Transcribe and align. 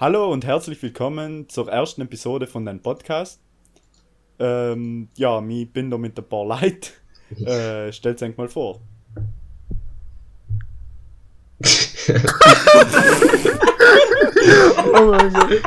Hallo 0.00 0.32
und 0.32 0.46
herzlich 0.46 0.82
willkommen 0.82 1.46
zur 1.50 1.70
ersten 1.70 2.00
Episode 2.00 2.46
von 2.46 2.64
deinem 2.64 2.80
Podcast. 2.80 3.38
Ähm, 4.38 5.10
ja, 5.14 5.46
ich 5.46 5.70
bin 5.70 5.90
da 5.90 5.98
mit 5.98 6.18
ein 6.18 6.26
paar 6.26 6.46
Leuten. 6.46 6.88
Äh, 7.46 7.92
stellt 7.92 8.20
euch 8.22 8.34
mal 8.38 8.48
vor. 8.48 8.80
Oh 14.82 15.10
mein 15.10 15.32
Gott. 15.34 15.62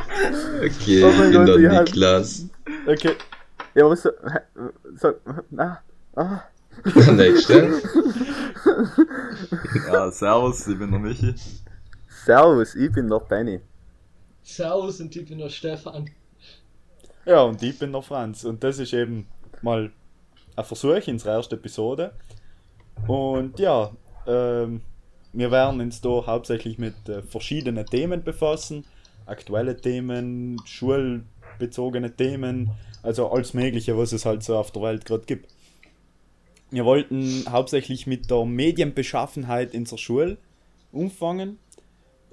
Okay, 0.65 1.04
Oh 1.04 1.10
ich 1.10 1.18
mein 1.18 1.31
bin 1.31 1.46
Gott, 1.46 1.47
der 1.47 1.84
Niklas. 1.84 2.46
Okay. 2.88 3.15
Ja, 3.76 3.88
was 3.88 4.02
so. 4.02 4.10
so 4.96 5.13
ah, 5.58 5.78
ah. 6.15 6.44
Nächste. 7.12 7.81
Ja, 9.92 10.12
servus, 10.12 10.68
ich 10.68 10.79
bin 10.79 10.90
der 10.90 11.00
Michi. 11.00 11.36
Servus, 12.26 12.74
ich 12.74 12.92
bin 12.92 13.08
der 13.08 13.20
Benny. 13.20 13.62
Servus 14.44 14.99
und 14.99 15.15
ich 15.15 15.25
bin 15.25 15.39
der 15.39 15.49
Stefan. 15.49 16.09
Ja, 17.25 17.41
und 17.43 17.63
ich 17.63 17.79
bin 17.79 17.91
der 17.91 18.01
Franz. 18.01 18.43
Und 18.43 18.63
das 18.63 18.79
ist 18.79 18.93
eben 18.93 19.27
mal 19.61 19.91
ein 20.55 20.65
Versuch 20.65 21.07
in 21.07 21.13
unserer 21.13 21.34
ersten 21.34 21.55
Episode. 21.55 22.13
Und 23.07 23.59
ja, 23.59 23.91
ähm, 24.27 24.81
wir 25.31 25.49
werden 25.49 25.81
uns 25.81 26.01
da 26.01 26.25
hauptsächlich 26.25 26.77
mit 26.77 27.09
äh, 27.09 27.21
verschiedenen 27.23 27.85
Themen 27.85 28.23
befassen. 28.23 28.85
Aktuelle 29.25 29.77
Themen, 29.77 30.62
schulbezogene 30.65 32.13
Themen, 32.15 32.71
also 33.01 33.31
alles 33.31 33.53
Mögliche, 33.53 33.98
was 33.98 34.12
es 34.12 34.25
halt 34.25 34.43
so 34.43 34.57
auf 34.57 34.71
der 34.71 34.81
Welt 34.81 35.05
gerade 35.05 35.25
gibt. 35.25 35.49
Wir 36.71 36.85
wollten 36.85 37.45
hauptsächlich 37.49 38.05
mit 38.05 38.29
der 38.29 38.45
Medienbeschaffenheit 38.45 39.73
in 39.73 39.85
der 39.85 39.98
Schule 39.98 40.37
umfangen, 40.91 41.57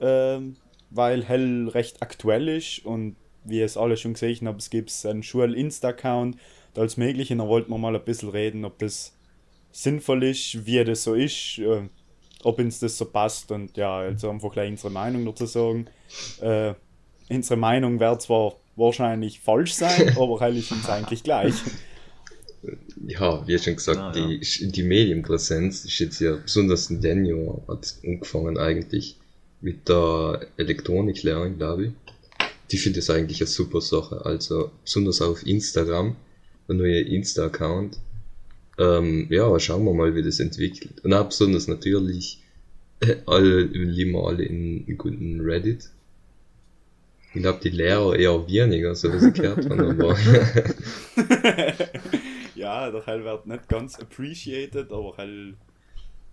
ähm, 0.01 0.57
weil 0.91 1.25
hell 1.25 1.69
recht 1.69 2.03
aktuell 2.03 2.49
ist 2.49 2.85
und 2.85 3.17
wie 3.45 3.61
es 3.61 3.77
alle 3.77 3.97
schon 3.97 4.15
gesehen 4.15 4.47
haben, 4.47 4.59
es 4.59 4.71
gibt 4.71 4.93
einen 5.07 5.23
Schul-Insta-Account, 5.23 6.37
da 6.75 6.83
alles 6.83 6.97
Mögliche, 6.97 7.37
da 7.37 7.47
wollten 7.47 7.71
wir 7.71 7.79
mal 7.79 7.95
ein 7.97 8.05
bisschen 8.05 8.29
reden, 8.29 8.65
ob 8.65 8.79
das 8.79 9.15
sinnvoll 9.73 10.25
ist, 10.25 10.67
wie 10.67 10.83
das 10.85 11.05
so 11.05 11.15
ist, 11.15 11.59
äh, 11.59 11.89
ob 12.43 12.59
uns 12.59 12.81
das 12.81 12.99
so 12.99 13.05
passt 13.07 13.51
und 13.53 13.77
ja, 13.77 13.99
also 13.99 14.31
einfach 14.31 14.53
gleich 14.53 14.71
unsere 14.71 14.91
Meinung 14.93 15.25
dazu 15.25 15.47
sagen. 15.47 15.87
Äh, 16.41 16.75
unsere 17.29 17.59
Meinung 17.59 18.01
wird 18.01 18.23
zwar 18.23 18.57
wahrscheinlich 18.77 19.41
falsch 19.41 19.75
sein, 19.75 20.17
aber 20.19 20.41
hell 20.41 20.57
ist 20.57 20.73
uns 20.73 20.89
eigentlich 20.89 21.23
gleich. 21.23 21.55
Ja, 23.07 23.47
wie 23.47 23.59
schon 23.59 23.77
gesagt, 23.77 23.99
Ah, 23.99 24.13
ja. 24.15 24.27
Die, 24.27 24.73
die 24.73 24.83
Medienpräsenz 24.83 25.85
ist 25.85 25.99
jetzt 25.99 26.21
ja 26.21 26.37
besonders 26.37 26.91
in 26.91 27.25
Jahr 27.25 27.63
hat 27.69 27.95
angefangen 28.05 28.59
eigentlich 28.59 29.20
mit 29.61 29.89
der 29.89 30.47
Elektroniklehre, 30.57 31.51
glaube 31.53 31.87
ich. 31.87 31.93
Die 32.71 32.79
finde 32.79 33.01
ich 33.01 33.11
eigentlich 33.11 33.41
eine 33.41 33.49
super 33.49 33.81
Sache. 33.81 34.25
Also 34.25 34.71
besonders 34.85 35.21
auf 35.21 35.47
Instagram, 35.47 36.17
der 36.69 36.77
neue 36.77 37.01
Insta-Account. 37.01 37.99
Ähm, 38.79 39.27
ja, 39.29 39.59
schauen 39.59 39.85
wir 39.85 39.93
mal, 39.93 40.15
wie 40.15 40.23
das 40.23 40.41
entwickelt. 40.41 41.05
Und 41.05 41.13
auch 41.13 41.27
besonders 41.27 41.69
natürlich 41.69 42.43
alle, 43.27 43.63
lieben 43.63 44.13
wir 44.13 44.27
alle 44.27 44.45
in, 44.45 44.87
in 44.87 44.97
guten 44.97 45.41
Reddit. 45.41 45.91
Ich 47.33 47.43
glaube, 47.43 47.61
die 47.63 47.71
Lehrer 47.71 48.17
eher 48.17 48.49
weniger, 48.49 48.93
so 48.95 49.13
was 49.13 49.23
ich 49.23 49.35
gehört 49.35 49.69
habe, 49.71 49.91
aber 49.91 50.19
ja, 52.57 52.91
der 52.91 53.07
Hell 53.07 53.25
wird 53.25 53.47
nicht 53.47 53.69
ganz 53.69 54.01
appreciated, 54.01 54.91
aber 54.91 55.17
hell 55.17 55.55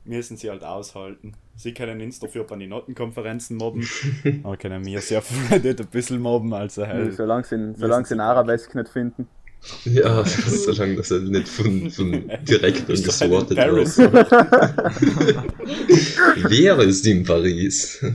müssen 0.07 0.37
sie 0.37 0.49
halt 0.49 0.63
aushalten. 0.63 1.33
Sie 1.55 1.73
können 1.73 2.01
uns 2.01 2.19
dafür 2.19 2.43
bei 2.43 2.55
den 2.55 2.69
Notenkonferenzen 2.69 3.57
mobben, 3.57 3.87
aber 4.43 4.57
können 4.57 4.85
wir 4.85 5.01
sie 5.01 5.17
auf 5.17 5.29
Reddit 5.51 5.81
ein 5.81 5.87
bisschen 5.87 6.21
mobben, 6.21 6.53
also 6.53 6.85
hell. 6.85 7.11
Solange 7.11 7.43
sie 7.43 7.55
in, 7.55 7.75
solange 7.75 8.05
sie 8.05 8.13
in 8.13 8.19
Arabesk 8.19 8.75
nicht 8.75 8.89
finden. 8.89 9.27
Ja, 9.85 10.23
solange 10.25 10.95
das 10.95 11.11
halt 11.11 11.29
nicht 11.29 11.49
von, 11.49 11.89
von 11.89 12.11
Direktor 12.47 12.93
Ist 12.93 13.07
doch 13.07 13.19
halt 13.19 13.49
in 13.49 13.55
gesortet 13.55 13.57
Paris, 13.57 13.97
wird. 13.97 14.31
Wäre 16.51 16.83
es 16.85 17.03
in 17.05 17.23
Paris? 17.23 18.05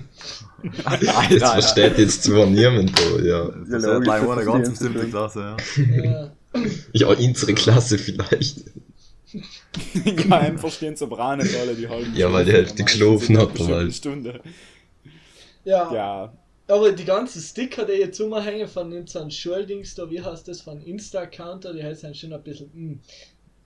Jetzt 1.31 1.45
versteht 1.45 1.99
jetzt 1.99 2.23
zwar 2.23 2.47
niemand 2.47 2.97
da, 2.97 3.21
ja. 3.23 3.51
Das 3.69 3.83
ist 3.83 3.87
ja 3.87 3.99
gleich 3.99 4.23
das 4.23 4.31
eine 4.31 4.45
ganz 4.45 4.71
bestimmte. 4.71 5.09
Klasse. 5.09 5.57
Ja, 5.93 6.31
Ja, 6.93 7.09
unsere 7.09 7.55
Klasse 7.55 7.99
vielleicht. 7.99 8.61
Ja, 10.05 10.39
einem 10.39 10.59
verstehen 10.59 10.93
nicht 10.93 11.57
alle 11.57 11.75
die 11.75 11.89
halben 11.89 12.15
Ja, 12.15 12.33
weil 12.33 12.45
die 12.45 12.51
Stunden, 12.51 12.67
Hälfte 12.67 12.83
meistens 12.83 12.85
geschlafen 12.85 13.39
hat, 13.39 13.53
bestimmten 13.53 13.75
halt. 13.75 13.95
Stunde. 13.95 14.41
ja. 15.65 15.93
Ja, 15.93 16.33
aber 16.69 16.93
die 16.93 17.05
ganzen 17.05 17.43
Sticker, 17.43 17.85
die 17.85 17.93
jetzt 17.93 18.21
umhängen 18.21 18.69
von 18.69 18.93
unseren 18.93 19.31
Schuldings, 19.31 19.95
da, 19.95 20.09
wie 20.11 20.21
heißt 20.23 20.49
das, 20.49 20.61
von 20.61 20.81
Insta-Account, 20.81 21.65
die 21.75 21.83
heißen 21.83 22.15
schon 22.15 22.33
ein 22.33 22.43
bisschen, 22.43 22.71
hm. 22.73 23.01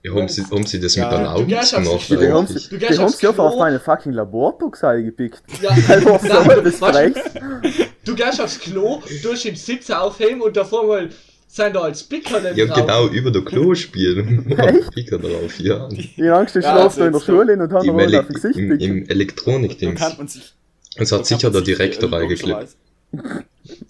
Ja, 0.03 0.13
haben 0.13 0.27
sie, 0.27 0.43
haben 0.43 0.65
sie 0.65 0.79
das 0.79 0.95
Ja, 0.95 1.33
mit 1.33 1.41
du 1.41 1.45
gehst 1.47 1.75
aufs 1.75 1.85
gemacht? 1.85 2.07
Klo. 2.07 2.19
Die 2.19 2.31
haben 2.31 2.47
sie, 2.47 2.69
Du 2.69 2.77
die 2.77 2.85
haben 2.85 2.99
aufs 3.05 3.17
sie 3.17 3.27
auf 3.27 3.57
meine 3.57 3.79
fucking 3.79 4.13
Laborbox 4.13 4.83
eingepickt. 4.83 5.41
Ja, 5.61 5.69
Einfach 5.87 6.21
so, 6.21 6.85
nein, 6.87 7.13
du, 7.13 7.71
du 8.05 8.15
gehst 8.15 8.39
aufs 8.39 8.59
Klo, 8.59 9.01
tust 9.23 9.45
im 9.45 9.55
Sitz 9.55 9.89
aufheben 9.89 10.41
und 10.41 10.55
davor 10.55 10.85
mal 10.85 11.09
sind 11.47 11.75
da 11.75 11.81
als 11.81 12.01
Sticker 12.01 12.39
dann 12.41 12.55
Ja, 12.55 12.65
drauf. 12.65 12.77
genau, 12.77 13.07
über 13.07 13.31
der 13.31 13.41
Klo 13.43 13.73
spielen. 13.73 14.51
Echt? 14.57 14.93
Ficker 14.93 15.17
drauf, 15.17 15.59
ja. 15.59 15.87
Die 15.89 16.29
Angst, 16.29 16.55
ich 16.55 16.63
Ja, 16.63 16.71
schlafe 16.73 16.99
da 16.99 17.07
in 17.07 17.13
der 17.13 17.19
Schule 17.21 17.53
und 17.53 17.71
haben 17.71 17.99
Ele 17.99 18.19
auf 18.19 18.27
dem 18.27 18.33
Gesicht 18.35 18.57
im, 18.59 18.71
im 18.79 19.07
da 19.07 19.13
Elektronikdings. 19.13 19.99
kann 19.99 20.17
man 20.17 20.27
sich. 20.27 20.53
Es 20.95 21.11
hat 21.11 21.25
sicher 21.25 21.49
der 21.51 21.61
Direktor 21.61 22.11
äh, 22.11 22.15
reingeklebt. 22.15 22.67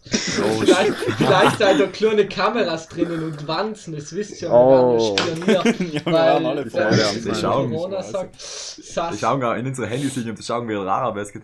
Vielleicht, 0.05 0.93
vielleicht 1.17 1.57
sind 1.57 1.79
da 1.79 1.87
kleine 1.87 2.27
Kameras 2.27 2.87
drinnen 2.87 3.23
und 3.23 3.47
Wanzen, 3.47 3.95
das 3.95 4.13
wisst 4.15 4.41
ihr, 4.41 4.49
wir 4.49 4.53
Oh. 4.53 5.15
Ja, 5.47 5.63
wir 5.65 6.05
weil 6.05 6.45
alle 6.45 6.65
vorher 6.69 6.91
Ja, 6.97 7.05
sein. 7.13 7.35
schauen. 7.35 7.71
Corona 7.71 8.03
sagt, 8.03 8.35
Sass. 8.39 9.19
schauen 9.19 9.43
auch 9.43 9.55
in 9.55 9.65
unsere 9.65 9.87
Handys 9.87 10.15
und 10.17 10.43
schauen 10.43 10.67
wie 10.69 10.75
ein 10.75 10.87
Arabesk. 10.87 11.41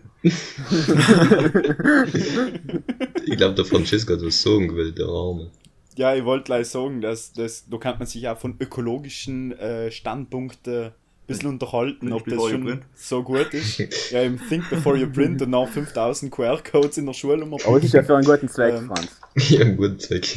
Ich 3.25 3.37
glaube, 3.37 3.55
der 3.55 3.65
Francesco 3.65 4.13
hat 4.13 4.23
was 4.25 4.41
sagen 4.41 4.75
will, 4.75 4.91
der 4.91 5.07
Arme. 5.07 5.49
Ja, 5.97 6.15
ich 6.15 6.25
wollte 6.25 6.45
gleich 6.45 6.67
sagen, 6.67 7.01
dass 7.01 7.33
das, 7.33 7.65
da 7.69 7.77
kann 7.77 7.97
man 7.97 8.07
sich 8.07 8.27
auch 8.27 8.37
von 8.37 8.55
ökologischen 8.59 9.57
äh, 9.59 9.91
Standpunkten 9.91 10.85
ein 10.85 10.91
bisschen 11.27 11.49
unterhalten, 11.49 12.11
ob 12.11 12.25
das 12.25 12.49
schon 12.49 12.65
print. 12.65 12.83
so 12.95 13.23
gut 13.23 13.53
ist. 13.53 13.77
ja, 14.11 14.21
im 14.23 14.37
Think 14.49 14.69
Before 14.69 14.97
You 14.97 15.09
Print 15.09 15.41
und 15.41 15.51
nach 15.51 15.67
5000 15.69 16.29
QR-Codes 16.33 16.97
in 16.97 17.05
der 17.05 17.13
Schule. 17.13 17.43
um 17.45 17.53
Aber 17.53 17.77
es 17.77 17.85
ist 17.85 17.93
ja 17.93 18.03
für 18.03 18.17
einen 18.17 18.25
guten 18.25 18.49
Zweck, 18.49 18.73
Ähm. 18.75 18.87
Franz. 18.87 19.07
Ja, 19.49 19.63
gut, 19.67 19.99
Zweck. 19.99 20.27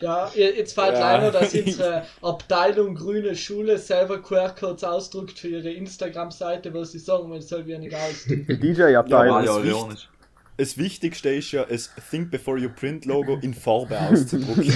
Ja, 0.00 0.30
jetzt 0.34 0.74
fällt 0.74 0.92
Ja. 0.94 1.16
leider, 1.16 1.32
dass 1.32 1.52
unsere 1.54 2.04
Abteilung 2.22 2.94
Grüne 2.94 3.34
Schule 3.34 3.78
selber 3.78 4.22
QR-Codes 4.22 4.84
ausdruckt 4.84 5.38
für 5.38 5.48
ihre 5.48 5.70
Instagram-Seite, 5.72 6.72
wo 6.72 6.84
sie 6.84 7.00
sagen, 7.00 7.28
man 7.30 7.40
soll 7.40 7.66
wir 7.66 7.78
nicht 7.80 7.96
ausdrucken. 7.96 8.46
Die 8.46 8.52
Ja, 8.68 8.90
DJ-Abteilung. 8.90 9.36
Ah, 9.38 9.44
ja, 9.44 9.88
das. 10.56 10.74
Das 10.74 10.78
Wichtigste 10.78 11.30
ist 11.30 11.52
ja, 11.52 11.64
das 11.64 11.90
Think 12.10 12.30
Before 12.30 12.58
You 12.58 12.68
Print 12.68 13.04
Logo 13.04 13.38
in 13.42 13.54
Farbe 13.54 13.98
auszudrucken. 14.00 14.64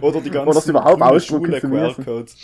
Oder 0.00 0.20
die 0.20 0.30
ganzen 0.30 0.56
Oder 0.56 0.68
überhaupt 0.68 1.02
ausdrucken. 1.02 1.52
QR-Codes. 1.52 2.36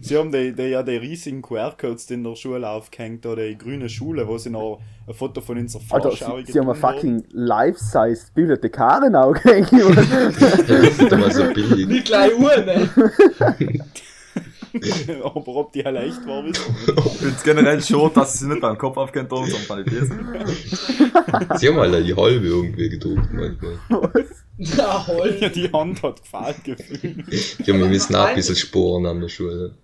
Sie 0.00 0.16
haben 0.16 0.32
die, 0.32 0.52
die, 0.52 0.62
ja 0.62 0.82
die 0.82 0.96
riesigen 0.96 1.42
QR-Codes 1.42 2.06
die 2.06 2.14
in 2.14 2.24
der 2.24 2.36
Schule 2.36 2.68
aufgehängt, 2.68 3.26
oder 3.26 3.46
die 3.46 3.56
grüne 3.56 3.88
Schule, 3.88 4.26
wo 4.26 4.38
sie 4.38 4.50
noch 4.50 4.80
ein 5.06 5.14
Foto 5.14 5.40
von 5.40 5.58
unserer 5.58 5.82
Alter, 5.90 6.08
Vorschau 6.08 6.40
sie, 6.40 6.52
sie 6.52 6.58
haben 6.58 6.68
eine 6.68 6.78
fucking 6.78 7.24
life-size 7.30 8.26
Bibliothekarin 8.34 9.14
aufgehängt. 9.14 9.72
da 11.10 11.20
war 11.20 11.30
so 11.30 11.44
billig. 11.52 11.86
Nicht 11.86 12.06
gleich 12.06 12.36
Uhr, 12.38 12.56
ne? 12.56 12.88
Aber 15.24 15.48
ob 15.48 15.72
die 15.72 15.84
halt 15.84 15.96
echt 15.96 16.26
wir 16.26 16.42
nicht. 16.42 16.60
Ich 16.86 17.12
finde 17.12 17.34
es 17.36 17.42
generell 17.42 17.82
schon, 17.82 18.12
dass 18.14 18.38
sie 18.38 18.46
nicht 18.46 18.60
beim 18.60 18.78
Kopf 18.78 18.96
aufgehen 18.96 19.28
tun, 19.28 19.48
sondern 19.48 19.68
bei 19.68 19.90
den. 19.90 21.56
Sie 21.58 21.68
haben 21.68 21.78
alle 21.78 22.02
die 22.02 22.14
halbe 22.14 22.46
irgendwie 22.46 22.88
gedruckt 22.88 23.32
manchmal. 23.32 23.78
Na, 24.58 25.06
hol. 25.06 25.36
Ja, 25.40 25.48
die 25.48 25.72
Hand 25.72 26.02
hat 26.02 26.20
gefehlt 26.20 26.64
gefühlt. 26.64 27.66
Ja, 27.66 27.74
wir 27.78 27.86
müssen 27.86 28.14
auch 28.14 28.26
ein 28.26 28.36
bisschen 28.36 28.56
sporen 28.56 29.06
an 29.06 29.20
der 29.20 29.28
Schule. 29.28 29.74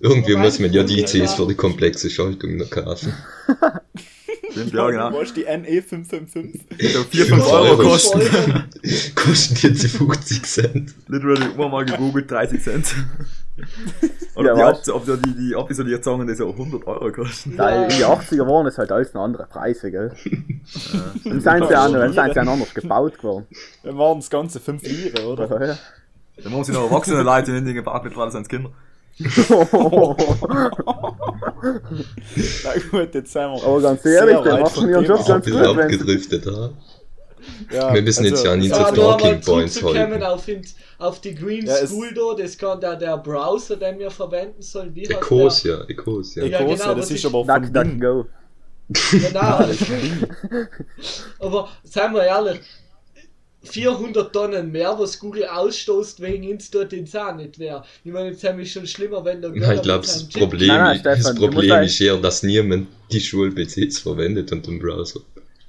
Irgendwie 0.00 0.34
muss 0.34 0.58
man 0.58 0.72
ja 0.72 0.82
die 0.82 1.04
Cs 1.04 1.34
für 1.34 1.46
die 1.46 1.54
komplexe 1.54 2.08
Schaltung 2.10 2.56
noch 2.56 2.70
kaufen. 2.70 3.12
Stimmt, 4.50 4.72
ja, 4.72 4.90
genau. 4.90 5.10
Du 5.10 5.32
die 5.32 5.46
NE555. 5.46 6.60
So 6.92 7.02
4, 7.04 7.26
5 7.26 7.52
Euro 7.52 7.76
kosten. 7.76 8.20
Kosten 9.14 9.54
jetzt 9.62 9.82
die 9.82 9.88
50 9.88 10.42
Cent. 10.42 10.94
Literally, 11.08 11.52
immer 11.54 11.68
mal 11.68 11.84
gegoogelt, 11.84 12.30
30 12.30 12.62
Cent. 12.62 12.94
Oder 14.34 14.56
Ja, 14.56 14.72
die, 14.72 14.90
ob 14.90 15.04
die, 15.04 15.16
die, 15.16 15.34
die 15.34 15.54
abisoliert 15.54 16.02
sagen, 16.02 16.26
das 16.26 16.38
ja 16.38 16.46
100 16.46 16.86
Euro 16.86 17.12
kosten. 17.12 17.56
Da 17.56 17.84
in 17.84 17.88
die 17.90 18.04
80er 18.04 18.46
waren 18.46 18.66
es 18.66 18.78
halt 18.78 18.90
alles 18.90 19.12
noch 19.12 19.22
andere 19.22 19.46
Preise, 19.46 19.90
gell? 19.90 20.12
Dann 21.24 21.40
sind 21.40 21.66
sie 21.66 21.72
ja 21.72 21.88
dann 21.88 22.12
sind 22.12 22.32
sie 22.32 22.36
ja 22.36 22.42
anders 22.42 22.74
gebaut 22.74 23.18
geworden. 23.18 23.46
Dann 23.82 23.98
waren 23.98 24.18
das 24.18 24.30
Ganze 24.30 24.60
5 24.60 24.82
Lire, 24.82 25.26
oder? 25.26 25.66
Ja. 25.66 25.78
Dann 26.42 26.52
haben 26.52 26.64
sie 26.64 26.72
noch 26.72 26.90
erwachsene 26.90 27.22
Leute 27.22 27.52
in 27.52 27.66
den 27.66 27.74
gebaut, 27.74 28.02
sind 28.32 28.42
es 28.42 28.48
Kinder. 28.48 28.70
Na 32.64 32.72
gut, 32.90 33.14
jetzt 33.14 33.32
sind 33.32 33.42
wir. 33.42 33.64
Aber 33.64 33.80
ganz 33.80 34.04
ehrlich, 34.04 34.38
der 34.38 34.58
macht 34.58 34.80
mir 34.82 34.98
ein 34.98 35.04
ganz 35.04 35.24
gut, 35.26 35.56
abgedriftet, 35.56 36.46
ha? 36.46 36.70
Ja, 37.72 37.94
Wir 37.94 38.02
müssen 38.02 38.24
jetzt 38.26 38.44
ja 38.44 38.54
nicht 38.56 38.72
also- 38.72 38.94
so 38.94 39.00
Ja, 39.00 39.16
Talking 39.16 39.40
Points 39.40 39.82
halten. 39.82 40.22
auf, 40.22 40.44
den- 40.44 40.62
auf 40.98 41.20
die 41.20 41.34
Green 41.34 41.66
Ja, 41.66 41.86
School 41.86 42.12
da, 42.14 42.34
das 42.42 42.56
kann 42.58 42.80
der, 42.80 42.96
der 42.96 43.16
Browser, 43.18 43.76
den 43.76 43.98
wir 43.98 44.10
verwenden 44.10 44.60
sollen, 44.62 44.94
wie 44.94 45.04
Ecosia, 45.04 45.84
Ecosia. 45.88 46.44
Ja, 46.44 46.60
Ecosia, 46.60 46.84
genau, 46.86 46.94
das 47.00 47.10
ist 47.10 47.24
aber 47.26 47.38
Duck, 47.44 47.64
von 47.64 47.72
duck, 47.72 47.84
Ding. 47.84 48.00
go. 48.00 48.26
Genau. 49.12 49.60
Aber 51.38 51.68
seien 51.84 52.12
wir 52.12 52.24
ehrlich, 52.24 52.60
400 53.62 54.32
Tonnen 54.32 54.72
mehr, 54.72 54.98
was 54.98 55.18
Google 55.18 55.44
ausstoßt, 55.44 56.20
wegen 56.20 56.50
uns 56.50 56.70
dort 56.70 56.92
ins 56.92 57.14
auch 57.14 57.34
nicht 57.34 57.58
wäre. 57.58 57.84
Ich 58.04 58.10
meine, 58.12 58.30
jetzt 58.30 58.42
haben 58.44 58.58
wir 58.58 58.64
schon 58.64 58.86
schlimmer, 58.86 59.24
wenn 59.24 59.42
der 59.42 59.54
Ja, 59.56 59.72
ich 59.74 59.82
glaube, 59.82 60.06
das 60.06 60.28
Problem, 60.28 60.68
Nein, 60.68 61.00
nein, 61.02 61.02
das 61.02 61.34
Problem 61.34 61.82
ist 61.82 62.00
eher, 62.00 62.16
dass 62.16 62.42
niemand 62.42 62.88
die 63.12 63.20
Schul-PCs 63.20 63.98
verwendet 63.98 64.50
und 64.52 64.66
den 64.66 64.78
Browser. 64.78 65.20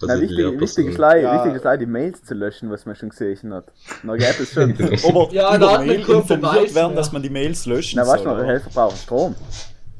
Also 0.01 0.15
Na, 0.15 0.15
die 0.15 0.21
wichtig, 0.29 0.59
wichtig, 0.61 0.87
ist 0.87 0.97
leider, 0.97 1.21
Ja. 1.21 1.35
wichtig 1.35 1.57
ist 1.57 1.63
leider, 1.63 1.77
die 1.77 1.85
Mails 1.85 2.23
zu 2.23 2.33
löschen, 2.33 2.71
was 2.71 2.85
man 2.85 2.95
schon 2.95 3.09
gesehen 3.09 3.53
hat. 3.53 3.65
Na, 4.03 4.15
geht 4.15 4.39
das 4.39 4.51
schon. 4.51 4.71
Aber 5.07 5.31
Ja, 5.31 5.57
da 5.57 5.71
hat 5.73 5.85
man 5.85 5.89
informiert 5.95 6.73
werden, 6.73 6.87
mehr. 6.87 6.95
dass 6.95 7.11
man 7.11 7.21
die 7.21 7.29
Mails 7.29 7.65
löschen 7.67 7.97
Na, 7.97 8.07
weißt 8.07 8.25
du? 8.25 8.43
Helfer 8.43 8.69
brauchen 8.73 8.97
Strom. 8.97 9.35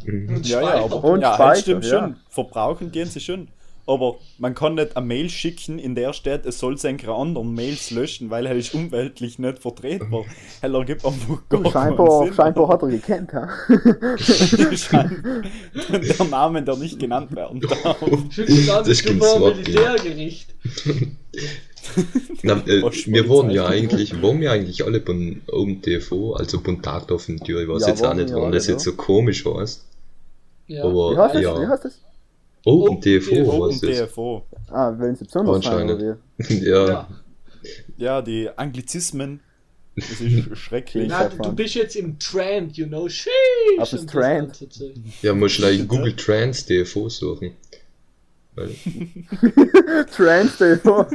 Und 0.08 0.48
Ja, 0.48 0.62
ja, 0.62 0.84
aber 0.86 1.04
Und 1.04 1.22
ja, 1.22 1.34
Speicher, 1.36 1.48
halt 1.50 1.60
stimmt 1.60 1.86
ja. 1.86 2.00
schon. 2.00 2.16
Verbrauchen 2.30 2.92
gehen 2.92 3.08
sie 3.08 3.20
schon. 3.20 3.50
Aber 3.88 4.16
man 4.38 4.54
kann 4.56 4.76
nicht 4.76 4.96
eine 4.96 5.06
Mail 5.06 5.30
schicken, 5.30 5.80
in 5.80 5.96
der 5.96 6.14
steht, 6.14 6.46
es 6.46 6.60
soll 6.60 6.78
seine 6.78 7.00
anderen 7.10 7.54
Mails 7.54 7.92
löschen, 7.92 8.30
weil 8.30 8.46
er 8.46 8.56
ist 8.56 8.74
umweltlich 8.74 9.40
nicht 9.40 9.60
vertretbar. 9.60 10.24
Er 10.62 10.74
ergibt 10.74 11.04
einfach 11.06 11.42
gar 11.50 11.62
keinen 11.64 11.72
Scheinbar, 11.72 12.24
Sinn. 12.26 12.34
scheinbar 12.34 12.68
hat 12.70 12.82
er 12.84 12.88
gekannt? 12.90 13.32
Schein- 14.80 15.44
der 16.18 16.26
Name, 16.26 16.62
der 16.64 16.76
nicht 16.78 17.00
genannt 17.00 17.36
werden 17.36 17.60
darf. 17.62 17.98
Das 18.38 19.06
war 19.06 19.36
smart, 19.36 19.58
Militärgericht. 19.58 20.54
Na, 22.44 22.54
äh, 22.68 22.84
wir 23.08 23.28
wurden 23.28 23.50
ja 23.50 23.66
eigentlich, 23.66 24.22
waren 24.22 24.40
wir 24.40 24.52
eigentlich 24.52 24.86
alle 24.86 25.02
von 25.02 25.42
Open 25.52 25.82
TV, 25.82 26.34
also 26.36 26.60
von 26.60 26.82
Tag 26.82 27.12
auf 27.12 27.26
den 27.26 27.40
Tür, 27.40 27.62
ich 27.62 27.68
weiß 27.68 27.82
Ja, 27.84 27.88
jetzt 27.90 28.06
auch 28.06 28.14
nicht, 28.14 28.32
warum 28.34 28.52
das 28.52 28.68
jetzt 28.68 28.86
ja. 28.86 28.92
so 28.92 28.98
komisch 28.98 29.44
heißt. 29.46 29.84
Ja. 30.68 30.84
Aber 30.84 31.14
Wie 31.14 31.18
heißt 31.18 31.36
das? 31.36 31.42
ja, 31.44 31.62
Wie 31.62 31.68
heißt 31.68 31.86
das? 31.86 32.00
Open 32.66 33.02
TV. 33.02 33.44
Open 33.50 33.72
heißt 33.72 33.84
es. 33.84 34.10
TFO. 34.10 34.46
Ah, 34.70 34.98
wollen 34.98 35.16
sie 35.16 35.26
besonders 35.26 35.56
Anscheinend. 35.58 36.02
ja, 36.50 36.88
Ja. 36.88 37.08
Ja, 37.98 38.22
die 38.22 38.50
Anglizismen. 38.56 39.42
Das 39.96 40.22
ist 40.22 40.58
schrecklich. 40.58 41.08
Na, 41.10 41.28
du, 41.30 41.54
bist 41.54 41.76
jetzt 41.76 41.96
im 41.96 42.18
Trend, 42.18 42.78
you 42.78 42.88
know. 42.88 43.08
Sheesh, 43.08 43.30
Auf 43.78 43.90
das 43.92 44.02
und 44.02 44.10
Trend. 44.10 44.68
ja, 45.22 45.34
du 45.34 45.46
like 45.62 45.88
Google 45.88 46.16
Trans 46.16 46.66
TV 46.66 47.10
suchen. 47.10 47.52
Trans 50.16 50.58
TV. 50.58 51.06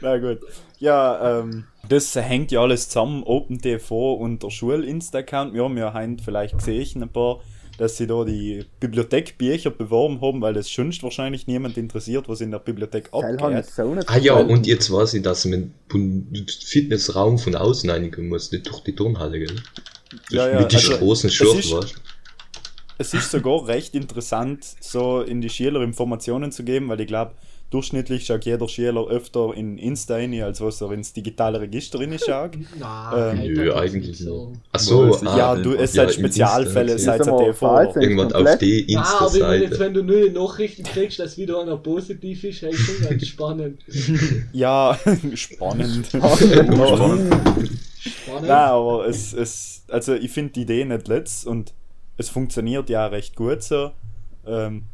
Na 0.00 0.18
gut. 0.18 0.38
Ja, 0.78 1.40
ähm, 1.40 1.64
das 1.88 2.14
hängt 2.14 2.52
ja 2.52 2.60
alles 2.60 2.88
zusammen, 2.88 3.22
OpenTV 3.24 4.14
und 4.14 4.42
der 4.42 4.50
Schul-Insta-Account. 4.50 5.54
Wir 5.54 5.64
haben 5.64 5.76
ja 5.76 5.92
heute 5.92 6.22
vielleicht 6.22 6.56
gesehen, 6.58 7.02
ein 7.02 7.08
paar, 7.08 7.40
dass 7.78 7.96
sie 7.96 8.06
da 8.06 8.24
die 8.24 8.64
Bibliothekbücher 8.80 9.70
beworben 9.70 10.20
haben, 10.20 10.42
weil 10.42 10.52
das 10.52 10.68
sonst 10.68 11.02
wahrscheinlich 11.02 11.46
niemand 11.46 11.78
interessiert, 11.78 12.28
was 12.28 12.40
in 12.40 12.50
der 12.50 12.58
Bibliothek 12.58 13.08
abgeht. 13.12 13.66
so 13.66 13.96
ah 14.06 14.18
ja, 14.18 14.34
und 14.34 14.66
jetzt 14.66 14.92
weiß 14.92 15.14
ich, 15.14 15.22
dass 15.22 15.44
man 15.46 15.72
den 15.92 16.46
Fitnessraum 16.48 17.38
von 17.38 17.54
außen 17.54 17.88
einigen 17.88 18.28
muss, 18.28 18.52
nicht 18.52 18.66
durch 18.66 18.80
die 18.80 18.94
Turnhalle, 18.94 19.38
gell? 19.38 19.56
Ja, 20.30 20.48
ja, 20.48 20.60
Mit 20.60 20.74
also, 20.74 20.98
großen 20.98 21.28
es 21.28 21.34
Schürzen, 21.34 21.58
ist- 21.60 21.72
weißt? 21.72 21.94
Es 23.00 23.14
ist 23.14 23.30
sogar 23.30 23.68
recht 23.68 23.94
interessant, 23.94 24.66
so 24.80 25.20
in 25.20 25.40
die 25.40 25.48
Schüler 25.50 25.82
Informationen 25.82 26.50
zu 26.50 26.64
geben, 26.64 26.88
weil 26.88 27.00
ich 27.00 27.06
glaube, 27.06 27.30
durchschnittlich 27.70 28.24
schaut 28.24 28.44
jeder 28.44 28.66
Schüler 28.68 29.06
öfter 29.08 29.52
in 29.54 29.76
Insta 29.78 30.14
rein, 30.14 30.40
als 30.42 30.60
was 30.60 30.80
er 30.80 30.90
ins 30.92 31.12
digitale 31.12 31.60
Register 31.60 32.00
rein 32.00 32.18
schaut. 32.18 32.56
Nein, 32.78 33.38
Ähm, 33.38 33.52
Nö, 33.54 33.74
eigentlich 33.74 34.08
nicht 34.08 34.20
so. 34.20 34.52
Ach 34.72 34.80
so, 34.80 35.06
Ja, 35.22 35.30
ah, 35.30 35.38
ja, 35.38 35.56
du, 35.56 35.74
es 35.74 35.94
ja, 35.94 36.08
sind 36.08 36.18
Spezialfälle, 36.20 36.94
aber 36.94 37.18
der 37.18 37.38
TV. 37.52 37.94
Irgendwann 38.00 38.32
auf 38.32 38.58
die 38.58 38.96
Ah, 38.96 39.18
aber 39.20 39.32
wenn, 39.34 39.62
jetzt, 39.62 39.72
Insta-Seite. 39.72 39.78
wenn 39.80 39.94
du 39.94 40.02
neue 40.02 40.30
Nachrichten 40.30 40.82
kriegst, 40.82 41.18
dass 41.18 41.36
wieder 41.36 41.60
einer 41.60 41.76
positiv 41.76 42.44
ist, 42.44 42.62
hey, 42.62 42.74
schon 42.74 43.08
ganz 43.08 43.26
spannend. 43.26 43.82
Ja, 44.52 44.98
spannend. 45.34 46.06
Spannend. 46.06 47.30
Nein, 48.42 48.50
aber 48.50 49.06
es, 49.06 49.32
es 49.32 49.84
also 49.88 50.14
ich 50.14 50.30
finde 50.30 50.52
die 50.52 50.62
Idee 50.62 50.84
nicht 50.84 51.08
letzt 51.08 51.46
und 51.46 51.74
es 52.16 52.28
funktioniert 52.28 52.88
ja 52.90 53.06
recht 53.06 53.36
gut 53.36 53.62
so. 53.62 53.90
Ähm, 54.46 54.84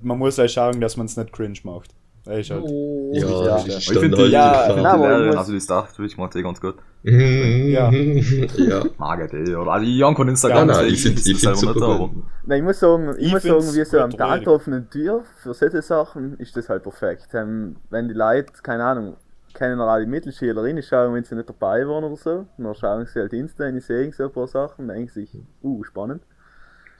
man 0.00 0.18
muss 0.18 0.38
halt 0.38 0.50
schauen, 0.50 0.80
dass 0.80 0.96
man 0.96 1.06
es 1.06 1.16
nicht 1.16 1.32
cringe 1.32 1.58
macht. 1.64 1.94
Ist 2.24 2.50
halt. 2.50 2.62
Oh. 2.64 3.10
Ja, 3.14 3.26
Ja. 3.28 3.44
das 3.56 3.66
ist 3.66 3.90
Ich 3.90 3.98
finde 3.98 4.16
die, 4.16 4.22
Ja, 4.30 4.50
halt 4.56 4.68
ja, 4.68 4.74
genau, 4.76 5.20
ich 5.20 5.26
muss- 5.26 5.36
also 5.36 5.52
die 5.98 6.06
ich 6.06 6.16
mag 6.18 6.30
die 6.30 6.42
ganz 6.42 6.60
gut. 6.60 6.76
Ja. 7.02 7.90
ja. 8.56 8.84
Mag 8.96 9.28
die, 9.30 9.54
oder? 9.56 9.72
Also, 9.72 9.86
ich 9.86 10.02
habe 10.02 10.14
von 10.14 10.26
Ja, 10.28 10.30
Instagram, 10.30 10.66
nein, 10.68 10.76
deswegen 10.76 10.94
ich 10.94 11.02
find- 11.02 11.18
ist 11.18 11.26
ich 11.26 11.32
das 11.32 11.42
find's 11.42 11.60
selber 11.60 11.74
super 11.74 11.88
nicht, 11.88 12.00
aber- 12.00 12.22
Nein, 12.46 12.58
ich 12.58 12.64
muss 12.64 12.78
sagen, 12.78 13.14
ich, 13.18 13.26
Ich 13.26 13.32
muss 13.32 13.42
sagen, 13.42 13.74
wie 13.74 13.84
so 13.84 13.98
am 13.98 14.10
Tag 14.10 14.44
der 14.44 14.52
offenen 14.52 14.88
Tür 14.88 15.24
für 15.42 15.52
solche 15.52 15.82
Sachen 15.82 16.38
ist 16.38 16.56
das 16.56 16.68
halt 16.68 16.84
perfekt. 16.84 17.28
Ähm, 17.34 17.76
wenn 17.90 18.06
die 18.06 18.14
Leute, 18.14 18.52
keine 18.62 18.84
Ahnung, 18.84 19.16
kennen 19.52 19.78
noch 19.78 19.88
alle 19.88 20.06
Mittelschülerinnen 20.06 20.82
schauen, 20.82 21.12
wenn 21.14 21.24
sie 21.24 21.34
nicht 21.34 21.48
dabei 21.48 21.86
waren 21.88 22.04
oder 22.04 22.16
so, 22.16 22.46
dann 22.56 22.74
schauen 22.76 23.04
sie 23.06 23.18
halt 23.18 23.32
Insta 23.32 23.66
und 23.66 23.82
sehen 23.82 24.12
so 24.12 24.24
ein 24.24 24.32
paar 24.32 24.46
Sachen, 24.46 24.86
denken 24.86 25.08
sich, 25.12 25.28
uh, 25.62 25.82
spannend. 25.82 26.22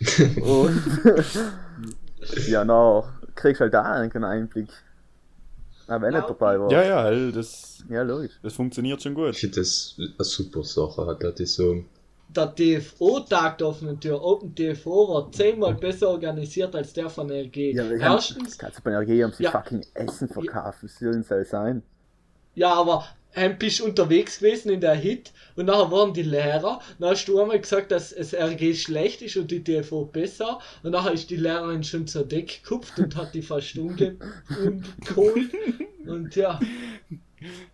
und 0.42 0.82
ja, 2.48 2.64
na, 2.64 3.04
kriegst 3.36 3.60
halt 3.60 3.72
da 3.72 3.82
einen 3.82 4.24
Einblick. 4.24 4.68
Auch 5.96 6.00
wenn 6.00 6.14
nicht 6.14 6.28
dabei 6.28 6.58
war. 6.60 6.70
Ja, 6.70 6.82
ja, 7.10 7.30
das, 7.30 7.84
Ja, 7.88 8.02
logisch. 8.02 8.32
das 8.42 8.52
funktioniert 8.54 9.02
schon 9.02 9.12
Ich 9.12 9.18
gut. 9.18 9.36
finde 9.36 9.56
das 9.60 9.94
eine 9.98 10.24
super 10.24 10.62
Sache. 10.64 11.16
Das 11.20 11.38
ist 11.40 11.54
so. 11.54 11.84
Der 12.34 12.54
TFO-Tag 12.54 13.58
der 13.58 13.66
offenen 13.68 14.00
Tür, 14.00 14.22
Open 14.24 14.54
TFO, 14.54 15.08
war 15.12 15.30
zehnmal 15.32 15.74
besser 15.74 16.08
organisiert 16.08 16.74
als 16.74 16.92
der 16.94 17.10
von 17.10 17.28
LG. 17.30 17.74
Ja, 17.74 17.84
Erstens, 17.90 18.56
kannst 18.56 18.78
du 18.78 18.82
bei 18.82 18.92
RG 18.96 19.22
haben 19.24 19.32
sie 19.32 19.42
Ja. 19.44 19.50
fucking 19.50 19.84
Essen 19.92 20.28
verkauft, 20.28 20.78
was 20.82 20.98
soll 20.98 21.44
sein? 21.44 21.82
ja, 22.54 22.72
aber 22.72 23.04
ähm, 23.34 23.56
bist 23.58 23.80
unterwegs 23.80 24.38
gewesen 24.38 24.70
in 24.70 24.80
der 24.80 24.94
Hit 24.94 25.32
und 25.56 25.66
nachher 25.66 25.90
waren 25.90 26.14
die 26.14 26.22
Lehrer. 26.22 26.80
Dann 26.98 27.10
hast 27.10 27.26
du 27.26 27.40
einmal 27.40 27.60
gesagt, 27.60 27.90
dass 27.90 28.14
das 28.14 28.34
RG 28.34 28.74
schlecht 28.74 29.22
ist 29.22 29.36
und 29.36 29.50
die 29.50 29.62
TFO 29.64 30.06
besser. 30.06 30.58
Und 30.82 30.92
nachher 30.92 31.12
ist 31.12 31.30
die 31.30 31.36
Lehrerin 31.36 31.84
schon 31.84 32.06
zur 32.06 32.24
Decke 32.24 32.60
gekupft 32.62 32.98
und 32.98 33.16
hat 33.16 33.34
die 33.34 33.42
fast 33.42 33.76
umge 33.78 34.16
umgeholt. 34.48 35.50
Und 36.06 36.34
ja, 36.36 36.58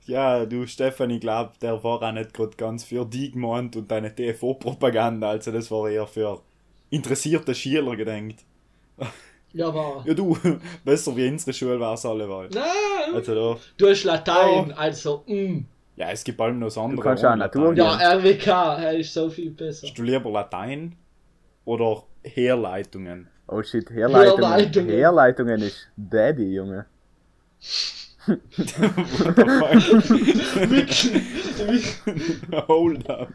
Ja, 0.07 0.47
du 0.47 0.67
Stefan, 0.67 1.11
ich 1.11 1.21
glaube, 1.21 1.53
der 1.61 1.83
war 1.85 2.03
auch 2.03 2.13
nicht 2.13 2.35
gerade 2.35 2.57
ganz 2.57 2.85
für 2.85 3.05
die 3.05 3.31
gemeint 3.31 3.77
und 3.77 3.91
deine 3.91 4.15
TFO-Propaganda. 4.15 5.31
Also, 5.31 5.53
das 5.53 5.71
war 5.71 5.89
eher 5.91 6.07
für 6.07 6.43
interessierte 6.91 7.55
Schüler 7.55 7.97
gedenkt. 7.97 8.45
Ja, 9.53 9.75
war. 9.75 10.05
Ja, 10.07 10.15
du, 10.15 10.37
besser 10.85 11.17
wie 11.17 11.29
unsere 11.29 11.53
Schule 11.53 11.81
war 11.81 11.95
es 11.95 12.05
alleweil. 12.07 12.49
Nein, 12.53 13.15
Also, 13.15 13.35
da, 13.35 13.61
du 13.77 13.89
hast 13.89 14.05
Latein, 14.05 14.73
Oh. 14.73 14.75
also, 14.77 15.25
mm. 15.27 15.65
ja, 15.97 16.11
es 16.11 16.23
gibt 16.25 16.41
allem 16.41 16.59
noch 16.59 16.77
andere. 16.77 17.03
kannst 17.03 17.23
ja 17.23 17.31
ohne 17.31 17.39
Natur-. 17.39 17.75
Ja, 17.75 17.95
RWK, 18.17 18.47
er 18.47 18.99
ist 18.99 19.13
so 19.13 19.29
viel 19.31 19.51
besser. 19.51 19.87
Hast 19.87 19.97
du 19.99 20.03
lieber 20.03 20.31
Latein 20.31 20.97
oder 21.65 22.05
Herleitungen? 22.23 23.29
Oh 23.47 23.63
shit, 23.63 23.89
Herleitungen. 23.91 24.43
Herleitungen. 24.45 24.91
Herleitungen 24.91 25.63
ist 25.63 25.89
Daddy, 25.97 26.55
Junge. 26.55 26.87
What 28.27 28.67
the 28.67 29.45
fuck? 32.05 32.69
Hold 32.69 33.09
up. 33.09 33.33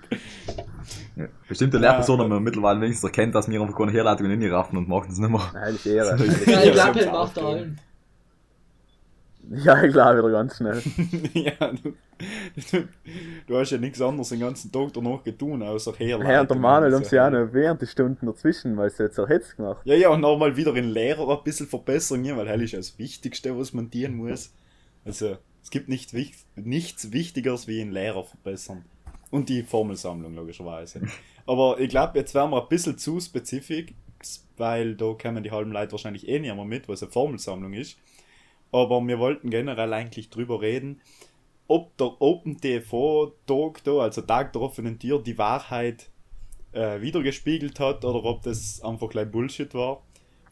Ja. 1.16 1.28
Bestimmte 1.48 1.78
Ja. 1.78 1.82
Lehrpersonen 1.82 2.24
haben 2.24 2.32
wir 2.32 2.40
mittlerweile 2.40 2.82
wenigstens 2.82 3.04
erkennt, 3.04 3.36
dass 3.36 3.48
wir 3.50 3.62
einfach 3.62 3.78
keine 3.78 3.92
Herleitungen 3.92 4.52
raffen 4.52 4.78
und 4.78 4.88
machen 4.88 5.12
es 5.12 5.20
nicht 5.20 5.30
mehr. 5.30 5.42
Nein, 5.54 5.64
das 5.74 5.76
ist 5.76 5.86
Ehre. 5.88 6.18
Ja, 6.18 6.60
ich 6.62 6.66
Ja, 6.66 6.72
glaube, 6.74 7.02
er 7.06 7.12
macht 7.12 7.38
allen. 7.40 7.80
ja, 9.52 9.84
ich 9.84 9.92
glaube 9.92 10.20
wieder 10.20 10.32
ganz 10.32 10.58
schnell. 10.58 10.82
ja, 11.34 11.72
du, 11.74 11.94
du, 12.72 12.88
du 13.46 13.58
hast 13.60 13.72
ja 13.72 13.78
nichts 13.78 14.02
anderes 14.02 14.30
den 14.30 14.40
ganzen 14.40 14.72
Tag 14.72 14.94
danach 14.94 15.22
getan, 15.24 15.62
außer 15.62 15.94
Herleitungen. 15.98 16.32
Ja, 16.32 16.42
und 16.42 16.50
der 16.50 16.58
Manuel 16.58 16.96
haben 16.96 17.04
sie 17.04 17.20
auch 17.20 17.30
noch 17.30 17.50
während 17.52 17.82
der 17.82 17.88
Stunden 17.88 18.26
dazwischen, 18.26 18.78
weil 18.78 18.90
sie 18.90 19.04
jetzt 19.04 19.18
erhitzt 19.18 19.58
gemacht. 19.58 19.82
Ja, 19.84 19.96
ja, 19.96 20.10
und 20.10 20.22
nochmal 20.22 20.56
wieder 20.56 20.74
in 20.76 20.90
Lehrer 20.90 21.38
ein 21.38 21.44
bisschen 21.44 21.68
verbessern, 21.68 22.24
ja, 22.24 22.38
weil 22.38 22.48
hell 22.48 22.62
ist 22.64 22.72
ja 22.72 22.80
das 22.80 22.98
Wichtigste, 22.98 23.58
was 23.58 23.74
man 23.74 23.92
tun 23.92 24.16
muss. 24.16 24.54
Also, 25.06 25.38
es 25.62 25.70
gibt 25.70 25.90
nicht, 25.90 26.14
nichts 26.56 27.12
Wichtigeres 27.12 27.68
wie 27.68 27.82
in 27.82 27.92
Lehrer 27.92 28.24
verbessern. 28.24 28.86
Und 29.34 29.50
die 29.50 29.64
Formelsammlung, 29.64 30.36
logischerweise. 30.36 31.02
Aber 31.48 31.80
ich 31.80 31.90
glaube, 31.90 32.20
jetzt 32.20 32.36
werden 32.36 32.52
wir 32.52 32.62
ein 32.62 32.70
bisschen 32.70 33.00
zu 33.00 33.20
spezifisch, 33.20 33.88
weil 34.58 34.96
da 34.96 35.16
kommen 35.20 35.42
die 35.42 35.50
halben 35.50 35.72
Leute 35.72 35.94
wahrscheinlich 35.94 36.28
eh 36.28 36.40
nicht 36.40 36.54
mehr 36.54 36.66
mit, 36.66 36.88
was 36.88 37.02
eine 37.02 37.12
Formelsammlung 37.12 37.74
ist. 37.74 37.98
Aber 38.72 39.02
wir 39.02 39.18
wollten 39.18 39.50
generell 39.50 39.92
eigentlich 39.92 40.30
drüber 40.30 40.62
reden, 40.62 41.02
ob 41.68 41.98
der 41.98 42.22
OpenTV-Tag 42.22 43.84
da, 43.84 43.98
also 43.98 44.22
Tag 44.22 44.54
der 44.54 44.62
offenen 44.62 45.00
Tür, 45.00 45.20
die 45.20 45.40
Wahrheit 45.40 46.12
äh, 46.72 47.02
wiedergespiegelt 47.02 47.80
hat 47.80 48.06
oder 48.06 48.24
ob 48.24 48.44
das 48.44 48.84
einfach 48.84 49.10
gleich 49.10 49.32
Bullshit 49.32 49.74
war. 49.74 50.04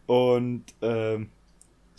Und 0.07 0.65
ähm, 0.81 1.29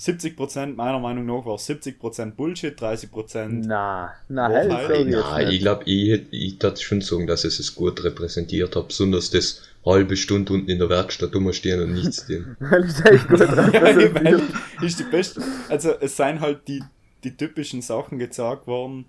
70% 0.02 0.75
meiner 0.75 0.99
Meinung 0.99 1.26
nach 1.26 1.47
war 1.47 1.56
70% 1.56 2.32
Bullshit, 2.32 2.76
30% 2.76 3.66
Na, 3.66 4.12
na, 4.28 4.49
hell, 4.49 4.73
halt? 4.73 5.12
sag 5.12 5.52
ich 5.52 5.61
glaube, 5.61 5.85
ich, 5.85 6.23
ich 6.32 6.59
schon 6.80 7.00
sagen, 7.00 7.28
dass 7.28 7.44
es 7.44 7.61
es 7.61 7.76
gut 7.76 8.02
repräsentiert 8.02 8.75
hat. 8.75 8.88
Besonders 8.88 9.30
das 9.30 9.62
halbe 9.87 10.16
Stunde 10.16 10.54
unten 10.54 10.68
in 10.68 10.80
der 10.80 10.88
Werkstatt 10.88 11.32
rumstehen 11.37 11.80
und 11.80 11.92
nichts 11.92 12.26
tun. 12.26 12.56
Hell 12.68 12.85
ist 12.85 13.06
echt 13.06 13.28
gut 13.28 13.40
ja, 13.40 13.47
repräsentiert. 13.47 14.42
ist 14.82 14.99
die 14.99 15.04
beste. 15.04 15.40
Also 15.68 15.92
es 16.00 16.16
seien 16.16 16.40
halt 16.40 16.66
die, 16.66 16.82
die 17.23 17.37
typischen 17.37 17.80
Sachen 17.80 18.18
gezeigt 18.18 18.66
worden, 18.66 19.04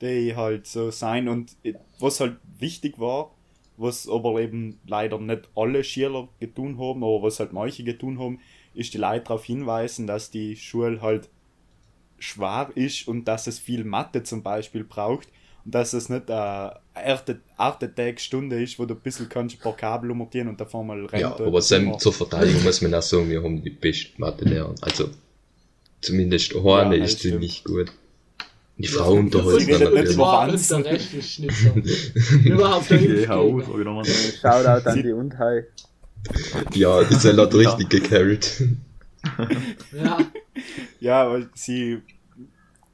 die 0.00 0.36
halt 0.36 0.68
so 0.68 0.92
sein 0.92 1.28
und 1.28 1.56
was 1.98 2.20
halt 2.20 2.36
wichtig 2.60 3.00
war, 3.00 3.34
was 3.76 4.08
aber 4.08 4.40
eben 4.40 4.78
leider 4.86 5.18
nicht 5.18 5.48
alle 5.56 5.82
Schüler 5.82 6.28
getun 6.38 6.78
haben, 6.78 7.02
aber 7.02 7.22
was 7.22 7.40
halt 7.40 7.52
manche 7.52 7.82
getun 7.82 8.20
haben, 8.20 8.38
ist 8.76 8.94
die 8.94 8.98
Leute 8.98 9.24
darauf 9.24 9.44
hinweisen, 9.44 10.06
dass 10.06 10.30
die 10.30 10.56
Schule 10.56 11.00
halt 11.00 11.28
schwer 12.18 12.70
ist 12.74 13.08
und 13.08 13.24
dass 13.26 13.46
es 13.46 13.58
viel 13.58 13.84
Mathe 13.84 14.22
zum 14.22 14.42
Beispiel 14.42 14.84
braucht 14.84 15.28
und 15.64 15.74
dass 15.74 15.92
es 15.92 16.08
nicht 16.08 16.30
eine 16.30 16.78
erste, 16.94 17.40
erste 17.58 17.94
Tagstunde 17.94 18.62
ist, 18.62 18.78
wo 18.78 18.84
du 18.86 18.94
ein 18.94 19.00
bisschen 19.00 19.28
kannst 19.28 19.56
ein 19.56 19.60
paar 19.60 19.76
Kabel 19.76 20.10
ummontieren 20.10 20.48
und 20.48 20.60
davor 20.60 20.84
mal 20.84 21.04
rennt. 21.06 21.22
Ja, 21.22 21.34
aber 21.38 21.60
Sam, 21.60 21.98
zur 21.98 22.12
Verteidigung 22.12 22.62
muss 22.62 22.80
man 22.80 22.94
auch 22.94 23.02
sagen, 23.02 23.28
wir 23.28 23.42
haben 23.42 23.62
die 23.62 23.70
besten 23.70 24.20
Mathelehrer. 24.20 24.74
Also, 24.80 25.10
zumindest 26.00 26.54
eine 26.54 26.64
Ja, 26.64 27.00
das 27.00 27.12
ist 27.12 27.18
stimmt. 27.18 27.32
ziemlich 27.32 27.64
gut. 27.64 27.92
Die 28.78 28.86
Frau 28.88 29.12
unterhalten 29.14 29.66
dann 29.66 29.66
nicht 29.66 29.80
natürlich. 29.80 30.14
über 30.14 30.22
war 30.22 30.46
der 30.46 30.54
ist 30.54 31.38
nicht 31.38 31.56
so. 31.56 31.70
Überhaupt 32.44 32.90
der 32.90 33.26
nochmal. 33.84 34.04
Shoutout 34.04 34.88
an 34.88 35.02
die 35.02 35.12
Undhei. 35.12 35.64
Ja, 36.74 37.02
die 37.04 37.14
Sel 37.14 37.36
hat 37.38 37.54
richtig 37.54 37.88
gecarried. 37.88 38.62
Ja, 39.92 40.18
Ja, 41.00 41.30
weil 41.30 41.48
sie, 41.54 41.98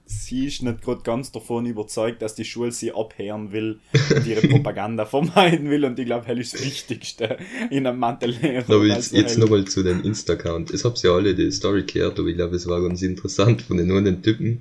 sie 0.07 0.47
ist 0.47 0.63
nicht 0.63 0.83
gerade 0.83 1.03
ganz 1.03 1.33
davon 1.33 1.67
überzeugt, 1.67 2.23
dass 2.23 2.35
die 2.35 2.45
Schule 2.45 2.73
sie 2.73 2.93
abhören 2.93 3.53
will 3.53 3.79
und 4.15 4.27
ihre 4.27 4.41
Propaganda 4.49 5.07
vermeiden 5.07 5.71
will. 5.71 5.85
Und 5.85 5.99
ich 5.99 6.07
glaube, 6.07 6.27
hell 6.27 6.39
ist 6.39 6.55
das 6.55 6.65
Wichtigste 6.65 7.39
in 7.71 7.87
einem 7.87 7.99
Mathelehrer. 7.99 8.65
Aber 8.69 8.85
jetzt, 8.85 9.11
so 9.11 9.17
jetzt 9.17 9.39
nochmal 9.39 9.65
zu 9.65 9.83
den 9.83 10.03
Insta-Account. 10.03 10.71
Es 10.71 10.85
habt 10.85 11.03
ja 11.03 11.13
alle 11.13 11.35
die 11.35 11.51
Story 11.51 11.85
gehört, 11.85 12.19
aber 12.19 12.29
ich 12.29 12.37
glaube, 12.37 12.57
es 12.57 12.67
war 12.67 12.83
ganz 12.83 13.03
interessant 13.03 13.63
von 13.63 13.77
den 13.77 13.89
neuen 13.89 14.23
Typen, 14.23 14.61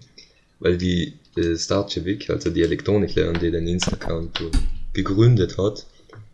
weil 0.59 0.77
die 0.77 1.13
äh, 1.35 1.55
Starchevik, 1.55 2.29
also 2.29 2.49
die 2.49 2.61
Elektroniklehrerin, 2.61 3.39
die 3.39 3.51
den 3.51 3.67
Insta-Account 3.67 4.41
gegründet 4.93 5.57
hat, 5.57 5.85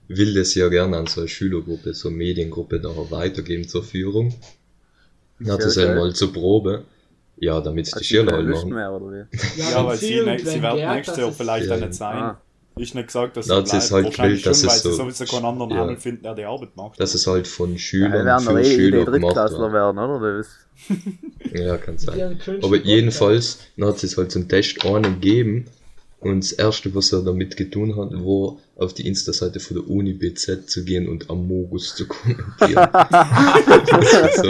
will 0.07 0.33
das 0.33 0.55
ja 0.55 0.67
gerne 0.69 0.97
an 0.97 1.07
so 1.07 1.21
eine 1.21 1.27
Schülergruppe, 1.27 1.93
so 1.93 2.07
eine 2.09 2.17
Mediengruppe 2.17 2.79
da 2.79 2.89
weitergeben 3.09 3.67
zur 3.67 3.83
Führung. 3.83 4.33
Dann 5.39 5.51
hat 5.53 5.61
sie 5.61 5.67
es 5.67 5.77
einmal 5.77 6.13
zur 6.13 6.33
Probe. 6.33 6.83
Ja, 7.39 7.61
damit 7.61 7.85
es 7.87 7.93
die 7.93 8.03
Schüler 8.03 8.31
halt 8.31 8.47
machen. 8.47 8.73
mehr, 8.73 8.91
oder 8.91 9.11
wie? 9.11 9.61
Ja, 9.61 9.85
weil 9.85 9.95
sie, 9.97 10.21
ne, 10.21 10.39
sie 10.39 10.59
werden 10.61 10.95
nächstes 10.95 11.17
Jahr 11.17 11.31
vielleicht 11.31 11.67
Ja. 11.67 11.75
auch 11.75 11.79
nicht 11.79 11.93
sein. 11.93 12.17
Ah. 12.17 12.41
Ist 12.77 12.93
nicht 12.95 13.07
gesagt, 13.07 13.37
dass 13.37 13.45
Da 13.47 13.57
hat 13.57 13.67
sie 13.67 13.77
es 13.77 13.91
halt 13.91 14.05
wahrscheinlich 14.05 14.43
gewählt, 14.43 14.45
dass 14.45 14.61
schon, 14.61 14.69
es 14.69 14.81
sie 14.83 14.89
so- 14.89 14.95
sowieso 14.95 15.25
keinen 15.25 15.45
anderen 15.45 15.71
ja. 15.71 15.77
Handel 15.77 15.97
finden, 15.97 16.23
der 16.23 16.35
die 16.35 16.43
Arbeit 16.45 16.75
macht. 16.75 16.99
Dass 16.99 17.13
es 17.13 17.25
halt 17.27 17.47
von 17.47 17.73
Ja, 17.73 17.77
Schülern 17.77 18.25
werden 18.25 18.43
für 18.45 18.53
doch 18.53 18.59
eh 18.59 18.63
Schüler 18.75 19.05
die 19.05 19.11
gemacht 19.11 19.35
wird. 19.35 19.73
werden, 19.73 19.97
oder? 19.99 20.37
Das 20.37 20.47
Ja, 21.53 21.77
kann 21.77 21.97
sein. 21.97 22.39
Aber 22.63 22.75
jedenfalls, 22.77 23.59
dann 23.77 23.89
hat 23.89 24.03
es 24.03 24.17
halt 24.17 24.31
zum 24.31 24.47
Test 24.47 24.83
einen 24.85 25.03
gegeben. 25.19 25.65
Und 26.19 26.43
das 26.43 26.51
erste, 26.51 26.93
was 26.95 27.13
er 27.13 27.21
damit 27.21 27.57
getan 27.57 27.95
hat, 27.95 28.11
war 28.11 28.57
auf 28.75 28.93
die 28.93 29.07
Insta-Seite 29.07 29.59
von 29.59 29.77
der 29.77 29.87
Uni 29.87 30.13
BZ 30.13 30.67
zu 30.67 30.83
gehen 30.83 31.07
und 31.07 31.29
Amogus 31.29 31.95
zu 31.95 32.07
kommentieren. 32.07 32.87
so, 34.35 34.49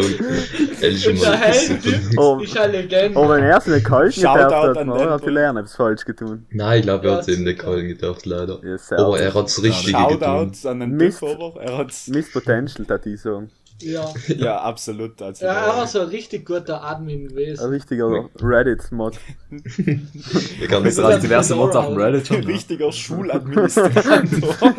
ehrlich 0.82 1.06
mal 1.08 1.20
der 1.20 1.32
ein 1.34 1.42
Held 1.42 2.18
Oh. 2.18 2.40
ist 2.40 2.58
eine 2.58 2.82
Legende. 2.82 3.20
Aber 3.20 3.36
wenn 3.36 3.44
er 3.44 3.58
es 3.58 3.68
nicht 3.68 3.86
kalt 3.86 4.16
gefärbt 4.16 4.54
hat, 4.54 4.76
den 4.78 4.92
hat 4.94 5.22
die 5.22 5.26
Boy. 5.26 5.34
Lernen 5.34 5.58
etwas 5.60 5.76
falsch 5.76 6.06
getan. 6.06 6.46
Nein, 6.52 6.80
ich 6.80 6.84
glaube, 6.84 7.08
er 7.08 7.14
hat 7.16 7.22
es 7.22 7.28
eben 7.28 7.44
nicht 7.44 7.60
kalt 7.60 7.86
gedacht, 7.86 8.26
leider. 8.26 8.62
Ja, 8.64 8.98
Aber 8.98 9.20
er 9.20 9.34
hat 9.34 9.48
es 9.48 9.62
richtig 9.62 9.88
getan. 9.88 10.10
Shoutouts 10.12 10.66
an 10.66 10.80
den 10.80 10.92
Mist. 10.92 11.22
Er. 11.22 11.88
Miss 12.08 12.32
Potential, 12.32 12.86
das 12.86 13.06
ich 13.06 13.20
sagen. 13.22 13.50
Ja. 13.82 14.12
Ja, 14.38 14.62
absolut. 14.62 15.22
Also, 15.22 15.46
ja, 15.46 15.54
er 15.54 15.78
war 15.78 15.88
so 15.88 16.00
ein 16.02 16.08
richtig 16.08 16.46
guter 16.46 16.84
Admin 16.84 17.22
Ein 17.24 17.28
gewesen. 17.30 17.70
richtiger 17.70 18.28
Reddit-Mod. 18.42 19.18
Ich 19.50 20.68
kann 20.68 20.90
sagen, 20.92 21.08
als 21.14 21.22
diverse 21.22 21.56
Mods 21.56 21.76
auf 21.76 21.88
dem 21.88 21.98
Reddit 21.98 22.28
schon. 22.28 22.38
ein 22.38 22.44
richtiger 22.46 22.92
Schuladministrator. 22.92 24.04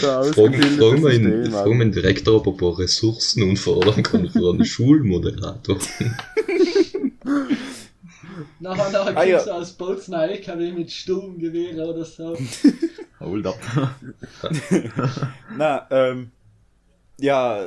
Fragen, 0.00 0.32
fragen, 0.32 1.02
wir 1.02 1.12
ihn, 1.12 1.50
fragen 1.52 1.78
wir 1.78 1.84
den 1.86 1.92
Direktor, 1.92 2.36
ob 2.36 2.46
er 2.46 2.52
ein 2.52 2.56
paar 2.58 2.78
Ressourcen 2.78 3.42
und 3.44 3.56
fördern 3.58 4.02
kann 4.02 4.28
für 4.28 4.50
einen 4.52 4.64
Schulmoderator. 4.64 5.78
Nachher, 8.60 8.90
nachher 8.90 9.16
Ah, 9.16 9.24
ja. 9.24 9.36
kriegst 9.36 9.46
du 9.46 9.50
aus 9.52 9.72
Bozen 9.72 10.14
ein 10.14 10.30
LKW 10.30 10.72
mit 10.72 10.90
Sturmgewehren 10.90 11.80
oder 11.80 12.04
so. 12.04 12.36
Hold 13.20 13.46
up. 13.46 13.58
Na, 15.56 15.86
ähm. 15.90 16.30
Ja, 17.18 17.58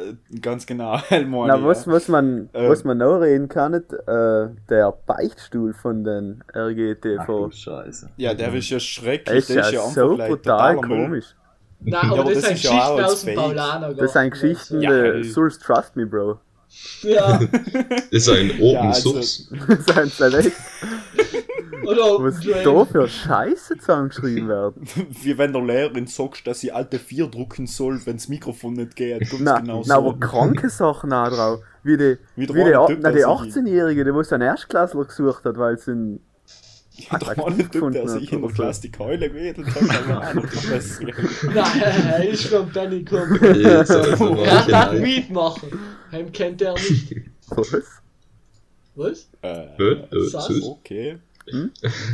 ganz 0.42 0.66
genau. 0.66 0.98
Helmoni, 1.08 1.48
Na, 1.48 1.64
was, 1.64 1.86
ja. 1.86 1.92
was, 1.94 2.08
man, 2.08 2.50
Ähm. 2.54 2.70
was 2.70 2.84
man 2.84 2.98
noch 2.98 3.20
reden 3.20 3.48
kann, 3.48 3.72
nicht, 3.74 3.94
äh, 3.94 4.48
der 4.70 4.94
Beichtstuhl 5.06 5.74
von 5.74 6.04
den 6.04 6.44
Ach 6.52 6.56
RGTV. 6.58 7.26
du 7.28 7.52
Scheiße. 7.52 8.10
ja, 8.18 8.34
der 8.34 8.54
ist 8.54 8.70
ja 8.70 8.80
schrecklich. 8.80 9.28
Er 9.30 9.36
ist 9.38 9.50
der 9.50 9.56
ja 9.72 9.82
einfach 9.82 9.94
so 9.94 10.18
brutal 10.18 10.76
komisch. 10.78 11.36
Nein, 11.80 11.94
Ja, 11.94 12.02
aber, 12.12 12.20
aber 12.22 12.34
das, 12.34 12.42
das 12.42 12.44
sind 12.46 12.54
ist 12.56 12.64
ja 12.64 12.72
auch 12.72 12.96
Geschichten 12.98 13.06
aus 13.14 13.26
dem. 13.26 13.36
Paulaner. 13.36 13.94
Das 13.94 14.14
sind 14.14 14.32
Geschichten, 14.32 14.82
Ja, 14.82 14.92
ja, 14.92 15.04
ey. 15.14 15.24
Source 15.24 15.60
Trust 15.60 15.96
Me, 15.96 16.06
Bro. 16.06 16.40
Ja, 17.04 17.40
Das 17.94 18.04
ist 18.12 18.30
ein 18.30 18.52
Open 18.52 18.66
Ja, 18.72 18.82
also- 18.82 19.12
Source. 19.14 19.50
Das 19.68 19.86
sind 20.10 20.20
halt 20.20 20.46
echt, 20.46 20.52
oder 21.88 22.24
was 22.24 22.40
Dwayne. 22.40 22.64
da 22.64 22.86
für 22.86 23.08
Scheiße 23.08 23.78
zusammengeschrieben 23.78 24.48
werden. 24.50 24.82
Wie 25.22 25.38
wenn 25.38 25.54
der 25.54 25.62
Lehrerin 25.64 26.08
sagt, 26.08 26.46
dass 26.48 26.60
sie 26.62 26.72
alte 26.72 27.00
4 27.00 27.28
drucken 27.28 27.68
soll, 27.68 28.00
wenn 28.06 28.18
das 28.18 28.28
Mikrofon 28.28 28.74
nicht 28.74 28.96
geht. 28.96 29.20
Ganz 29.30 29.40
Na, 29.40 29.60
genau 29.60 29.84
na, 29.86 29.96
so. 29.96 30.10
aber 30.10 30.20
kranke 30.20 30.70
Sachen 30.70 31.14
auch 31.14 31.30
drauf. 31.30 31.60
Wie 31.84 31.98
die, 31.98 32.18
Wie 32.36 32.48
wie 32.50 32.64
der 32.64 32.86
Typ, 32.88 33.00
na, 33.02 33.12
die 33.12 33.18
sich- 33.18 33.26
18-Jährige, 33.28 34.04
die 34.06 34.14
was 34.14 34.32
einen 34.34 34.44
Erstklässler 34.44 35.06
gesucht 35.06 35.46
hat, 35.46 35.58
weil 35.58 35.78
sie 35.78 35.92
ihn 35.92 36.20
Ja, 36.98 37.18
der 37.20 37.36
Typ, 37.36 37.72
gefunden 37.72 37.94
der 37.94 38.04
hat 38.04 38.10
sich 38.20 38.32
in 38.32 38.42
der. 38.42 38.52
Klasse 38.52 38.82
die 38.82 38.92
Keule 38.92 39.30
gewedelt 39.30 39.68
hat, 39.68 40.10
aber 40.10 40.28
auch 40.30 40.34
noch 40.34 40.44
passiert. 40.44 41.14
Nein, 41.54 41.82
er 42.08 42.30
ist 42.30 42.46
von 42.48 42.70
Benny 42.72 43.04
gekommen. 43.04 43.40
Ja, 43.62 43.86
so, 43.86 44.02
so 44.16 44.36
Er 44.38 44.66
Leute. 44.90 45.00
mitmachen. 45.02 45.70
Heim 46.12 46.32
kennt 46.32 46.62
er 46.62 46.74
nicht. 46.74 47.16
Was? 47.50 47.78
Was? 48.96 49.30
Äh, 49.42 49.68
Hä? 49.78 49.92
Äh, 50.12 51.18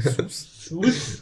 Sass. 0.04 0.66
Sus? 0.66 1.22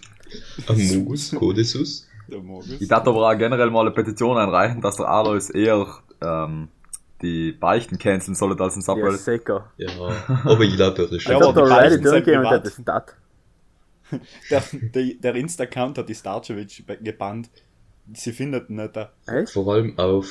okay. 0.67 0.85
Sus? 0.87 0.95
Amogus? 0.95 1.31
Codesus? 1.35 2.07
Der. 2.29 2.41
Ich 2.79 2.87
dachte 2.87 3.09
aber 3.09 3.27
auch 3.29 3.37
generell 3.37 3.69
mal 3.71 3.81
eine 3.81 3.91
Petition 3.91 4.37
einreichen, 4.37 4.81
dass 4.81 4.97
der 4.97 5.07
Alois 5.07 5.49
eher 5.49 5.87
ähm, 6.21 6.67
die 7.21 7.51
Beichten 7.53 7.97
canceln 7.97 8.35
soll 8.35 8.51
als 8.61 8.75
ein 8.75 8.79
Ja, 8.81 8.85
Subreddit. 8.85 9.19
sicher. 9.19 9.71
Ja, 9.77 9.87
aber 10.45 10.61
ich 10.61 10.75
glaube, 10.75 11.01
er 11.03 11.11
ist 11.11 11.25
Ja, 11.25 11.37
Ich 11.39 11.43
aber 11.43 11.69
Reddit 11.81 12.05
und 12.05 12.23
privat. 12.23 12.65
das 12.65 12.77
ist 12.77 12.87
das. 12.87 13.03
Der, 14.49 14.63
der, 14.71 15.13
der 15.21 15.35
Insta-Account 15.35 15.99
hat 15.99 16.09
die 16.09 16.15
Starcevic 16.15 16.83
gebannt. 17.03 17.49
Sie 18.13 18.31
findet 18.31 18.67
ihn 18.69 18.77
nicht. 18.77 18.95
da. 18.95 19.11
Echt? 19.27 19.51
vor 19.53 19.71
allem 19.71 19.97
auf. 19.99 20.25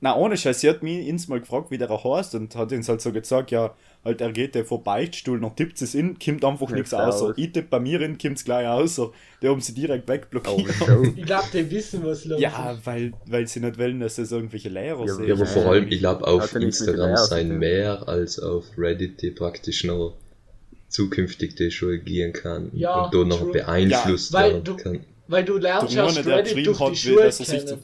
Na, 0.00 0.14
ohne 0.16 0.36
Scheiß, 0.36 0.60
sie 0.60 0.68
hat 0.68 0.84
mich 0.84 1.06
ins 1.08 1.26
mal 1.26 1.40
gefragt, 1.40 1.70
wie 1.72 1.78
der 1.78 1.88
heißt 1.90 2.36
und 2.36 2.54
hat 2.54 2.70
uns 2.72 2.88
halt 2.88 3.00
so 3.00 3.10
gesagt, 3.10 3.50
ja, 3.50 3.74
halt, 4.04 4.20
er 4.20 4.32
geht 4.32 4.54
der 4.54 4.64
vor 4.64 4.84
Beichtstuhl, 4.84 5.40
dann 5.40 5.56
tippt 5.56 5.80
es 5.82 5.94
in, 5.94 6.18
kommt 6.18 6.44
einfach 6.44 6.68
nichts 6.70 6.92
außer. 6.92 7.26
aus. 7.26 7.34
Ich 7.36 7.52
tippe 7.52 7.68
bei 7.70 7.80
mir 7.80 8.00
in, 8.02 8.18
kommt 8.18 8.36
es 8.38 8.44
gleich 8.44 8.66
außer. 8.66 9.10
Die 9.42 9.48
haben 9.48 9.60
sie 9.60 9.74
direkt 9.74 10.08
Oh, 10.08 10.12
wegblockiert. 10.12 10.74
show. 10.86 11.02
Ich 11.16 11.24
glaube, 11.24 11.44
die 11.52 11.70
wissen, 11.70 12.04
was 12.04 12.24
los 12.24 12.40
ja, 12.40 12.72
ist. 12.72 12.86
weil, 12.86 13.12
weil 13.26 13.46
sie 13.48 13.60
nicht 13.60 13.78
wollen, 13.78 14.00
dass 14.00 14.16
das 14.16 14.32
irgendwelche 14.32 14.68
Lehrer 14.68 15.06
Ja, 15.06 15.14
sehen. 15.14 15.26
Ja, 15.28 15.34
aber 15.34 15.46
vor 15.46 15.66
allem, 15.66 15.88
ich 15.88 15.98
glaube, 16.00 16.26
auf 16.26 16.52
mit 16.54 16.62
Instagram 16.64 17.16
sein 17.16 17.58
mehr 17.58 18.08
als 18.08 18.38
auf 18.38 18.64
Reddit, 18.76 19.22
die 19.22 19.30
praktisch 19.30 19.84
noch 19.84 20.16
zukünftig 20.88 21.56
die 21.56 21.70
Schule 21.70 21.98
gehen 21.98 22.32
kann 22.32 22.70
Ja, 22.74 23.04
und 23.06 23.14
da 23.14 23.24
noch 23.24 23.40
true. 23.40 23.52
beeinflusst 23.52 24.32
Ja, 24.32 24.38
weil 24.40 24.50
werden 24.52 24.64
du- 24.64 24.76
kann. 24.76 25.00
Weil 25.26 25.44
du 25.44 25.56
lernst 25.56 25.96
eine, 25.98 26.22
der 26.22 26.36
Reddit 26.38 26.66
durch 26.66 26.80
hat, 26.80 26.92
die 26.92 26.96
Schule 26.96 27.22
dass 27.24 27.40
er 27.40 27.46
sich 27.46 27.60
zu, 27.60 27.66
kennen. 27.76 27.82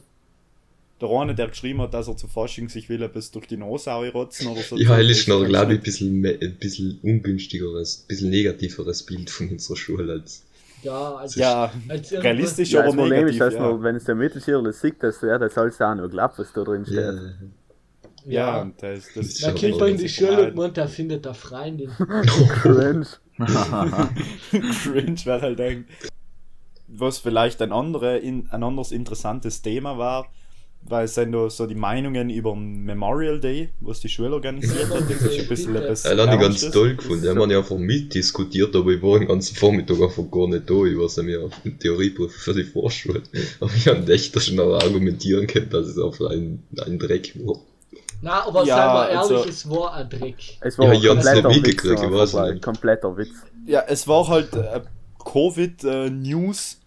Der 1.01 1.09
eine, 1.09 1.35
der 1.35 1.47
geschrieben 1.47 1.81
hat, 1.81 1.93
dass 1.93 2.07
er 2.07 2.15
zu 2.17 2.27
Fasching 2.27 2.69
sich 2.69 2.87
will, 2.89 3.07
bis 3.09 3.31
durch 3.31 3.47
die 3.47 3.57
Nase 3.57 3.91
rotzen 3.91 4.47
oder 4.47 4.61
so. 4.61 4.77
Ja, 4.77 4.99
es 4.99 5.09
ist 5.09 5.27
noch, 5.27 5.39
Das 5.41 5.49
glaube 5.49 5.73
ich, 5.73 5.79
ein 5.79 5.83
bisschen, 5.83 6.25
ein 6.25 6.57
bisschen 6.59 6.99
ungünstigeres, 7.01 8.03
ein 8.03 8.07
bisschen 8.07 8.29
negativeres 8.29 9.03
Bild 9.03 9.29
von 9.29 9.49
unserer 9.49 9.77
Schule 9.77 10.13
als. 10.13 10.43
Ja, 10.83 11.15
als, 11.15 11.35
Ja, 11.35 11.71
als 11.89 12.11
realistisch, 12.11 12.71
Ja, 12.71 12.79
aber 12.79 12.87
das 12.87 12.95
Problem 12.95 13.25
negativ. 13.25 13.33
ist, 13.35 13.39
dass 13.41 13.53
ja. 13.53 13.61
man, 13.71 13.83
wenn 13.83 13.95
es 13.95 14.03
der 14.05 14.15
Mittelschüler 14.15 14.73
sieht, 14.73 15.03
dass 15.03 15.21
er 15.21 15.37
das 15.39 15.57
alles 15.57 15.79
auch 15.81 15.93
noch 15.95 16.09
glaubt, 16.09 16.39
was 16.39 16.51
da 16.53 16.63
drin 16.63 16.85
steht. 16.85 16.95
Ja. 16.97 17.13
ja, 17.13 17.31
Ja. 18.25 18.61
und 18.61 18.81
das, 18.81 19.05
das 19.13 19.27
Das 19.27 19.39
Ja, 19.41 19.51
kommt 19.51 19.79
man 19.79 19.89
in 19.89 19.97
die 19.97 20.03
das 20.03 20.11
ist 20.11 20.17
Schule 20.17 20.47
und 20.47 20.55
meint, 20.55 20.77
er 20.77 20.87
findet 20.87 21.25
eine 21.27 21.35
Freundin. 21.35 21.89
Cringe. 22.63 23.05
Cringe, 24.83 25.17
weil 25.25 25.41
halt 25.41 25.59
denkt. 25.59 25.89
Was 26.87 27.19
vielleicht 27.19 27.61
ein, 27.61 27.71
andere, 27.71 28.17
in, 28.17 28.47
ein 28.51 28.63
anderes 28.63 28.91
interessantes 28.91 29.61
Thema 29.61 29.97
war, 29.97 30.27
weil 30.83 31.05
es 31.05 31.15
sind 31.15 31.31
da 31.31 31.49
so 31.49 31.65
die 31.67 31.75
Meinungen 31.75 32.29
über 32.29 32.51
den 32.53 32.83
Memorial 32.83 33.39
Day, 33.39 33.69
was 33.79 33.99
die 34.01 34.09
Schule 34.09 34.33
organisiert 34.33 34.89
hat. 34.89 35.01
Das 35.09 35.21
ist 35.21 35.39
ein 35.39 35.47
bisschen 35.47 35.75
etwas 35.77 36.03
Ja, 36.03 36.15
das 36.15 36.27
habe 36.27 36.35
ich 36.35 36.41
ganz 36.41 36.71
toll 36.71 36.95
gefunden. 36.95 37.23
Wir 37.23 37.29
haben 37.35 37.51
ja 37.51 37.59
einfach 37.59 37.77
mitdiskutiert, 37.77 38.75
aber 38.75 38.91
ich 38.91 39.01
war 39.01 39.19
den 39.19 39.27
ganzen 39.27 39.55
Vormittag 39.55 40.01
einfach 40.01 40.23
gar 40.31 40.47
nicht 40.47 40.69
da. 40.69 40.73
Ich 40.85 40.97
war 40.97 41.09
ja 41.15 41.23
mir 41.23 41.41
auf 41.45 41.51
dem 41.63 41.77
Theorieprüfer 41.79 42.37
für 42.39 42.53
die 42.53 42.63
Vorschule. 42.63 43.21
Aber 43.59 43.71
ich 43.75 43.87
habe 43.87 44.11
echt 44.11 44.41
schon 44.41 44.59
argumentieren 44.59 45.47
können, 45.47 45.69
dass 45.69 45.87
es 45.87 45.97
einfach 45.97 46.29
ein, 46.31 46.63
ein 46.85 46.99
Dreck 46.99 47.33
war. 47.45 47.57
Na, 48.23 48.45
aber 48.45 48.63
Ja, 48.65 48.75
sei 48.75 48.85
mal 48.85 49.05
ehrlich, 49.09 49.31
also- 49.37 49.49
es 49.49 49.69
war 49.69 49.93
ein 49.95 50.09
Dreck. 50.09 50.35
Es 50.61 50.77
Ja, 50.77 50.83
war 50.83 50.93
ich 50.93 51.09
hab's 51.09 51.25
ein 51.25 51.41
kompletter 51.43 51.63
Witz. 51.63 52.11
weiß 52.11 52.33
weil- 52.33 52.53
nicht. 52.53 52.63
Kompletter 52.63 53.17
Witz. 53.17 53.29
Ja, 53.65 53.83
es 53.87 54.07
war 54.07 54.27
halt 54.27 54.53
äh, 54.53 54.81
Covid-News 55.23 56.77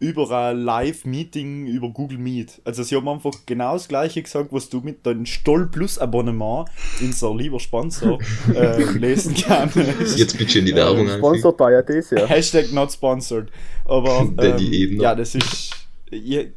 über 0.00 0.30
ein 0.30 0.58
Live-Meeting 0.62 1.66
über 1.66 1.90
Google 1.90 2.18
Meet. 2.18 2.62
Also 2.64 2.82
sie 2.82 2.96
haben 2.96 3.08
einfach 3.08 3.32
genau 3.44 3.74
das 3.74 3.86
gleiche 3.86 4.22
gesagt, 4.22 4.50
was 4.50 4.70
du 4.70 4.80
mit 4.80 5.04
deinem 5.04 5.26
Stoll 5.26 5.66
Plus 5.66 5.98
Abonnement, 5.98 6.68
unser 7.02 7.34
lieber 7.36 7.60
Sponsor, 7.60 8.18
äh, 8.54 8.82
lesen 8.82 9.34
kannst. 9.34 10.18
Jetzt 10.18 10.38
bitte 10.38 10.58
in 10.58 10.64
die 10.64 10.74
Werbung 10.74 11.00
einfügen. 11.00 11.18
Sponsored 11.18 11.56
by 11.56 11.74
Adesia. 11.76 12.26
Hashtag 12.26 12.72
not 12.72 12.90
sponsored. 12.90 13.50
Aber 13.84 14.26
ähm, 14.38 15.00
ja, 15.00 15.14
das 15.14 15.34
ist. 15.34 15.76
Je, 16.10 16.52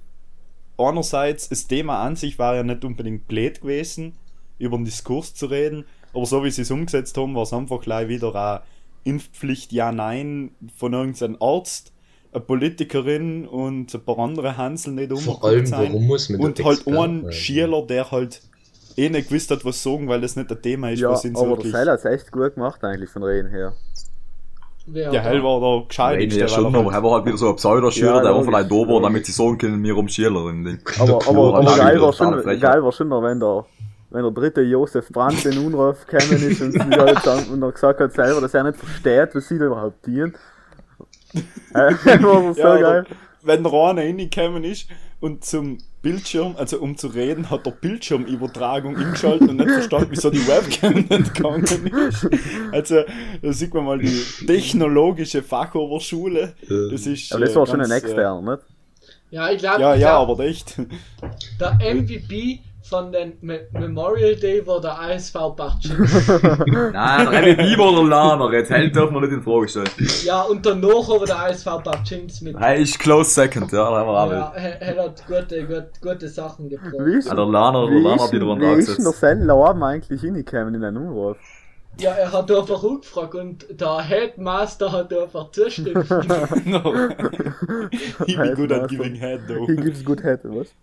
einerseits, 0.78 1.50
das 1.50 1.68
Thema 1.68 2.02
an 2.02 2.16
sich 2.16 2.40
war 2.40 2.56
ja 2.56 2.64
nicht 2.64 2.84
unbedingt 2.84 3.28
blöd 3.28 3.62
gewesen, 3.62 4.14
über 4.58 4.78
den 4.78 4.86
Diskurs 4.86 5.36
zu 5.36 5.48
reden, 5.48 5.86
aber 6.14 6.26
so 6.26 6.44
wie 6.44 6.50
sie 6.50 6.64
es 6.64 6.72
umgesetzt 6.72 7.18
haben, 7.18 7.36
war 7.36 7.44
es 7.44 7.54
einfach 7.54 7.82
gleich 7.82 8.08
wieder 8.08 8.34
eine 8.34 8.62
Impfpflicht, 9.04 9.72
ja, 9.74 9.92
nein, 9.92 10.52
von 10.76 10.94
irgendeinem 10.94 11.38
Arzt, 11.40 11.93
eine 12.34 12.44
Politikerin 12.44 13.48
und 13.48 13.94
ein 13.94 14.06
paar 14.06 14.20
andere 14.20 14.58
Hansel 14.58 14.94
nicht 14.94 15.12
Vor 15.20 15.44
allem, 15.44 15.66
sein. 15.66 15.90
warum 15.90 16.08
muss 16.08 16.30
man 16.30 16.42
Und 16.42 16.64
halt 16.64 16.88
Experte 16.88 17.00
ein 17.02 17.22
sein? 17.24 17.32
Schieler, 17.32 17.82
der 17.88 18.12
halt 18.12 18.42
eh 18.98 19.10
nicht 19.10 19.30
gewusst 19.30 19.52
hat, 19.52 19.66
was 19.66 19.82
sagen, 19.82 20.08
weil 20.08 20.22
das 20.22 20.36
nicht 20.36 20.52
ein 20.52 20.62
Thema 20.62 20.92
ist, 20.92 21.00
Ja, 21.00 21.10
was 21.10 21.26
ihn 21.26 21.36
aber 21.36 21.58
der 21.58 21.58
wirklich. 21.58 21.72
Seil 21.72 21.90
hat 21.90 22.00
es 22.00 22.06
echt 22.06 22.32
gut 22.32 22.56
gemacht 22.56 22.84
eigentlich 22.84 23.10
von 23.10 23.24
Reden 23.24 23.50
her. 23.50 23.74
Der 24.86 25.22
Hell 25.22 25.42
war 25.44 25.60
der 25.62 25.70
Nein, 25.80 25.88
gescheiteste. 25.88 26.40
ja, 26.42 26.48
schon, 26.48 26.76
er 26.76 26.80
aber 26.80 26.92
er 26.92 27.04
war 27.04 27.12
halt 27.14 27.26
wieder 27.26 27.38
so 27.38 27.50
ein 27.50 27.56
Pseudoschüler, 27.56 28.16
Ja, 28.16 28.22
der 28.22 28.34
war 28.36 28.44
vielleicht 28.44 28.70
da 28.70 28.76
war, 28.76 29.02
damit 29.02 29.26
sie 29.26 29.32
sagen 29.32 29.58
können, 29.58 29.82
wir 29.84 29.98
um 29.98 30.10
Schülerin. 30.10 30.64
Ding. 30.66 30.80
Aber, 31.00 31.26
aber, 31.28 31.56
aber 31.58 31.78
geil, 31.78 32.02
war 32.02 32.12
schon, 32.14 32.60
geil 32.60 32.84
war 32.84 32.92
schon 32.92 33.08
noch, 33.08 33.24
wenn 33.24 33.40
der, 33.40 33.66
wenn 34.10 34.24
der 34.24 34.32
dritte 34.32 34.62
Josef 34.62 35.08
Brandt 35.10 35.46
in 35.46 35.58
Unruf 35.66 36.06
gekommen 36.06 36.34
ist 36.52 36.62
und, 36.62 36.74
sie 36.74 36.80
halt 36.80 37.26
dann, 37.26 37.46
und 37.48 37.62
er 37.64 37.72
gesagt 37.72 38.00
hat 38.02 38.14
selber, 38.14 38.42
dass 38.42 38.54
er 38.54 38.64
nicht 38.66 38.78
versteht, 38.78 39.34
was 39.34 39.48
sie 39.48 39.58
da 39.58 39.66
überhaupt 39.66 40.06
dienen. 40.06 40.34
So 42.54 42.54
Ja, 42.62 42.78
geil. 42.78 43.06
wenn 43.42 43.66
eine 43.66 43.72
reingekommen 44.02 44.64
ist 44.64 44.88
und 45.20 45.44
zum 45.44 45.78
Bildschirm, 46.02 46.56
also 46.58 46.80
um 46.80 46.98
zu 46.98 47.08
reden, 47.08 47.50
hat 47.50 47.66
der 47.66 47.72
Bildschirmübertragung 47.72 48.98
eingeschaltet 48.98 49.50
und 49.50 49.56
nicht 49.58 49.72
verstanden, 49.72 50.08
wieso 50.12 50.30
die 50.30 50.46
Webcam 50.48 50.94
nicht 50.96 51.34
gegangen 51.34 51.64
ist. 52.10 52.28
Also, 52.74 53.04
da 53.42 53.54
sieht 53.54 53.74
man 53.74 53.86
mal 53.86 54.00
die 54.00 54.22
technologische 54.46 55.42
Fachoberschule. 55.42 56.54
Das 56.92 57.08
ist, 57.08 57.32
Aber 57.32 57.46
das 57.46 57.54
äh, 57.54 57.56
war 57.56 57.68
schon 57.68 57.82
ein 57.82 57.90
ganz, 57.90 58.04
äh, 58.04 58.08
extern, 58.08 58.44
nicht? 58.46 58.60
Ja, 59.32 59.50
ich 59.50 59.60
glaube, 59.60 59.82
Ja, 59.82 59.96
ja, 59.96 60.18
aber 60.18 60.40
echt. 60.40 60.76
der 61.60 61.78
MVP 61.96 62.60
von 62.84 63.12
den 63.12 63.38
Me 63.42 63.68
Memorial 63.72 64.36
Day 64.36 64.66
war 64.68 64.82
der 64.82 65.00
ASV 65.00 65.34
Bartschin. 65.56 65.98
Nein, 66.94 67.32
der 67.32 67.42
MVP 67.42 67.78
war 67.78 67.94
der 67.96 68.04
Laner, 68.04 68.54
jetzt 68.54 68.70
hält 68.70 68.96
dürfen 68.96 69.14
wir 69.14 69.22
nicht 69.22 69.34
in 69.34 69.42
Frage 69.42 69.68
stellen. 69.70 69.90
ja, 70.24 70.42
und 70.44 70.66
danach 70.66 71.10
aber 71.10 71.26
der 71.26 71.40
ASV 71.46 71.66
Bartschins 71.84 72.42
mit. 72.42 72.56
Er 72.56 72.76
ist 72.76 73.00
close 73.00 73.32
second, 73.32 73.72
ja, 73.72 73.90
da 73.90 73.98
haben 73.98 74.08
wir 74.08 74.14
auch 74.14 74.32
Ja, 74.32 74.54
er, 74.56 74.82
er 74.82 75.04
hat 75.06 75.26
gute, 75.26 75.66
gute, 75.66 75.90
gute 76.02 76.28
Sachen 76.28 76.70
gebracht. 76.70 76.94
Wie 77.00 77.20
Ja, 77.28 77.36
der 77.36 77.46
Laner, 77.46 77.88
der 77.88 77.96
wie 77.96 78.02
Laner 78.02 78.24
hat 78.24 78.32
wieder 78.34 78.52
einen 78.52 78.62
wie 78.62 78.80
ist 78.80 78.88
denn 78.90 79.06
der 79.06 79.08
angesetzt. 79.08 79.20
Seil 79.20 79.40
Laben 79.40 79.84
eigentlich 79.84 80.22
hingekommen 80.22 80.76
in 80.76 80.82
den 80.82 80.98
Unruf? 80.98 81.38
Ja, 82.00 82.12
er 82.12 82.32
hat 82.32 82.52
einfach 82.52 82.84
angefragt 82.84 83.36
und 83.36 83.66
der 83.80 84.02
Headmaster 84.02 84.92
hat 84.92 85.14
einfach 85.14 85.52
zugestimmt. 85.52 86.10
no. 86.66 87.10
Ich 88.26 88.36
bin 88.36 88.56
gut 88.56 88.72
at 88.72 88.90
giving 88.90 89.14
head, 89.16 89.42
though. 89.48 89.68
He 89.68 89.76
gives 89.76 90.04
good 90.04 90.24
head, 90.24 90.40
was? 90.44 90.74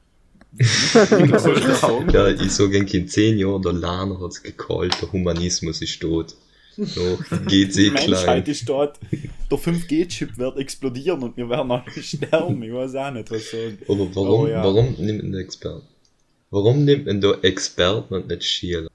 Ja, 0.59 2.29
ich 2.29 2.51
sage 2.53 2.79
in 2.79 3.09
10 3.09 3.39
Jahren, 3.39 3.63
der 3.63 3.73
Lahner 3.73 4.21
hat 4.21 4.33
es 4.33 4.43
gecallt, 4.43 5.01
der 5.01 5.13
Humanismus 5.13 5.81
ist 5.83 6.01
tot. 6.01 6.35
So, 6.77 7.19
die 7.49 7.67
GC 7.67 7.73
Die 7.75 7.91
Menschheit 7.91 8.23
klein. 8.25 8.45
ist 8.47 8.69
dort. 8.69 8.99
Der 9.51 9.59
5G-Chip 9.59 10.39
wird 10.39 10.57
explodieren 10.57 11.23
und 11.23 11.37
wir 11.37 11.49
werden 11.49 11.71
alle 11.71 11.85
sterben. 12.03 12.63
Ich 12.63 12.73
weiß 12.73 12.95
auch 12.95 13.11
nicht, 13.13 13.31
was 13.31 13.51
sagen. 13.51 13.79
Aber 13.89 14.15
warum, 14.15 14.41
Oh, 14.41 14.47
ja. 14.47 14.63
warum 14.65 14.95
nimmt 14.99 15.23
man 15.23 15.33
da 15.33 15.39
Experten? 15.41 15.83
Warum 16.51 16.85
nimmt 16.85 17.07
man 17.07 17.21
da 17.21 17.33
Experten 17.43 18.15
und 18.15 18.29
nicht 18.29 18.45
Schüler? 18.45 18.89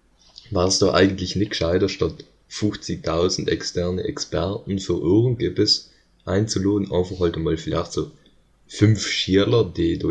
War 0.52 0.68
es 0.68 0.80
da 0.80 0.94
eigentlich 0.94 1.36
nicht 1.36 1.52
gescheiter, 1.52 1.90
statt 1.90 2.26
50.000 2.52 3.48
externe 3.50 4.04
Experten 4.04 4.80
für 4.80 4.94
irgendetwas 4.94 5.92
einzuladen, 6.26 6.92
einfach 6.92 7.20
halt 7.20 7.36
einmal 7.36 7.58
vielleicht 7.58 7.92
so 7.94 8.10
fünf 8.68 9.06
Schüler, 9.08 9.64
die 9.66 9.98
da 10.00 10.08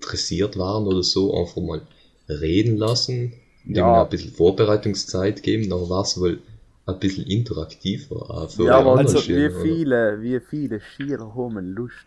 interessiert 0.00 0.58
waren 0.58 0.86
oder 0.86 1.02
so, 1.02 1.34
einfach 1.38 1.60
mal 1.62 1.82
reden 2.28 2.76
lassen, 2.76 3.32
dem 3.64 3.76
Ja. 3.76 4.02
ein 4.02 4.08
bisschen 4.08 4.32
Vorbereitungszeit 4.32 5.42
geben, 5.42 5.68
dann 5.70 5.88
war 5.88 6.02
es 6.02 6.18
wohl 6.20 6.38
ein 6.86 6.98
bisschen 7.00 7.26
interaktiver 7.26 8.30
auch 8.30 8.50
für 8.50 8.64
Ja, 8.66 8.78
aber 8.78 8.96
also, 8.98 9.18
wie 9.18 9.22
Schüler, 9.22 9.50
oder? 9.50 9.60
viele, 9.62 10.22
wie 10.22 10.40
viele 10.40 10.80
Schieler 10.80 11.34
haben 11.34 11.74
Lust 11.74 12.06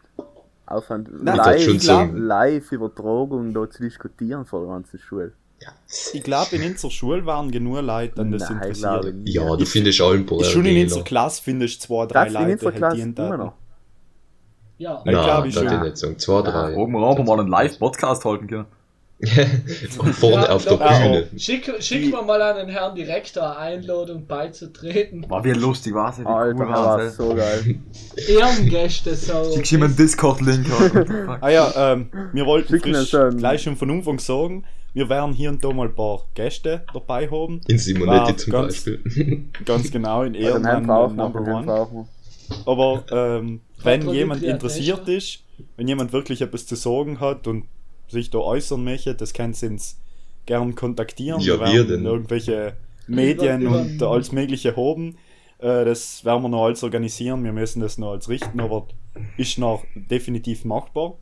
auf 0.65 0.89
eine 0.91 1.03
live, 1.09 1.81
so 1.81 1.91
ein- 1.93 2.15
Live-Übertragung 2.17 3.53
da 3.53 3.69
zu 3.69 3.81
diskutieren 3.83 4.45
vor 4.45 4.61
der 4.61 4.69
ganzen 4.69 4.99
Schule? 4.99 5.33
Ja, 5.61 5.69
Ich 6.13 6.23
glaube, 6.23 6.55
in 6.55 6.63
unserer 6.63 6.91
Schule 6.91 7.25
waren 7.25 7.51
genug 7.51 7.81
Leute, 7.81 8.21
an 8.21 8.31
das 8.31 8.43
Nein, 8.43 8.53
interessiert. 8.61 9.13
ja 9.25 9.55
du 9.57 9.65
findest 9.65 9.99
allen 9.99 10.25
Schon 10.45 10.65
in 10.65 10.83
unserer 10.83 11.03
Klasse 11.03 11.41
findest 11.43 11.83
du 11.83 11.87
zwei, 11.87 12.05
drei 12.05 12.25
Das 12.25 12.33
in 12.33 12.33
Leute, 12.49 12.65
die 12.71 12.77
Klasse 12.77 13.01
immer 13.01 13.37
noch. 13.37 13.53
Ja. 14.79 15.01
Ja, 15.05 15.11
glaub 15.11 15.45
ich 15.45 15.55
Nein, 15.55 15.65
schon. 15.65 15.73
das 15.77 15.83
nicht 15.83 15.97
sagen. 15.97 16.19
Zwei, 16.19 16.41
drei. 16.41 16.75
Oben 16.75 16.93
wir 16.93 17.23
mal 17.23 17.39
einen 17.39 17.49
Live-Podcast 17.49 18.25
halten 18.25 18.47
können. 18.47 18.65
Vorne 20.13 20.45
Ja, 20.45 20.49
auf 20.51 20.63
der 20.63 20.77
Bühne. 20.77 21.27
Schick, 21.37 21.69
schick 21.81 22.09
mal 22.25 22.41
an 22.41 22.55
den 22.55 22.69
Herrn 22.69 22.95
Direktor 22.95 23.57
Einladung 23.57 24.25
beizutreten. 24.25 25.25
War 25.29 25.43
wie 25.43 25.51
lustig, 25.51 25.93
war 25.93 26.11
es? 26.11 26.19
Wie 26.21 26.25
Alter, 26.25 26.57
cool 26.57 26.69
war 26.69 26.97
war's, 26.97 27.17
so 27.17 27.35
geil. 27.35 27.75
Ehrengäste 28.29 29.13
so. 29.15 29.51
Schickst 29.53 29.73
ihm 29.73 29.83
einen 29.83 29.95
Discord-Link. 29.97 30.67
Ah 31.41 31.49
ja, 31.49 31.69
ähm, 31.93 32.09
wir 32.31 32.45
wollten 32.45 32.79
frisch 32.79 33.13
einen- 33.13 33.37
gleich 33.37 33.61
schon 33.63 33.75
von 33.75 33.91
Anfang 33.91 34.19
sagen, 34.19 34.63
wir 34.93 35.09
werden 35.09 35.33
hier 35.33 35.49
und 35.49 35.61
da 35.63 35.71
mal 35.73 35.87
ein 35.89 35.95
paar 35.95 36.21
Gäste 36.33 36.83
dabei 36.93 37.29
haben. 37.29 37.59
In 37.67 37.77
Simonetti 37.77 38.37
zum 38.37 38.53
ganz- 38.53 38.85
Beispiel. 38.85 39.43
Ganz 39.65 39.91
genau, 39.91 40.23
in 40.23 40.33
Helm 40.33 40.63
Ehrenmann 40.65 41.15
Number 41.17 41.41
One. 41.41 42.07
Aber 42.65 43.05
ähm, 43.11 43.61
wenn 43.83 44.09
jemand 44.09 44.43
interessiert 44.43 45.07
ist, 45.07 45.43
wenn 45.77 45.87
jemand 45.87 46.13
wirklich 46.13 46.41
etwas 46.41 46.65
zu 46.65 46.75
sagen 46.75 47.19
hat 47.19 47.47
und 47.47 47.65
sich 48.07 48.29
da 48.29 48.39
äußern 48.39 48.83
möchte, 48.83 49.15
das 49.15 49.33
kann 49.33 49.53
sie 49.53 49.67
uns 49.67 49.99
gern 50.45 50.75
kontaktieren. 50.75 51.41
Ja, 51.41 51.59
wir 51.59 51.59
wir 51.59 51.73
werden 51.73 51.87
denn? 51.87 52.05
irgendwelche 52.05 52.75
Medien 53.07 53.61
Über- 53.61 53.81
und 53.81 54.01
alles 54.03 54.31
Mögliche 54.31 54.75
haben. 54.75 55.17
Äh, 55.59 55.85
das 55.85 56.25
werden 56.25 56.43
wir 56.43 56.49
noch 56.49 56.65
alles 56.65 56.83
organisieren. 56.83 57.43
Wir 57.43 57.53
müssen 57.53 57.81
das 57.81 57.97
noch 57.97 58.11
alles 58.11 58.29
richten, 58.29 58.59
aber 58.59 58.87
ist 59.37 59.57
noch 59.57 59.83
definitiv 59.95 60.65
machbar. 60.65 61.17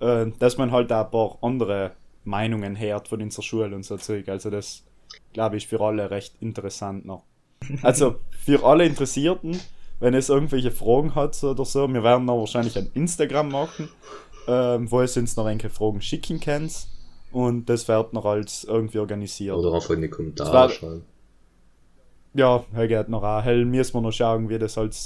Äh, 0.00 0.26
dass 0.38 0.58
man 0.58 0.72
halt 0.72 0.92
auch 0.92 1.04
ein 1.04 1.10
paar 1.10 1.38
andere 1.42 1.92
Meinungen 2.24 2.78
hört 2.78 3.08
von 3.08 3.22
unserer 3.22 3.42
Schule 3.42 3.74
und 3.74 3.84
so 3.84 3.96
Zeug. 3.96 4.28
Also 4.28 4.50
das, 4.50 4.84
glaube 5.32 5.56
ich, 5.56 5.66
für 5.66 5.80
alle 5.80 6.10
recht 6.10 6.34
interessant 6.40 7.06
noch. 7.06 7.24
Also 7.82 8.16
für 8.30 8.64
alle 8.64 8.84
Interessierten, 8.84 9.58
wenn 10.00 10.14
es 10.14 10.28
irgendwelche 10.28 10.70
Fragen 10.70 11.14
hat 11.14 11.42
oder 11.42 11.64
so, 11.64 11.88
wir 11.88 12.02
werden 12.02 12.26
noch 12.26 12.38
wahrscheinlich 12.38 12.76
ein 12.76 12.90
Instagram 12.94 13.50
machen, 13.50 13.88
ähm, 14.48 14.90
wo 14.90 15.00
es 15.00 15.16
uns 15.16 15.36
noch 15.36 15.46
welche 15.46 15.70
Fragen 15.70 16.00
schicken 16.00 16.40
könnt. 16.40 16.86
Und 17.32 17.66
das 17.68 17.88
wird 17.88 18.12
noch 18.12 18.24
als 18.24 18.64
irgendwie 18.64 18.98
organisiert. 18.98 19.56
Oder 19.56 19.74
einfach 19.74 19.90
in 19.90 20.02
die 20.02 20.08
Kommentare 20.08 20.70
schreiben. 20.70 21.04
Ja, 22.34 22.64
er 22.74 22.88
geht 22.88 23.08
noch 23.08 23.22
an. 23.22 23.42
Hell 23.42 23.64
müssen 23.64 23.94
wir 23.94 24.00
noch 24.00 24.12
schauen, 24.12 24.48
wie 24.48 24.58
das 24.58 24.76
halt 24.76 24.96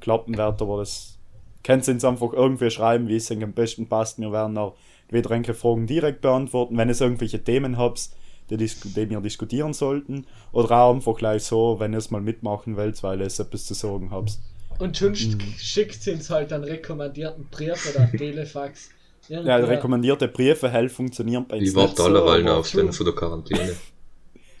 klappen 0.00 0.36
wird, 0.36 0.62
aber 0.62 0.78
das 0.78 1.18
könnt 1.64 1.86
ihr 1.88 1.94
uns 1.94 2.04
einfach 2.04 2.32
irgendwie 2.32 2.70
schreiben, 2.70 3.08
wie 3.08 3.16
es 3.16 3.30
euch 3.30 3.42
am 3.42 3.52
besten 3.52 3.88
passt. 3.88 4.20
Wir 4.20 4.30
werden 4.30 4.56
auch 4.56 4.76
wieder 5.10 5.30
einige 5.32 5.54
Fragen 5.54 5.86
direkt 5.86 6.20
beantworten. 6.20 6.76
Wenn 6.76 6.88
es 6.88 7.00
irgendwelche 7.00 7.42
Themen 7.42 7.76
habt, 7.76 8.10
die, 8.50 8.56
die 8.56 9.10
wir 9.10 9.20
diskutieren 9.20 9.72
sollten, 9.72 10.26
oder 10.52 10.70
auch 10.82 10.94
einfach 10.94 11.16
gleich 11.16 11.42
so, 11.44 11.78
wenn 11.80 11.92
ihr 11.92 11.98
es 11.98 12.10
mal 12.10 12.20
mitmachen 12.20 12.76
wollt, 12.76 13.02
weil 13.02 13.20
ihr 13.20 13.26
etwas 13.26 13.64
zu 13.66 13.74
sagen 13.74 14.10
habt. 14.10 14.38
Und 14.78 14.96
sonst 14.96 15.34
Mhm. 15.34 15.40
schickt 15.56 16.02
sie 16.02 16.12
uns 16.12 16.28
halt 16.30 16.52
einen 16.52 16.64
rekommendierten 16.64 17.46
Brief 17.50 17.94
oder 17.94 18.10
Telefax. 18.16 18.90
Ja, 19.28 19.40
Irgendwer- 19.40 19.68
rekommendierte 19.68 20.28
Briefe, 20.28 20.68
hell 20.70 20.88
funktionieren 20.88 21.46
bei 21.48 21.56
uns 21.58 21.68
Ich 21.70 21.74
warte 21.74 21.88
nicht 21.90 22.46
so, 22.46 22.52
auf 22.52 22.70
den 22.70 22.92
von 22.92 23.06
der 23.06 23.14
Quarantäne. 23.14 23.72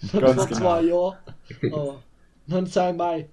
Ganz 0.00 0.10
vor 0.10 0.20
genau. 0.46 0.58
zwei 0.58 0.82
Jahren. 0.82 1.16
Aber 1.72 2.02
dann 2.48 2.66
sei 2.66 2.92
Mai. 2.92 3.28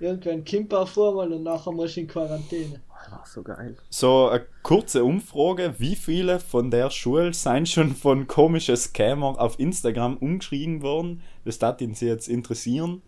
Irgendwann 0.00 0.44
kommt 0.44 0.72
er 0.72 0.86
vor 0.86 1.14
mal 1.14 1.32
und 1.32 1.42
nachher 1.42 1.72
muss 1.72 1.90
ich 1.92 1.98
in 1.98 2.08
Quarantäne. 2.08 2.80
War 3.10 3.24
so 3.26 3.42
geil. 3.42 3.76
So 3.90 4.28
eine 4.28 4.46
kurze 4.62 5.04
Umfrage, 5.04 5.74
wie 5.78 5.96
viele 5.96 6.40
von 6.40 6.70
der 6.70 6.90
Schule 6.90 7.32
sind 7.32 7.68
schon 7.68 7.94
von 7.94 8.26
komischen 8.26 8.76
Scammer 8.76 9.40
auf 9.40 9.58
Instagram 9.58 10.16
umgeschrieben 10.16 10.82
worden? 10.82 11.22
Das 11.44 11.58
darf 11.58 11.80
ihn 11.80 11.94
sie 11.94 12.06
jetzt 12.06 12.28
interessieren. 12.28 13.02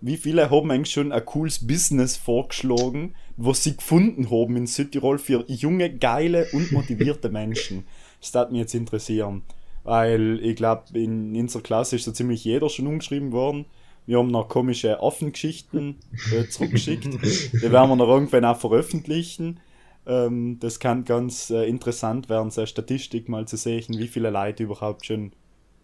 Wie 0.00 0.16
viele 0.16 0.50
haben 0.50 0.70
eigentlich 0.70 0.92
schon 0.92 1.10
ein 1.10 1.24
cooles 1.24 1.66
Business 1.66 2.16
vorgeschlagen, 2.16 3.14
was 3.36 3.64
sie 3.64 3.76
gefunden 3.76 4.30
haben 4.30 4.56
in 4.56 4.66
Südtirol 4.66 5.18
für 5.18 5.44
junge, 5.48 5.92
geile 5.96 6.46
und 6.52 6.70
motivierte 6.70 7.30
Menschen? 7.30 7.84
Das 8.20 8.32
darf 8.32 8.50
mich 8.50 8.60
jetzt 8.60 8.74
interessieren. 8.74 9.42
Weil 9.82 10.38
ich 10.42 10.56
glaube, 10.56 10.98
in 10.98 11.34
unserer 11.34 11.62
Klasse 11.62 11.96
ist 11.96 12.04
so 12.04 12.12
ziemlich 12.12 12.44
jeder 12.44 12.68
schon 12.68 12.86
umgeschrieben 12.86 13.32
worden. 13.32 13.66
Wir 14.08 14.16
haben 14.16 14.28
noch 14.28 14.48
komische 14.48 15.02
Affengeschichten 15.02 15.96
äh, 16.32 16.48
zurückgeschickt. 16.48 17.04
Die 17.04 17.60
werden 17.60 17.90
wir 17.90 17.96
noch 17.96 18.08
irgendwann 18.08 18.46
auch 18.46 18.58
veröffentlichen. 18.58 19.60
Ähm, 20.06 20.58
das 20.60 20.80
kann 20.80 21.04
ganz 21.04 21.50
äh, 21.50 21.68
interessant 21.68 22.30
werden, 22.30 22.50
so 22.50 22.62
eine 22.62 22.68
Statistik 22.68 23.28
mal 23.28 23.46
zu 23.46 23.58
sehen, 23.58 23.98
wie 23.98 24.08
viele 24.08 24.30
Leute 24.30 24.62
überhaupt 24.62 25.04
schon 25.04 25.32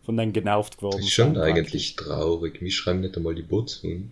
von 0.07 0.17
denen 0.17 0.33
genervt 0.33 0.79
geworden 0.79 0.97
Das 0.97 1.05
ist 1.05 1.13
schon 1.13 1.35
sind 1.35 1.43
eigentlich 1.43 1.97
traurig. 1.97 2.63
Wir 2.63 2.71
schreiben 2.71 3.03
nicht 3.03 3.15
einmal 3.15 3.35
die 3.35 3.43
Bots 3.43 3.83
hin. 3.83 4.11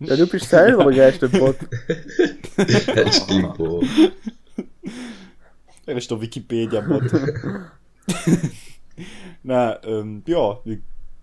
Ja, 0.00 0.16
du 0.16 0.26
bist 0.26 0.50
selber 0.50 0.90
der 0.90 1.12
geilste 1.12 1.28
Bot. 1.28 1.54
Das 2.56 3.16
stimmt, 3.16 3.56
boah. 3.56 3.80
Er 5.86 5.96
ist 5.96 6.10
der 6.10 6.20
Wikipedia-Bot. 6.20 7.04
Na, 9.44 9.82
ähm, 9.84 10.24
ja, 10.26 10.58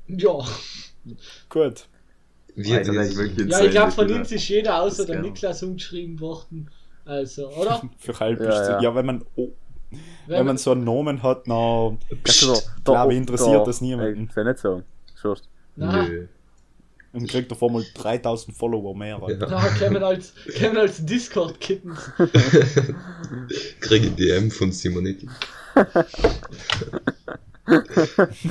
Ja. 0.07 0.39
gut. 1.49 1.85
Wir, 2.63 2.77
Alter, 2.77 2.93
das 2.93 3.07
ist 3.09 3.17
wirklich 3.17 3.49
Ja, 3.49 3.61
ich 3.63 3.71
glaube, 3.71 3.91
von 3.91 4.11
uns 4.11 4.31
ist 4.31 4.47
jeder 4.49 4.81
außer 4.81 5.05
der. 5.05 5.21
Niklas 5.21 5.63
umgeschrieben 5.63 6.19
worden. 6.19 6.69
Also, 7.05 7.47
oder? 7.49 7.81
Für 7.97 8.19
halb 8.19 8.39
Ja, 8.41 8.49
ist 8.49 8.67
ja, 8.67 8.69
ja. 8.75 8.81
ja, 8.81 8.95
wenn 8.95 9.05
man 9.05 9.23
oh, 9.35 9.49
wenn 10.27 10.45
man 10.45 10.57
so 10.57 10.71
einen 10.71 10.83
Namen 10.83 11.23
hat, 11.23 11.47
na, 11.47 11.97
Also, 12.27 12.59
glaube 12.83 13.13
ich, 13.13 13.17
interessiert 13.17 13.55
der- 13.55 13.63
das 13.65 13.81
niemanden. 13.81 14.29
Ich 14.29 14.43
nicht 14.43 14.59
sagen. 14.59 14.83
Schust. 15.19 15.47
Na, 15.75 16.03
Nö. 16.05 16.27
dann 17.13 17.25
kriegt 17.25 17.51
er 17.51 17.55
vor 17.57 17.71
mal 17.71 17.83
3000 17.95 18.55
Follower 18.55 18.95
mehr. 18.95 19.19
Alter. 19.23 19.47
na, 19.49 19.67
kämen 19.69 20.03
als, 20.03 20.33
kämen 20.53 20.77
als 20.77 21.03
Discord-Kittens. 21.05 22.11
Kriege 23.79 24.11
DM 24.11 24.51
von 24.51 24.71
Simonetti. 24.71 25.27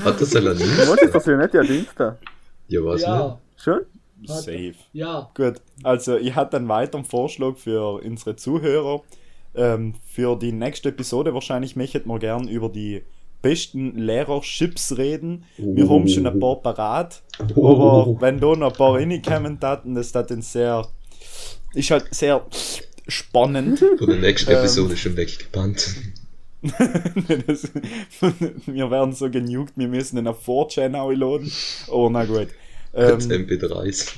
Hat 0.04 0.20
das 0.20 0.34
allein 0.36 0.56
Du 0.58 0.64
musst 0.64 1.02
nicht? 1.02 1.14
das 1.14 1.26
ja 1.26 1.36
nicht 1.36 1.54
ja 1.54 1.62
Dienstag. 1.62 2.18
Ja, 2.68 2.80
was 2.84 3.02
Ja, 3.02 3.38
Schon? 3.56 3.80
Safe. 4.24 4.74
ja. 4.92 5.31
Gut, 5.35 5.61
also 5.83 6.16
ich 6.16 6.35
hatte 6.35 6.57
einen 6.57 6.68
weiteren 6.68 7.04
Vorschlag 7.04 7.57
für 7.57 8.02
unsere 8.02 8.37
Zuhörer. 8.37 9.02
Ähm, 9.54 9.94
für 10.07 10.37
die 10.37 10.52
nächste 10.52 10.90
Episode 10.90 11.35
wahrscheinlich 11.35 11.76
möchten 11.76 12.09
wir 12.09 12.18
gern 12.18 12.48
über 12.48 12.68
die 12.68 13.02
besten 13.40 13.96
Lehrerships 13.96 14.96
reden. 14.98 15.44
Wir 15.57 15.88
haben 15.88 16.09
schon 16.09 16.26
ein 16.26 16.38
paar 16.40 16.57
parat, 16.57 17.22
aber 17.38 18.16
wenn 18.20 18.40
da 18.40 18.54
noch 18.54 18.72
ein 18.72 18.76
paar 18.76 18.94
reinkommen 18.94 19.61
taten, 19.61 19.94
das 19.94 20.14
hat 20.14 20.31
dann 20.31 20.42
sehr, 20.42 20.87
ist 21.74 21.90
halt 21.90 22.12
sehr 22.14 22.44
spannend. 23.07 23.78
Von 23.98 24.09
der 24.09 24.18
nächsten 24.18 24.50
Ähm. 24.50 24.59
Episode 24.59 24.96
schon 24.96 25.16
weggebannt. 25.16 25.94
das, 27.46 27.70
wir 28.66 28.90
werden 28.90 29.12
so 29.12 29.31
genugt, 29.31 29.74
wir 29.76 29.88
müssen 29.88 30.16
den 30.16 30.26
auf 30.26 30.46
4chan 30.46 31.14
laden. 31.14 31.52
Oh, 31.88 32.09
na 32.11 32.24
gut. 32.24 32.48
Als 32.92 33.27
Ähm, 33.27 33.46
MP3s. 33.46 34.12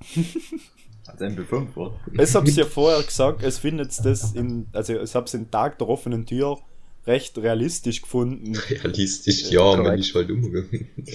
Als 1.06 1.20
MP5, 1.20 1.76
oder? 1.76 1.92
Es 2.18 2.34
hab's 2.34 2.56
ja 2.56 2.64
vorher 2.64 3.02
gesagt, 3.02 3.42
es 3.42 3.58
findet 3.58 4.04
das 4.04 4.32
in, 4.34 4.66
also 4.72 4.94
es 4.94 5.14
hab's 5.14 5.32
den 5.32 5.50
Tag 5.50 5.78
der 5.78 5.88
offenen 5.88 6.26
Tür 6.26 6.58
recht 7.06 7.38
realistisch 7.38 8.02
gefunden. 8.02 8.56
Realistisch, 8.70 9.50
ja, 9.50 9.62
man 9.76 9.84
korrekt. 9.84 10.00
ist 10.00 10.14
halt 10.14 10.30
umgegangen. 10.30 10.88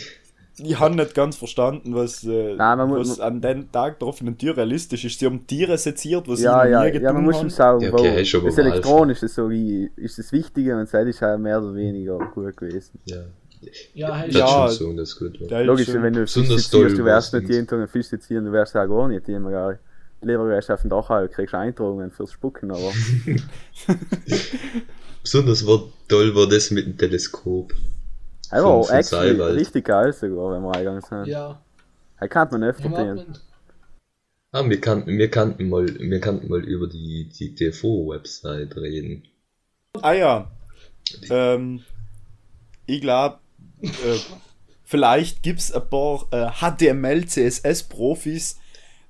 Ich 0.64 0.78
habe 0.80 0.96
nicht 0.96 1.16
ganz 1.16 1.38
verstanden, 1.38 1.96
was, 1.96 2.24
äh, 2.24 2.54
Nein, 2.56 2.78
man 2.78 2.90
muss- 2.90 3.10
was 3.10 3.20
an 3.20 3.42
den 3.42 3.72
Tag 3.72 3.98
der 4.00 4.08
offenen 4.08 4.38
Tür 4.38 4.56
realistisch 4.58 5.06
ist. 5.06 5.18
Sie 5.18 5.26
haben 5.26 5.48
Tiere 5.48 5.76
seziert, 5.78 6.28
was 6.28 6.40
Ja, 6.42 6.64
sie 6.66 6.70
ja, 6.72 6.84
nie 6.86 7.00
ja, 7.00 7.14
man 7.14 7.24
muss 7.24 7.38
getan 7.38 7.50
schon 7.50 7.66
haben. 7.66 7.80
sagen, 7.80 7.82
Ja, 7.82 7.94
okay, 7.94 8.14
wo, 8.16 8.20
ist 8.20 8.36
aber 8.36 8.46
das 8.50 8.58
mal 8.58 8.66
Elektronische 8.68 9.28
so 9.28 9.50
wie, 9.50 9.90
ist 9.96 10.20
das 10.20 10.32
Wichtige 10.32 10.78
und 10.78 10.92
das 10.94 11.08
ist 11.08 11.22
halt 11.22 11.40
mehr 11.40 11.60
oder 11.60 11.74
weniger 11.74 12.20
gut 12.32 12.56
gewesen. 12.58 13.00
Ja, 13.06 13.24
Ja, 13.94 14.26
das 14.26 14.36
Ja, 14.36 14.66
ist 14.66 14.78
schon 14.78 14.92
so, 14.94 14.98
das 14.98 15.10
ist 15.10 15.20
gut. 15.20 15.42
Ist 15.42 15.52
Logisch, 15.52 15.86
schon- 15.88 16.04
wenn 16.04 16.14
du 16.14 16.22
Fisch 16.22 16.34
besonders 16.34 16.62
ziehst, 16.62 16.72
toll 16.74 16.98
du 16.98 17.06
wärst 17.06 17.34
nicht 17.34 17.50
jeden 17.50 17.68
Tag 17.68 17.80
einen 17.80 17.88
Fisch 17.88 18.08
ziehen, 18.08 18.46
du 18.46 18.52
wärst 18.52 18.76
ja 18.76 18.86
gar 18.86 19.08
nicht 19.08 19.28
du 20.70 20.74
auf 20.74 20.82
dem 20.82 20.90
Dach 20.90 21.10
halt, 21.10 21.32
kriegst 21.32 21.54
Eintragungen 21.56 22.12
fürs 22.12 22.32
Spucken, 22.32 22.72
aber 22.72 22.92
Besonders 25.24 25.66
war 25.68 25.84
toll 26.08 26.36
war 26.36 26.48
das 26.48 26.72
mit 26.72 26.86
dem 26.86 26.98
Teleskop. 26.98 27.74
aber 28.50 28.84
von 28.84 28.96
actually 28.96 29.40
richtig 29.42 29.86
geil 29.86 30.14
sogar, 30.14 30.52
wenn 30.54 30.64
wir 30.64 30.72
eingegangen 30.72 31.02
sind. 31.02 31.26
ja. 31.28 31.62
Da 32.20 32.28
kann 32.28 32.50
man 32.52 32.64
öfter. 32.64 32.86
Abend. 32.96 33.42
Ah, 34.52 34.70
wir 34.70 34.80
kannten, 34.82 35.18
wir 35.18 35.32
kannten 35.32 35.70
mal, 35.70 35.88
wir 35.88 36.20
kannten 36.20 36.50
mal 36.50 36.64
über 36.64 36.88
die, 36.88 37.30
die 37.30 37.56
TV-Website 37.56 38.76
reden. 38.78 39.24
Ah 40.02 40.14
ja. 40.14 40.52
Ähm, 41.30 41.82
ich 42.86 43.02
glaube, 43.02 43.40
äh, 43.82 44.18
vielleicht 44.84 45.44
gibt 45.44 45.60
es 45.60 45.72
ein 45.72 45.88
paar 45.90 46.26
äh, 46.32 46.48
HTML, 46.62 47.26
CSS-Profis, 47.26 48.58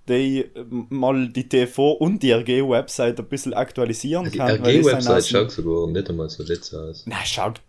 die 0.07 0.39
äh, 0.41 0.49
mal 0.89 1.27
die 1.29 1.47
TV 1.47 1.91
und 1.93 2.21
die 2.23 2.31
RG-Website 2.31 3.19
ein 3.19 3.25
bisschen 3.27 3.53
aktualisieren 3.53 4.29
Die 4.31 4.37
kann. 4.37 4.61
die 4.63 4.79
RG-Website 4.79 5.27
schaut 5.27 5.51
sogar 5.51 5.87
nicht 5.87 6.09
einmal 6.09 6.29
so 6.29 6.43
letzt 6.43 6.73
aus. 6.73 7.03
Na, 7.05 7.17
schaut 7.25 7.61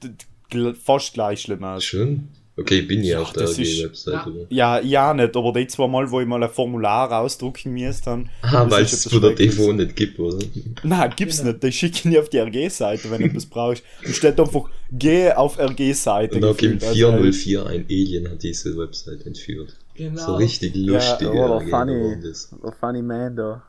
fast 0.83 1.15
gleich 1.15 1.43
schlimm 1.43 1.65
aus. 1.65 1.85
Schon? 1.85 2.29
Okay, 2.55 2.81
ich 2.81 2.89
bin 2.89 3.03
ja 3.03 3.15
Ja, 3.17 3.21
auf 3.23 3.33
der 3.33 3.45
RG-Website. 3.49 4.13
Ja. 4.15 4.21
aber- 4.27 4.47
Ja, 4.51 4.81
ja 4.81 5.15
nicht, 5.15 5.35
aber 5.35 5.53
die 5.55 5.67
zwei 5.69 5.87
Mal, 5.89 6.11
wo 6.11 6.21
ich 6.21 6.27
mal 6.27 6.43
ein 6.43 6.51
Formular 6.51 7.11
ausdrucken 7.11 7.73
musste, 7.73 8.05
dann. 8.05 8.29
Ah, 8.43 8.67
weil 8.71 8.85
es 8.85 8.93
etwas 9.07 9.13
von 9.13 9.23
der. 9.23 9.35
TV 9.37 9.73
nicht 9.73 9.97
gibt, 9.97 10.19
oder? 10.19 10.39
Nein, 10.83 11.13
gibt's 11.17 11.39
Genau. 11.39 11.53
nicht. 11.53 11.63
Die 11.63 11.73
schicken 11.73 12.11
die 12.11 12.19
auf 12.19 12.29
die 12.29 12.39
RG-Seite, 12.39 13.11
wenn 13.11 13.23
du 13.23 13.29
das 13.33 13.47
brauchst. 13.47 13.83
Du 14.05 14.13
steht 14.13 14.39
einfach, 14.39 14.65
geh 14.91 15.33
auf 15.33 15.59
RG-Seite. 15.59 16.37
Und 16.37 16.45
auch 16.45 16.51
im 16.51 16.79
gefühlt. 16.79 16.83
Also, 16.85 16.95
404 16.95 17.67
ein 17.67 17.87
Alien 17.89 18.31
hat 18.31 18.43
diese 18.43 18.77
Website 18.77 19.25
entführt. 19.25 19.75
Genau. 19.95 20.21
So 20.23 20.35
richtig 20.37 20.75
lustige 20.77 21.35
Ja, 21.35 21.45
oder 21.47 21.57
RG 21.65 21.71
funny. 21.71 22.17
Der 22.63 22.73
Funny 22.79 23.03
Man 23.03 23.35
da. 23.37 23.63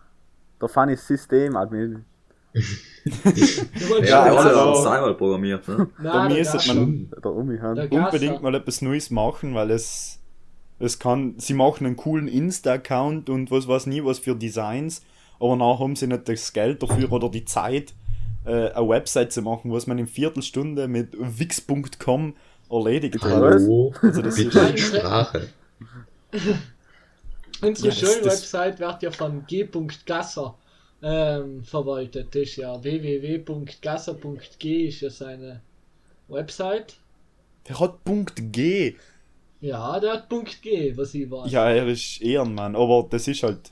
Der 0.62 0.68
Funny 0.70 0.98
System 0.98 1.56
Admin. 1.56 1.92
Du 1.94 2.00
wolltest 2.00 2.13
Ja, 2.54 4.22
also- 4.24 4.42
sagen. 4.50 4.58
also, 4.70 4.84
Cyber 4.84 5.14
programmiert, 5.16 5.68
ne? 5.68 5.88
Da 6.02 6.04
Nein, 6.04 6.30
der 6.30 6.38
müsste 6.40 6.58
Gasser. 6.58 6.74
man 6.76 7.10
Der 7.24 7.32
Umi 7.36 7.54
Der 7.58 7.62
Han. 7.64 7.76
Gasser. 7.90 8.06
unbedingt 8.06 8.42
mal 8.42 8.56
etwas 8.56 8.82
Neues 8.82 9.10
machen, 9.10 9.54
weil 9.56 9.72
es, 9.72 10.20
es 10.80 11.00
kann, 11.00 11.36
sie 11.38 11.54
machen 11.54 11.86
einen 11.86 11.96
coolen 11.98 12.28
Insta-Account 12.28 13.30
und 13.30 13.52
was 13.52 13.68
weiß 13.68 13.88
nie 13.88 14.04
was 14.04 14.20
für 14.20 14.36
Designs, 14.36 15.02
aber 15.40 15.56
nachher 15.56 15.80
haben 15.80 15.96
sie 15.96 16.08
nicht 16.08 16.30
das 16.30 16.54
Geld 16.54 16.82
dafür 16.84 17.12
oder 17.12 17.30
die 17.30 17.46
Zeit, 17.46 17.94
äh, 18.46 18.70
eine 18.72 18.88
Website 18.88 19.34
zu 19.34 19.42
machen, 19.42 19.72
was 19.72 19.88
man 19.88 19.98
in 19.98 20.08
Viertelstunde 20.08 20.88
mit 20.88 21.10
wix.com 21.20 22.36
erledigt 22.70 23.16
hat. 23.24 23.32
Hallo, 23.32 23.94
Also 24.02 24.22
das 24.22 24.36
bitte 24.36 24.60
ist- 24.60 24.80
Sprache. 24.80 25.50
Unsere 27.62 27.90
Ja, 27.90 27.94
Schulwebsite 27.94 28.80
wird 28.80 29.04
ja 29.04 29.12
von 29.12 29.46
G. 29.48 29.64
Ähm, 31.06 31.66
verwaltet. 31.66 32.34
Das 32.34 32.44
ist 32.44 32.56
ja 32.56 32.82
www.gasser.g 32.82 34.88
ist 34.88 35.02
ja 35.02 35.10
seine 35.10 35.62
Website. 36.30 36.96
Der 37.68 37.78
hat 37.80 38.06
Punkt 38.06 38.54
G. 38.54 38.96
Ja, 39.60 40.00
der 40.00 40.14
hat 40.14 40.30
Punkt 40.30 40.62
G, 40.62 40.96
was 40.96 41.14
ich 41.14 41.30
weiß. 41.30 41.52
Ja, 41.52 41.70
er 41.70 41.88
ist 41.88 42.22
Ehrenmann, 42.22 42.78
aber 42.78 43.06
das 43.10 43.28
ist 43.28 43.44
halt 43.44 43.70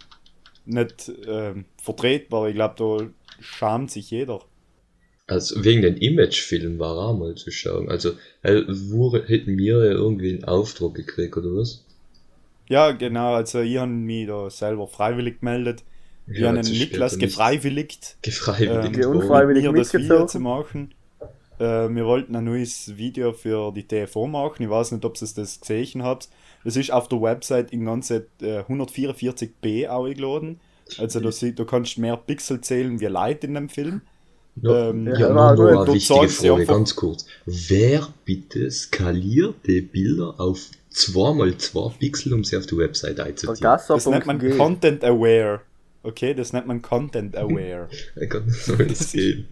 nicht 0.66 1.10
ähm, 1.26 1.64
vertretbar. 1.82 2.50
Ich 2.50 2.56
glaube, 2.56 2.76
da 2.78 2.98
schamt 3.40 3.92
sich 3.92 4.12
jeder. 4.12 4.42
Also 5.28 5.64
wegen 5.64 5.82
den 5.82 5.96
Imagefilm 5.96 6.80
war 6.80 6.98
auch 6.98 7.18
mal 7.18 7.36
zu 7.36 7.50
schauen. 7.52 7.90
Also 7.90 8.12
äh, 8.42 8.64
wo 8.68 9.14
hätten 9.14 9.58
wir 9.58 9.86
ja 9.86 9.92
irgendwie 9.92 10.34
einen 10.34 10.44
Auftrag 10.44 10.96
gekriegt 10.96 11.38
oder 11.38 11.56
was? 11.56 11.86
Ja, 12.68 12.92
genau, 12.92 13.36
also 13.36 13.62
ich 13.62 13.78
habe 13.78 13.92
mich 13.92 14.28
da 14.28 14.50
selber 14.50 14.88
freiwillig 14.88 15.40
gemeldet. 15.40 15.84
Ich 16.32 16.40
Ja, 16.40 16.48
habe 16.50 16.58
das 16.58 16.68
den 16.68 16.76
ist 16.76 16.80
Niklas 16.82 17.18
gefreiwilligt, 17.20 18.18
Gefreiwilligt. 18.22 18.98
Worden. 19.06 19.22
unfreiwillig. 19.22 19.64
mir 19.64 19.74
das 19.74 19.94
mitgezogen? 19.94 20.04
Video 20.16 20.26
zu 20.28 20.40
machen. 20.40 20.94
Äh, 21.60 21.64
wir 21.90 22.06
wollten 22.06 22.36
ein 22.36 22.46
neues 22.46 22.98
Video 22.98 23.34
für 23.34 23.72
die 23.72 23.84
TFO 23.88 24.28
machen. 24.28 24.64
Ich 24.64 24.70
weiß 24.70 24.92
nicht, 24.94 25.06
ob 25.06 25.16
ihr 25.22 25.28
das 25.36 25.60
gesehen 25.60 26.04
habt. 26.04 26.30
Das 26.64 26.76
ist 26.76 26.92
auf 26.92 27.08
der 27.08 27.22
Website 27.22 27.72
in 27.72 27.86
ganze 27.86 28.28
äh, 28.42 28.60
144p 28.62 29.88
eingeladen. 29.88 30.60
Also 30.98 31.20
da, 31.20 31.30
du 31.30 31.66
kannst 31.66 31.98
mehr 31.98 32.18
Pixel 32.18 32.62
zählen 32.62 33.00
wie 33.00 33.06
Leute 33.06 33.48
in 33.48 33.54
dem 33.56 33.70
Film. 33.70 34.02
Ja, 34.62 34.90
Ähm, 34.90 35.08
ja, 35.08 35.14
ja, 35.20 35.28
nur 35.30 35.36
war 35.36 35.56
noch 35.56 35.58
gut. 35.64 35.68
eine 35.78 35.86
Du 35.86 35.94
wichtige 35.94 36.28
Frage, 36.30 36.54
einfach- 36.62 36.74
ganz 36.74 36.96
kurz. 36.96 37.26
Wer 37.46 38.08
bitte 38.26 38.70
skaliert 38.70 39.56
die 39.66 39.82
Bilder 39.82 40.36
auf 40.40 40.60
2x2 40.94 41.98
Pixel, 42.00 42.34
um 42.34 42.44
sie 42.44 42.58
auf 42.58 42.66
die 42.66 42.78
Website 42.78 43.20
einzuziehen? 43.20 43.64
Das 43.64 44.06
nennt 44.08 44.26
man. 44.26 44.58
Content 44.58 45.04
Aware. 45.06 45.62
Okay, 46.04 46.34
das 46.34 46.54
nennt 46.54 46.68
man 46.68 46.82
Content 46.82 47.36
Aware. 47.38 47.88
Ein 48.20 48.30
ganz 48.30 48.68
neues 48.68 49.12
Game. 49.12 49.46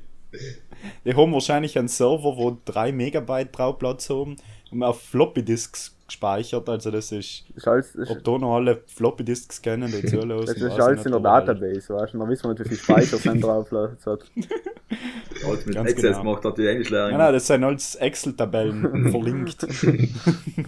Die 1.05 1.13
haben 1.13 1.33
wahrscheinlich 1.33 1.77
einen 1.77 1.87
Server, 1.87 2.37
wo 2.37 2.57
3 2.65 2.91
Megabyte 2.91 3.49
Draufplatz 3.55 4.09
haben 4.09 4.35
und 4.71 4.83
auf 4.83 5.01
Floppy 5.01 5.43
Disks 5.43 5.95
gespeichert. 6.07 6.67
Also 6.69 6.89
das 6.91 7.11
ist, 7.11 7.45
Das 7.49 7.57
ist 7.57 7.67
alles, 7.67 7.93
das 7.93 8.09
ob 8.09 8.23
da 8.23 8.37
noch 8.37 8.55
alle 8.55 8.81
Floppy 8.87 9.23
Disks 9.23 9.61
kennen, 9.61 9.91
die 9.91 10.05
zuhören. 10.07 10.29
das 10.29 10.51
ist 10.51 10.61
ich 10.61 10.81
alles 10.81 11.05
in 11.05 11.11
der 11.11 11.21
halt. 11.21 11.47
Database, 11.47 11.93
weißt 11.93 12.13
du? 12.13 12.17
Dann 12.19 12.29
wissen 12.29 12.43
wir 12.45 12.49
nicht, 12.49 12.65
wie 12.65 12.69
viel 12.69 12.77
Speicher 12.77 13.17
sein 13.17 13.41
drauf 13.41 13.71
hat. 13.71 13.99
Als 14.05 15.65
mit 15.65 15.75
Ganz 15.75 15.89
Access 15.91 16.01
genau. 16.01 16.19
gemacht 16.19 16.45
hat 16.45 16.57
die 16.57 16.67
Englischlehrerin. 16.67 17.11
Nein, 17.11 17.19
nein, 17.19 17.33
das 17.33 17.47
sind 17.47 17.63
alles 17.63 17.95
Excel-Tabellen 17.95 19.11
verlinkt. 19.11 19.61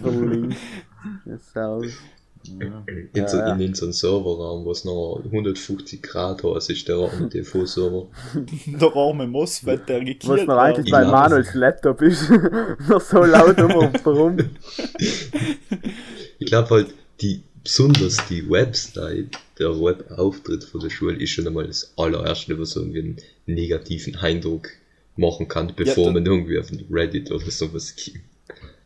Verlinkt. 0.00 0.56
Das 1.24 1.40
ist 1.40 1.56
auch- 2.48 2.88
In, 3.14 3.28
so, 3.28 3.36
Ja, 3.38 3.48
ja. 3.48 3.54
in, 3.56 3.74
so 3.74 3.86
einem 3.86 3.92
Serverraum, 3.92 4.64
wo 4.64 4.70
es 4.72 4.84
noch 4.84 5.20
150 5.24 6.02
Grad 6.02 6.42
heiß 6.42 6.68
ist, 6.70 6.88
der 6.88 6.96
arme 6.96 7.28
TV-Server. 7.28 8.06
Der 8.80 8.96
arme 8.96 9.26
Mosfet, 9.26 9.88
der 9.88 10.00
Was 10.00 10.06
gekillt 10.06 10.46
noch 10.48 10.56
eigentlich 10.58 10.86
Ich 10.86 10.92
bei 10.92 11.04
Manuels 11.04 11.54
Laptop 11.54 12.02
ist. 12.02 12.28
noch 12.88 13.00
so 13.00 13.22
laut 13.24 13.58
um 13.60 13.70
warum? 14.04 14.36
Ich 16.38 16.46
glaube 16.46 16.70
halt, 16.70 16.94
die, 17.20 17.42
besonders 17.62 18.16
die 18.28 18.48
Website, 18.50 19.38
der 19.58 19.70
Webauftritt 19.78 20.64
von 20.64 20.80
der 20.80 20.90
Schule 20.90 21.16
ist 21.16 21.30
schon 21.30 21.46
einmal 21.46 21.66
das 21.66 21.92
allererste, 21.96 22.58
was 22.58 22.76
irgendwie 22.76 23.00
einen 23.00 23.16
negativen 23.46 24.16
Eindruck 24.16 24.68
machen 25.16 25.46
kann, 25.48 25.72
bevor 25.76 26.06
da- 26.06 26.12
man 26.12 26.26
irgendwie 26.26 26.58
auf 26.58 26.68
den 26.70 26.84
Reddit 26.90 27.30
oder 27.30 27.50
sowas 27.50 27.94
geht. 27.94 28.20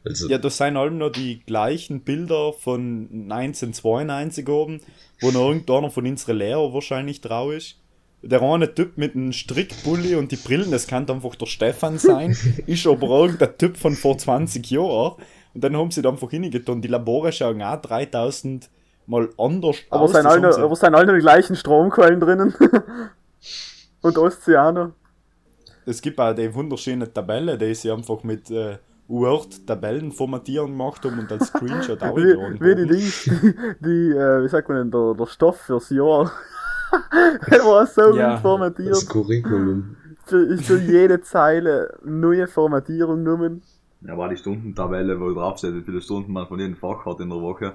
Also, 0.07 0.29
Ja, 0.29 0.39
das 0.39 0.57
sind 0.57 0.77
allem 0.77 0.99
noch 0.99 1.11
die 1.11 1.41
gleichen 1.45 2.01
Bilder 2.01 2.53
von 2.53 3.09
1992 3.29 4.49
oben, 4.49 4.81
wo 5.21 5.31
noch 5.31 5.49
irgendeiner 5.49 5.91
von 5.91 6.07
unseren 6.07 6.37
Lehrer 6.37 6.73
wahrscheinlich 6.73 7.21
drauf 7.21 7.53
ist. 7.53 7.77
Der 8.23 8.41
eine 8.43 8.73
Typ 8.75 8.97
mit 8.97 9.15
einem 9.15 9.33
Strickpulli 9.33 10.15
und 10.15 10.33
die 10.33 10.37
Brillen, 10.37 10.71
das 10.71 10.87
kann 10.87 11.09
einfach 11.11 11.35
der 11.35 11.47
Stefan 11.47 11.99
sein, 11.99 12.37
ist 12.67 12.87
aber 12.87 13.09
irgendein 13.09 13.59
Typ 13.59 13.77
von 13.77 13.95
vor 13.95 14.17
20 14.17 14.71
Jahren. 14.71 15.15
Und 15.55 15.65
dann 15.65 15.77
haben 15.77 15.91
sie 15.91 16.03
da 16.03 16.11
einfach 16.11 16.31
hingetan. 16.31 16.83
Die 16.83 16.89
Labore 16.89 17.33
schauen 17.33 17.63
auch 17.63 17.81
3000 17.81 18.69
mal 19.07 19.29
anders 19.39 19.77
Aber 19.91 20.03
aus. 20.03 20.13
sind 20.13 20.27
alle, 20.27 20.57
aber 20.57 20.77
sind 20.77 20.95
alle 20.95 21.15
die 21.15 21.21
gleichen 21.21 21.57
Stromquellen 21.57 22.21
drinnen? 22.21 22.55
Und 24.03 24.19
Ozeaner? 24.19 24.93
Es 25.85 26.03
gibt 26.03 26.19
auch 26.19 26.35
die 26.35 26.53
wunderschöne 26.53 27.13
Tabelle, 27.13 27.57
die 27.57 27.75
sie 27.75 27.91
einfach 27.91 28.23
mit 28.23 28.51
äh, 28.51 28.79
Word-Tabellen 29.09 30.13
formatieren 30.13 30.73
gemacht 30.73 31.05
haben 31.05 31.19
und 31.19 31.31
als 31.31 31.49
Screenshot 31.49 32.03
auch 32.03 32.17
Wie, 32.17 32.35
wie 32.61 32.75
die 32.75 32.87
Dings, 32.87 33.25
die, 33.25 33.55
die 33.81 34.11
äh, 34.17 34.43
wie 34.45 34.49
sagt 34.49 34.69
man 34.69 34.79
denn, 34.79 34.91
der, 34.91 35.15
der 35.15 35.27
Stoff 35.27 35.61
fürs 35.61 35.91
Jahr. 35.91 36.31
der 37.51 37.61
war 37.65 37.87
so 37.87 38.15
Ja. 38.17 38.33
gut 38.35 38.43
formatiert. 38.43 38.91
das 38.93 39.09
Curriculum. 39.09 39.97
Für, 40.25 40.59
für 40.59 40.79
jede 40.81 41.21
Zeile 41.21 41.97
neue 42.05 42.49
Formatierung 42.49 43.25
genommen. 43.25 43.63
Ja, 44.03 44.17
war 44.19 44.29
die 44.29 44.37
Stundentabelle, 44.37 45.19
wo 45.21 45.33
draufsteht, 45.33 45.75
wie 45.75 45.83
viele 45.83 46.01
Stunden 46.01 46.33
man 46.33 46.47
von 46.49 46.59
jedem 46.59 46.77
Fach 46.77 47.05
hat 47.07 47.21
in 47.21 47.29
der 47.31 47.41
Woche. 47.41 47.75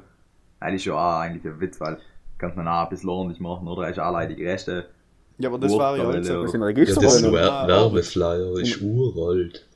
Eigentlich 0.59 0.83
schon 0.83 0.93
auch 0.93 1.19
eigentlich 1.19 1.45
ein 1.45 1.59
Witz, 1.59 1.79
weil 1.79 1.97
kann 2.37 2.53
man 2.55 2.67
auch 2.67 2.83
ein 2.83 2.89
bisschen 2.89 3.09
ordentlich 3.09 3.39
machen, 3.39 3.67
oder? 3.67 3.89
Ist 3.89 3.99
auch 3.99 4.11
leider 4.11 4.33
die 4.35 4.45
Reste. 4.45 4.85
Ja, 5.37 5.49
aber 5.49 5.59
das 5.59 5.71
war 5.77 5.95
ja 5.97 6.03
Word-Tabelle, 6.03 6.17
also, 6.17 6.41
Das 6.43 6.51
sind 6.51 6.61
Ja, 6.61 6.67
Register. 6.67 7.01
das 7.01 7.13
Registerrolle. 7.23 7.37
Wer 7.37 7.67
Werbeflyer 7.67 8.59
ist 8.59 8.81
uralt. 8.81 9.67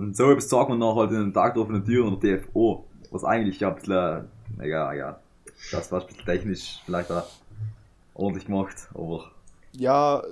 Und 0.00 0.16
so 0.16 0.30
etwas 0.30 0.48
sagt 0.48 0.70
man 0.70 0.78
noch 0.78 0.96
halt 0.96 1.10
in 1.10 1.18
den 1.18 1.34
Tag 1.34 1.52
der 1.52 1.62
offenen 1.62 1.84
Tür 1.84 2.06
und 2.06 2.22
der 2.22 2.38
DFO. 2.38 2.86
Was 3.10 3.22
eigentlich 3.22 3.60
ja 3.60 3.68
ein 3.68 3.74
bisschen, 3.74 4.28
naja, 4.56 4.94
ja, 4.94 5.20
das 5.72 5.92
war 5.92 6.00
ein 6.00 6.06
bisschen 6.06 6.24
technisch 6.24 6.80
vielleicht 6.86 7.12
auch 7.12 7.26
ordentlich 8.14 8.46
gemacht, 8.46 8.76
aber 8.94 9.30
ja, 9.72 10.22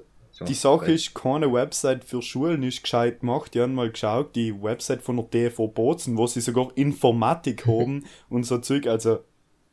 Die 0.47 0.55
Sache 0.55 0.93
ist, 0.93 1.15
keine 1.15 1.53
Website 1.53 2.03
für 2.03 2.23
Schulen 2.23 2.63
ist 2.63 2.83
gescheit 2.83 3.21
gemacht. 3.21 3.53
Die 3.55 3.61
haben 3.61 3.75
mal 3.75 3.91
geschaut, 3.91 4.35
die 4.37 4.55
Website 4.63 5.03
von 5.03 5.17
der 5.17 5.29
TV 5.29 5.67
Bozen, 5.67 6.17
wo 6.17 6.27
sie 6.27 6.41
sogar 6.41 6.71
Informatik 6.75 7.67
haben 7.67 8.05
und 8.31 8.45
so 8.45 8.57
Zeug. 8.59 8.87
Also, 8.87 9.19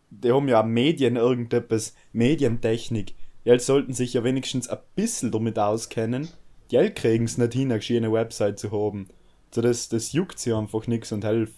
die 0.09 0.31
haben 0.31 0.49
ja 0.49 0.61
Medien, 0.61 1.15
irgendetwas, 1.15 1.95
Medientechnik. 2.11 3.13
Die 3.45 3.59
sollten 3.59 3.93
sich 3.93 4.13
ja 4.13 4.25
wenigstens 4.25 4.67
ein 4.67 4.79
bisschen 4.95 5.31
damit 5.31 5.57
auskennen. 5.57 6.27
Die 6.69 6.89
kriegen 6.89 7.25
es 7.25 7.37
nicht 7.37 7.53
hin, 7.53 7.71
eine 7.71 8.11
Website 8.11 8.59
zu 8.59 8.71
haben. 8.71 9.07
So, 9.53 9.61
das, 9.61 9.87
das 9.89 10.11
juckt 10.13 10.37
sie 10.39 10.51
einfach 10.53 10.85
nichts 10.87 11.11
und 11.11 11.23
halt 11.23 11.49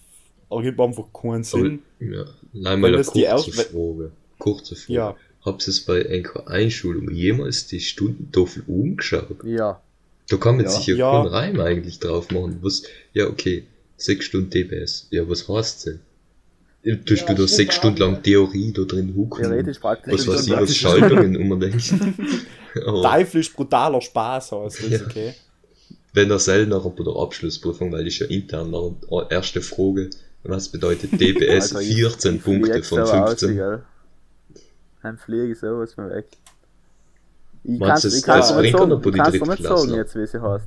ergibt 0.50 0.78
einfach 0.80 1.04
keinen 1.12 1.34
Aber, 1.34 1.44
Sinn. 1.44 1.82
ja, 2.00 2.24
allein 2.54 2.80
mal 2.80 2.88
eine 2.94 3.02
kurze 3.02 3.20
erste- 3.20 3.52
Frage. 3.52 4.12
Kurze 4.38 4.76
Frage. 4.76 4.92
Ja. 4.92 5.16
Habt 5.44 5.66
ihr 5.66 5.70
es 5.70 5.80
bei 5.80 6.06
einer 6.08 6.48
Einschulung 6.48 7.10
jemals 7.10 7.66
die 7.66 7.80
Stundentafel 7.80 8.62
umgeschaut? 8.66 9.42
Ja. 9.44 9.80
Da 10.28 10.36
kann 10.36 10.56
man 10.56 10.64
Ja. 10.66 10.70
sich 10.70 10.86
ja, 10.88 10.96
Ja. 10.96 11.10
keinen 11.12 11.26
Reim 11.28 11.60
eigentlich 11.60 11.98
drauf 11.98 12.30
machen. 12.30 12.58
Was, 12.60 12.82
ja, 13.14 13.26
okay, 13.26 13.64
sechs 13.96 14.26
Stunden 14.26 14.50
DBS. 14.50 15.06
Ja, 15.10 15.28
was 15.28 15.48
heißt 15.48 15.86
denn? 15.86 16.00
Tust 17.04 17.22
Ja, 17.28 17.34
du 17.34 17.42
da 17.42 17.48
sechs 17.48 17.74
Stunden 17.74 17.98
lang. 17.98 18.22
Theorie 18.22 18.72
da 18.72 18.82
drin 18.82 19.14
hucken? 19.16 19.42
Theoretisch 19.42 19.78
praktisch. 19.78 20.26
Was 20.26 20.28
weiß 20.28 20.46
ich, 20.46 20.52
was. 20.52 20.76
Schaltungen 20.76 21.36
unbedingt. 21.36 21.92
Aber 22.86 23.02
Teuflisch 23.10 23.52
brutaler 23.52 24.00
Spaß 24.00 24.52
heißt 24.52 24.82
das, 24.92 25.02
okay? 25.02 25.34
Wenn 26.12 26.30
er 26.30 26.38
selber 26.38 26.80
bei 26.90 27.04
der 27.04 27.14
Abschlussprüfung, 27.16 27.92
weil 27.92 28.06
ich 28.06 28.18
ja 28.20 28.26
intern 28.26 28.70
noch 28.70 28.96
eine 29.10 29.30
erste 29.30 29.60
Frage, 29.60 30.10
was 30.44 30.68
bedeutet 30.68 31.12
DBS? 31.20 31.74
Alter, 31.74 31.80
ich- 31.82 31.96
14 31.96 32.36
ich 32.36 32.42
Punkte 32.42 32.82
von 32.82 33.06
so 33.06 33.12
aus, 33.12 33.28
15. 33.40 33.56
gell. 33.56 33.82
Ein 35.02 35.16
Fliege 35.18 35.54
sowas 35.54 35.94
von 35.94 36.10
weg. 36.10 36.26
Ich 37.64 37.78
das 37.78 38.02
dir 38.02 38.08
nicht 38.08 38.24
sagen, 38.24 38.42
sagen 39.62 39.94
jetzt, 39.94 40.14
wie 40.16 40.26
sie 40.26 40.40
heißt. 40.40 40.64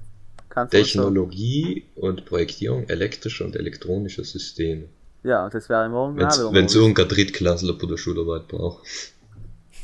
Kannst. 0.49 0.71
Technologie 0.73 1.85
und 1.95 2.25
Projektierung 2.25 2.87
elektrischer 2.89 3.45
und 3.45 3.55
elektronischer 3.55 4.23
Systeme. 4.25 4.83
Ja, 5.23 5.45
und 5.45 5.53
das 5.53 5.69
wäre 5.69 5.87
morgen 5.87 6.17
Wenn 6.17 6.25
auch 6.27 6.53
wenn 6.53 6.67
so 6.67 6.85
ein 6.85 6.93
Drittklässler 6.93 7.73
bei 7.73 7.87
der 7.87 7.97
Schularbeit 7.97 8.47
braucht. 8.49 8.83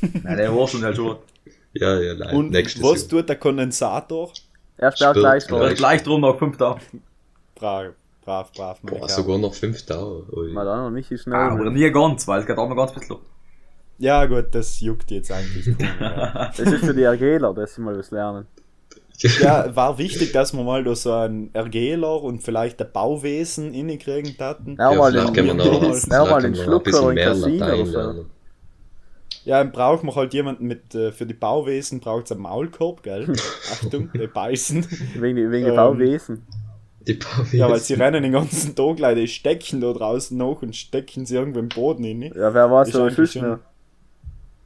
Nein, 0.00 0.36
der 0.36 0.54
war 0.54 0.68
schon 0.68 0.82
halt 0.84 0.96
schon. 0.96 1.16
Ja, 1.72 1.98
ja, 2.00 2.14
nein, 2.14 2.34
Und 2.36 2.50
nächstes 2.50 2.82
was 2.82 3.02
Jahr. 3.02 3.10
tut 3.10 3.28
der 3.28 3.36
Kondensator? 3.36 4.32
Er 4.78 4.92
sperrt 4.92 5.16
Spurt 5.16 5.16
gleich 5.16 5.44
vor. 5.44 5.60
Gleich, 5.60 5.76
gleich 5.76 6.02
drum 6.02 6.20
noch 6.22 6.38
fünf 6.38 6.56
da. 6.56 6.78
Brav, 7.56 7.92
brav, 8.24 8.52
brav. 8.52 8.80
Boah, 8.82 8.98
Kerl. 8.98 9.08
sogar 9.08 9.38
noch 9.38 9.54
5 9.54 9.86
Dauer. 9.86 10.22
Ui. 10.32 10.52
Mal 10.52 10.68
an 10.68 10.86
und 10.86 10.94
Michi 10.94 11.18
schnell. 11.18 11.34
Ah, 11.34 11.50
aber 11.52 11.70
nie 11.70 11.90
ganz, 11.90 12.26
weil 12.28 12.40
es 12.40 12.46
geht 12.46 12.56
auch 12.56 12.68
noch 12.68 12.76
ganz 12.76 12.92
bisschen. 12.92 13.16
Ja, 13.98 14.26
gut, 14.26 14.46
das 14.52 14.80
juckt 14.80 15.10
jetzt 15.10 15.32
eigentlich. 15.32 15.66
kaum, 15.78 15.88
ja. 16.00 16.52
Das 16.56 16.60
ist 16.72 16.84
für 16.84 16.94
die 16.94 17.04
RGler, 17.04 17.52
dass 17.54 17.74
sie 17.74 17.80
mal 17.80 17.98
was 17.98 18.10
lernen. 18.12 18.46
ja, 19.40 19.74
war 19.74 19.98
wichtig, 19.98 20.30
dass 20.30 20.52
wir 20.52 20.62
mal 20.62 20.84
da 20.84 20.94
so 20.94 21.12
einen 21.12 21.50
RGler 21.56 22.22
und 22.22 22.40
vielleicht 22.44 22.80
ein 22.80 22.92
Bauwesen 22.92 23.74
innekriegen 23.74 24.36
hatten. 24.38 24.76
Ja, 24.78 24.92
Ja, 26.12 26.24
mal 26.24 26.40
den, 26.42 26.54
mal 26.54 26.76
den 26.76 26.84
bisschen 26.84 26.92
Schlucker 26.92 27.08
in 27.08 27.14
mehr 27.14 27.26
Casino 27.26 27.66
Latein 27.66 27.80
oder 27.80 27.86
so. 27.86 27.98
lernen. 27.98 28.30
Ja, 29.48 29.64
dann 29.64 29.72
braucht 29.72 30.04
man 30.04 30.14
halt 30.14 30.34
jemanden 30.34 30.66
mit, 30.66 30.94
äh, 30.94 31.10
für 31.10 31.24
die 31.24 31.32
Bauwesen 31.32 32.00
braucht 32.00 32.26
es 32.26 32.32
einen 32.32 32.42
Maulkorb, 32.42 33.02
gell? 33.02 33.32
Achtung, 33.72 34.10
die 34.12 34.26
beißen. 34.26 34.86
Wegen, 35.14 35.50
wegen 35.50 35.68
Ähm, 35.68 35.74
Bauwesen. 35.74 36.46
Die 37.06 37.14
Bauwesen. 37.14 37.58
Ja, 37.58 37.70
weil 37.70 37.80
sie 37.80 37.94
rennen 37.94 38.22
den 38.22 38.32
ganzen 38.32 38.76
Tag, 38.76 38.98
Leute, 38.98 39.22
die 39.22 39.26
stecken 39.26 39.80
da 39.80 39.90
draußen 39.94 40.36
noch 40.36 40.60
und 40.60 40.76
stecken 40.76 41.24
sie 41.24 41.36
irgendwo 41.36 41.60
im 41.60 41.70
Boden 41.70 42.04
hin. 42.04 42.20
Ja, 42.24 42.52
wer 42.52 42.70
war 42.70 42.84
so 42.84 43.06
noch? 43.06 43.16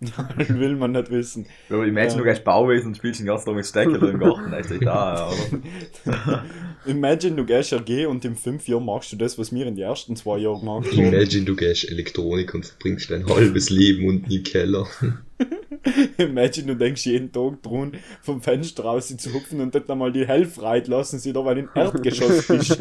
Will 0.48 0.74
man 0.74 0.90
nicht 0.90 1.10
wissen. 1.12 1.46
Wenn 1.68 1.78
du 1.78 1.86
imagine, 1.86 2.16
du 2.16 2.24
gehst 2.24 2.42
Bauwesen 2.42 2.88
und 2.88 2.96
spielst 2.96 3.20
den 3.20 3.26
ganzen 3.28 3.46
Tag 3.46 3.54
mit 3.54 3.66
Stecker 3.66 4.02
im 4.02 4.18
Garten, 4.18 4.52
echt 4.52 4.82
da, 4.82 5.14
ja, 5.14 5.28
oder? 5.28 6.42
Imagine, 6.86 7.36
du 7.36 7.44
gehst 7.44 7.72
RG 7.72 8.06
und 8.06 8.24
in 8.24 8.34
fünf 8.36 8.66
Jahren 8.66 8.84
machst 8.84 9.12
du 9.12 9.16
das, 9.16 9.38
was 9.38 9.52
wir 9.52 9.66
in 9.66 9.76
den 9.76 9.84
ersten 9.84 10.16
zwei 10.16 10.38
Jahren 10.38 10.60
gemacht 10.60 10.90
haben. 10.90 11.12
Imagine, 11.12 11.44
du 11.44 11.56
gehst 11.56 11.88
Elektronik 11.88 12.54
und 12.54 12.66
verbringst 12.66 13.10
dein 13.10 13.26
halbes 13.26 13.70
Leben 13.70 14.08
unten 14.08 14.30
im 14.30 14.42
Keller. 14.42 14.86
Imagine, 16.18 16.68
du 16.68 16.76
denkst 16.76 17.06
jeden 17.06 17.32
Tag 17.32 17.62
dran, 17.62 17.92
vom 18.20 18.40
Fenster 18.42 18.84
raus 18.84 19.14
zu 19.16 19.32
hupfen 19.32 19.60
und 19.60 19.74
dort 19.74 19.90
einmal 19.90 20.12
die 20.12 20.26
Hälfte 20.26 20.60
lassen 20.86 21.18
sie 21.18 21.32
da, 21.32 21.44
weil 21.44 21.58
im 21.58 21.68
Erdgeschoss 21.74 22.46
bist. 22.48 22.78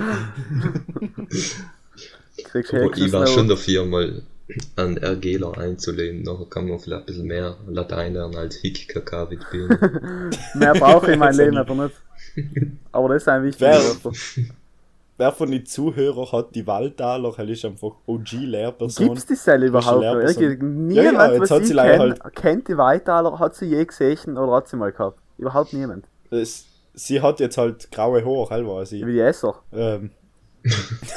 Aber 2.53 2.97
ich 2.97 3.11
war 3.11 3.27
schon 3.27 3.47
dafür, 3.47 3.85
mal 3.85 4.23
einen 4.75 4.97
RGler 4.97 5.57
einzulehnen. 5.57 6.23
Nachher 6.23 6.45
kann 6.49 6.67
man 6.67 6.79
vielleicht 6.79 7.03
ein 7.03 7.05
bisschen 7.05 7.27
mehr 7.27 7.57
Latein 7.67 8.13
lernen 8.13 8.35
als 8.35 8.57
Hick, 8.57 8.93
B. 8.93 9.57
Mehr 10.55 10.73
brauche 10.73 11.07
ich 11.07 11.13
in 11.13 11.19
meinem 11.19 11.33
So 11.33 11.41
Leben 11.43 11.57
aber 11.57 11.75
nicht. 11.75 11.95
Aber 12.91 13.09
das 13.09 13.23
ist 13.23 13.27
ein 13.27 13.43
wichtiger 13.43 13.71
Wer- 13.71 13.79
Wörter. 14.03 14.11
Wer 15.17 15.31
von 15.33 15.51
den 15.51 15.63
Zuhörern 15.65 16.31
hat 16.31 16.55
die 16.55 16.65
Waldtaler? 16.65 17.31
Er 17.37 17.47
ist 17.47 17.63
einfach 17.63 17.91
OG-Lehrperson. 18.07 19.05
Gibt's 19.09 19.25
die 19.27 19.35
Selle 19.35 19.67
überhaupt 19.67 20.01
noch? 20.01 20.15
Niemand, 20.15 20.95
Ja, 20.95 21.03
ja, 21.03 21.39
was 21.39 21.51
hat 21.51 21.65
sie 21.65 21.75
kenn, 21.75 22.15
kennt 22.33 22.67
die 22.67 22.77
Weitaler, 22.77 23.37
hat 23.37 23.53
sie 23.53 23.65
je 23.67 23.85
gesehen 23.85 24.35
oder 24.37 24.53
hat 24.53 24.67
sie 24.67 24.77
mal 24.77 24.91
gehabt? 24.91 25.19
Überhaupt 25.37 25.73
niemand. 25.73 26.05
Es, 26.31 26.65
sie 26.95 27.21
hat 27.21 27.39
jetzt 27.39 27.57
halt 27.59 27.91
graue 27.91 28.25
Haare, 28.25 28.65
weiß 28.67 28.93
ich. 28.93 29.05
Wie 29.05 29.13
die 29.13 29.19
Esser. 29.19 29.55
Ähm, 29.71 30.09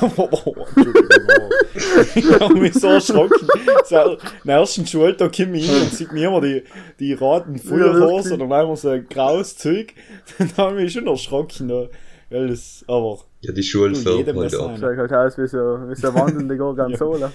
oh, 0.00 0.57
ich 2.14 2.40
habe 2.40 2.54
mich 2.54 2.74
so 2.74 2.88
erschrocken. 2.88 3.46
So, 3.85 3.96
am 3.96 4.48
ersten 4.48 4.87
Schultag 4.87 5.37
komme 5.37 5.59
ich 5.59 5.70
hin 5.70 5.83
und 5.83 5.92
sieht 5.92 6.12
mir 6.12 6.28
immer 6.28 6.40
die, 6.40 6.62
die 6.98 7.12
roten 7.12 7.59
Feuerhose 7.59 8.30
Ja, 8.30 8.35
oder 8.37 8.44
einmal 8.44 8.76
so 8.76 8.88
ein 8.88 9.07
graues 9.09 9.57
Zeug. 9.57 9.92
Dann 10.38 10.57
habe 10.57 10.76
ich 10.78 10.85
mich 10.85 10.92
schon 10.94 11.07
erschrocken. 11.07 11.68
Da. 11.68 11.88
Weil 12.30 12.48
das, 12.48 12.85
aber 12.88 13.18
Ja, 13.42 13.52
die 13.52 13.61
Du, 13.61 13.66
Schulfarbe 13.66 14.18
jedem 14.18 14.38
halt 14.38 14.52
das. 14.52 14.80
Schaut 14.80 14.96
halt 14.98 15.12
aus 15.12 15.38
wie 15.38 15.46
so, 15.46 15.59
wie 15.88 15.94
so 15.94 16.09
eine 16.09 16.20
wandelnde 16.20 16.57
Gorgonzola. 16.57 17.30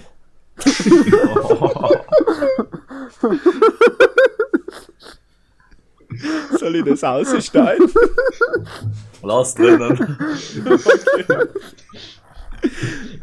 soll 6.58 6.76
ich 6.76 6.84
das 6.84 7.04
aussteigen? 7.04 7.90
Lass 9.22 9.54
drinnen. 9.54 10.16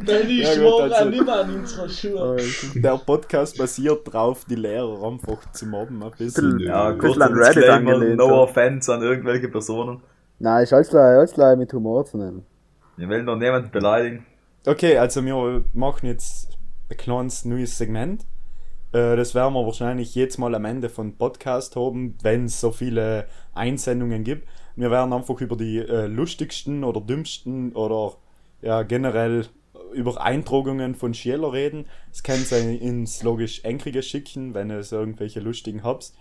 Denn 0.07 0.29
ich 0.29 0.43
Ja, 0.43 0.49
gut, 0.49 0.55
schwöre 0.55 0.95
also- 0.95 1.09
nicht 1.09 1.25
mehr 1.25 1.35
an 1.35 1.55
unsere 1.55 1.89
Schuhe. 1.89 2.21
Alter. 2.21 2.43
Der 2.79 2.97
Podcast 2.97 3.57
basiert 3.57 4.11
drauf, 4.11 4.45
die 4.49 4.55
Lehrer 4.55 5.03
einfach 5.07 5.51
zu 5.51 5.65
mobben. 5.67 6.01
Ein 6.03 6.11
bisschen. 6.17 6.59
Ja, 6.59 6.89
Ein 6.89 6.97
kurz 6.97 7.15
bisschen 7.17 7.21
an 7.23 7.33
Reddit 7.33 7.69
angelehnt, 7.69 8.17
no 8.17 8.43
offense 8.43 8.93
an 8.93 9.01
irgendwelche 9.01 9.47
Personen. 9.49 10.01
Nein, 10.39 10.63
ist 10.63 10.73
alles 10.73 10.89
gleich, 11.33 11.57
mit 11.57 11.71
Humor 11.73 12.05
zu 12.05 12.17
nehmen. 12.17 12.45
Wir 12.95 13.07
wollen 13.09 13.25
doch 13.25 13.35
niemanden 13.37 13.71
beleidigen. 13.71 14.25
Okay, 14.65 14.97
also 14.97 15.23
wir 15.23 15.63
machen 15.73 16.05
jetzt 16.07 16.57
ein 16.89 16.97
kleines 16.97 17.45
neues 17.45 17.77
Segment. 17.77 18.23
Äh, 18.91 19.15
Das 19.15 19.33
werden 19.35 19.53
wir 19.53 19.65
wahrscheinlich 19.65 20.15
jetzt 20.15 20.37
mal 20.37 20.53
am 20.55 20.65
Ende 20.65 20.89
von 20.89 21.15
Podcast 21.17 21.75
haben, 21.75 22.15
wenn 22.21 22.45
es 22.45 22.59
so 22.59 22.71
viele 22.71 23.25
Einsendungen 23.53 24.23
gibt. 24.23 24.47
Wir 24.77 24.91
werden 24.91 25.11
einfach 25.11 25.41
über 25.41 25.57
die 25.57 25.79
äh, 25.79 26.05
lustigsten 26.05 26.83
oder 26.83 27.01
dümmsten 27.01 27.73
oder 27.73 28.15
ja 28.61 28.83
generell 28.83 29.47
über 29.91 30.21
Eintragungen 30.21 30.95
von 30.95 31.13
Schüler 31.13 31.51
reden. 31.51 31.85
Das 32.11 32.23
können 32.23 32.45
sie 32.45 32.75
ins 32.75 33.23
logisch 33.23 33.63
Enkrige 33.63 34.03
schicken, 34.03 34.53
wenn 34.53 34.69
es 34.69 34.91
irgendwelche 34.91 35.39
lustigen 35.39 35.83
habt. 35.83 36.13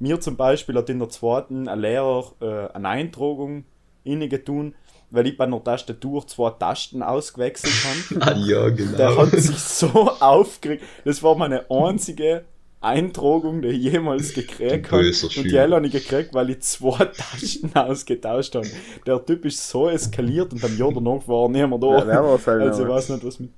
Mir 0.00 0.20
zum 0.20 0.36
Beispiel 0.36 0.76
hat 0.76 0.90
in 0.90 0.98
der 0.98 1.08
zweiten 1.08 1.68
ein 1.68 1.78
Lehrer 1.78 2.32
äh, 2.40 2.74
eine 2.74 2.88
Eintragung 2.88 3.64
inne 4.02 4.28
tun, 4.44 4.74
weil 5.10 5.26
ich 5.28 5.36
bei 5.36 5.44
einer 5.44 5.62
Tastatur 5.62 6.26
zwei 6.26 6.50
Tasten 6.50 7.02
ausgewechselt 7.02 7.72
habe. 7.84 8.20
Ah, 8.20 8.36
ja, 8.38 8.70
Der 8.70 8.72
genau. 8.72 9.16
hat 9.18 9.30
sich 9.30 9.58
so 9.58 10.10
aufgeregt. 10.20 10.82
Das 11.04 11.22
war 11.22 11.36
meine 11.36 11.70
einzige 11.70 12.44
Eintragung, 12.80 13.60
die 13.60 13.68
ich 13.68 13.92
jemals 13.92 14.32
gekriegt 14.32 14.90
habe. 14.90 15.02
Böser 15.02 15.26
Und 15.26 15.50
die 15.50 15.60
habe 15.60 15.86
ich 15.86 15.92
gekriegt, 15.92 16.32
weil 16.32 16.50
ich 16.50 16.62
zwei 16.62 17.04
Tasten 17.16 17.70
ausgetauscht 17.74 18.54
habe. 18.54 18.66
Der 19.06 19.24
Typ 19.24 19.44
ist 19.44 19.68
so 19.68 19.88
eskaliert 19.88 20.52
und 20.52 20.64
am 20.64 20.76
Jahr 20.76 20.92
danach 20.92 21.28
war 21.28 21.44
er 21.44 21.48
nicht 21.50 21.68
mehr 21.68 21.78
da. 21.78 22.06
Ja, 22.06 22.22
halt 22.46 22.48
also 22.48 22.82
ich 22.82 22.88
weiß 22.88 23.08
nicht, 23.10 23.24
was 23.24 23.38
mit. 23.38 23.50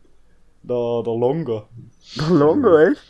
Der, 0.65 1.03
der 1.05 1.15
Longa. 1.15 1.69
Der 2.17 2.31
Longo, 2.31 2.77
echt? 2.79 3.01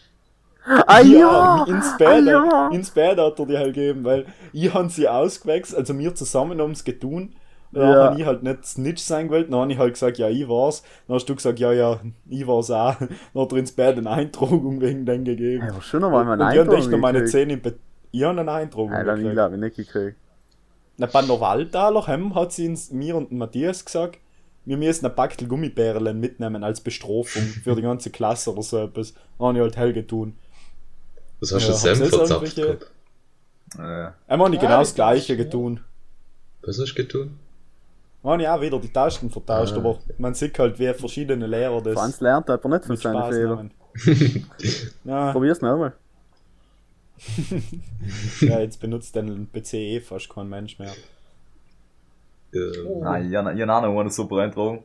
Ah 0.64 1.00
ja! 1.00 1.64
ins 1.64 1.96
Bett, 1.98 2.08
ah, 2.08 2.18
ja. 2.20 2.68
ins 2.68 2.90
Bett 2.90 3.18
hat 3.18 3.38
er 3.38 3.46
die 3.46 3.58
halt 3.58 3.74
gegeben, 3.74 4.04
weil 4.04 4.26
ich 4.52 4.72
han 4.72 4.88
sie 4.88 5.08
ausgewechselt, 5.08 5.78
also 5.78 5.98
wir 5.98 6.14
zusammen 6.14 6.60
haben 6.60 6.70
es 6.70 6.84
getun. 6.84 7.34
Da 7.72 7.80
Ja. 7.80 8.04
habe 8.10 8.20
ich 8.20 8.26
halt 8.26 8.42
nicht 8.42 8.66
Snitch 8.66 9.02
sein 9.02 9.28
gewollt, 9.28 9.50
dann 9.50 9.60
habe 9.60 9.72
ich 9.72 9.78
halt 9.78 9.94
gesagt, 9.94 10.18
ja, 10.18 10.28
ich 10.28 10.46
war's. 10.48 10.82
Dann 11.08 11.16
hast 11.16 11.26
du 11.26 11.34
gesagt, 11.34 11.58
ja, 11.58 11.72
ja, 11.72 12.00
ich 12.28 12.46
war's 12.46 12.70
auch. 12.70 12.96
Dann 13.34 13.42
hat 13.42 13.52
er 13.52 13.58
ins 13.58 13.72
Bett 13.72 13.96
eine 13.96 14.10
Eintragung 14.10 14.80
wegen 14.80 15.06
den 15.06 15.24
gegeben. 15.24 15.64
Ja, 15.66 15.72
aber 15.72 15.80
schon 15.82 16.00
noch 16.02 16.10
mal 16.10 16.20
und 16.28 16.40
einen 16.40 16.52
ich 16.52 16.58
habe 16.58 16.60
echt 16.60 16.68
noch 16.68 16.74
Eintragung 16.98 17.00
meine. 17.00 17.24
Zähne 17.24 17.54
im 17.54 17.60
Bett. 17.62 17.78
Ich 18.10 18.22
habe 18.24 18.38
eine 18.38 18.50
Eintragung 18.52 18.90
Nein, 18.90 19.06
dann 19.06 19.30
glaube 19.32 19.54
ich 19.54 19.60
nicht 19.62 19.76
gekriegt. 19.76 20.16
Na, 20.98 21.06
bei 21.06 21.22
der 21.22 21.40
Waldtaler 21.40 22.06
Hemm 22.06 22.34
hat 22.34 22.52
sie 22.52 22.68
uns, 22.68 22.90
mir 22.90 23.16
und 23.16 23.30
dem 23.30 23.38
Matthias 23.38 23.82
gesagt, 23.84 24.18
wir 24.66 24.76
müssen 24.76 25.06
ein 25.06 25.14
Packel 25.14 25.48
Gummibärlen 25.48 26.20
mitnehmen 26.20 26.62
als 26.62 26.82
Bestrafung 26.82 27.42
für 27.64 27.74
die 27.74 27.82
ganze 27.82 28.10
Klasse 28.10 28.52
oder 28.52 28.62
so 28.62 28.78
etwas. 28.78 29.14
Dann 29.38 29.46
habe 29.48 29.56
ich 29.58 29.62
halt 29.62 29.76
hell 29.78 29.92
getun. 29.94 30.34
Was 31.40 31.52
hast 31.52 31.62
Ja, 31.62 31.68
du 31.70 31.74
Senf 31.74 32.00
jetzt 32.00 32.14
verzapft? 32.14 32.58
Äh, 32.58 34.10
Einmal 34.28 34.46
habe 34.46 34.54
ich 34.56 34.62
Ja, 34.62 34.68
genau 34.68 34.78
das 34.80 34.88
das 34.90 34.94
gleiche 34.94 35.32
ja. 35.32 35.42
getun. 35.42 35.80
Was 36.60 36.78
hast 36.78 36.90
du 36.92 36.94
getan? 37.02 37.38
Man 38.22 38.32
habe 38.34 38.42
ich 38.42 38.48
auch 38.48 38.60
wieder 38.60 38.78
die 38.78 38.92
Tasten 38.92 39.30
vertauscht, 39.30 39.72
Ah. 39.74 39.78
aber 39.78 39.98
man 40.18 40.34
sieht 40.34 40.58
halt, 40.58 40.78
wie 40.78 40.92
verschiedene 40.94 41.46
Lehrer 41.46 41.82
das 41.82 41.94
Franz 41.94 42.20
lernt 42.20 42.48
aber 42.50 42.68
nicht 42.68 42.84
von 42.84 42.96
seinen 42.96 43.32
Fehlern. 43.32 43.70
ja, 45.04 45.32
Probier's 45.32 45.60
nochmal. 45.60 45.92
ja, 48.40 48.60
jetzt 48.60 48.80
benutzt 48.80 49.14
den 49.14 49.48
PC 49.52 49.74
eh 49.74 50.00
fast 50.00 50.28
kein 50.30 50.48
Mensch 50.48 50.78
mehr. 50.78 50.92
Ähm, 52.54 52.72
Oh. 52.86 53.02
nein, 53.02 53.30
ich 53.30 53.36
habe 53.36 53.54
noch 53.66 54.00
eine 54.00 54.10
super 54.10 54.36
Eintragung. 54.38 54.82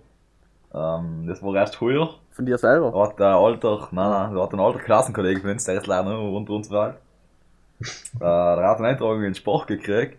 Ähm, 0.73 1.25
das 1.27 1.41
war 1.43 1.55
erst 1.55 1.79
heuer. 1.81 2.15
Von 2.31 2.45
dir 2.45 2.57
selber. 2.57 2.91
Da 2.91 2.99
hat 3.07 3.19
der 3.19 3.27
alter, 3.35 3.87
nein, 3.91 4.09
nein, 4.09 4.35
da 4.35 4.43
hat 4.43 4.53
ein 4.53 4.59
alter 4.59 4.79
Klassenkollege 4.79 5.41
von 5.41 5.49
uns, 5.51 5.63
der 5.65 5.75
ist 5.75 5.87
leider 5.87 6.09
noch 6.09 6.31
unter 6.35 6.53
uns 6.53 6.69
war. 6.69 6.89
äh, 7.79 8.19
der 8.19 8.67
hat 8.69 8.77
eine 8.77 8.87
Eintragung 8.89 9.23
in 9.23 9.35
Sport 9.35 9.67
gekriegt, 9.67 10.17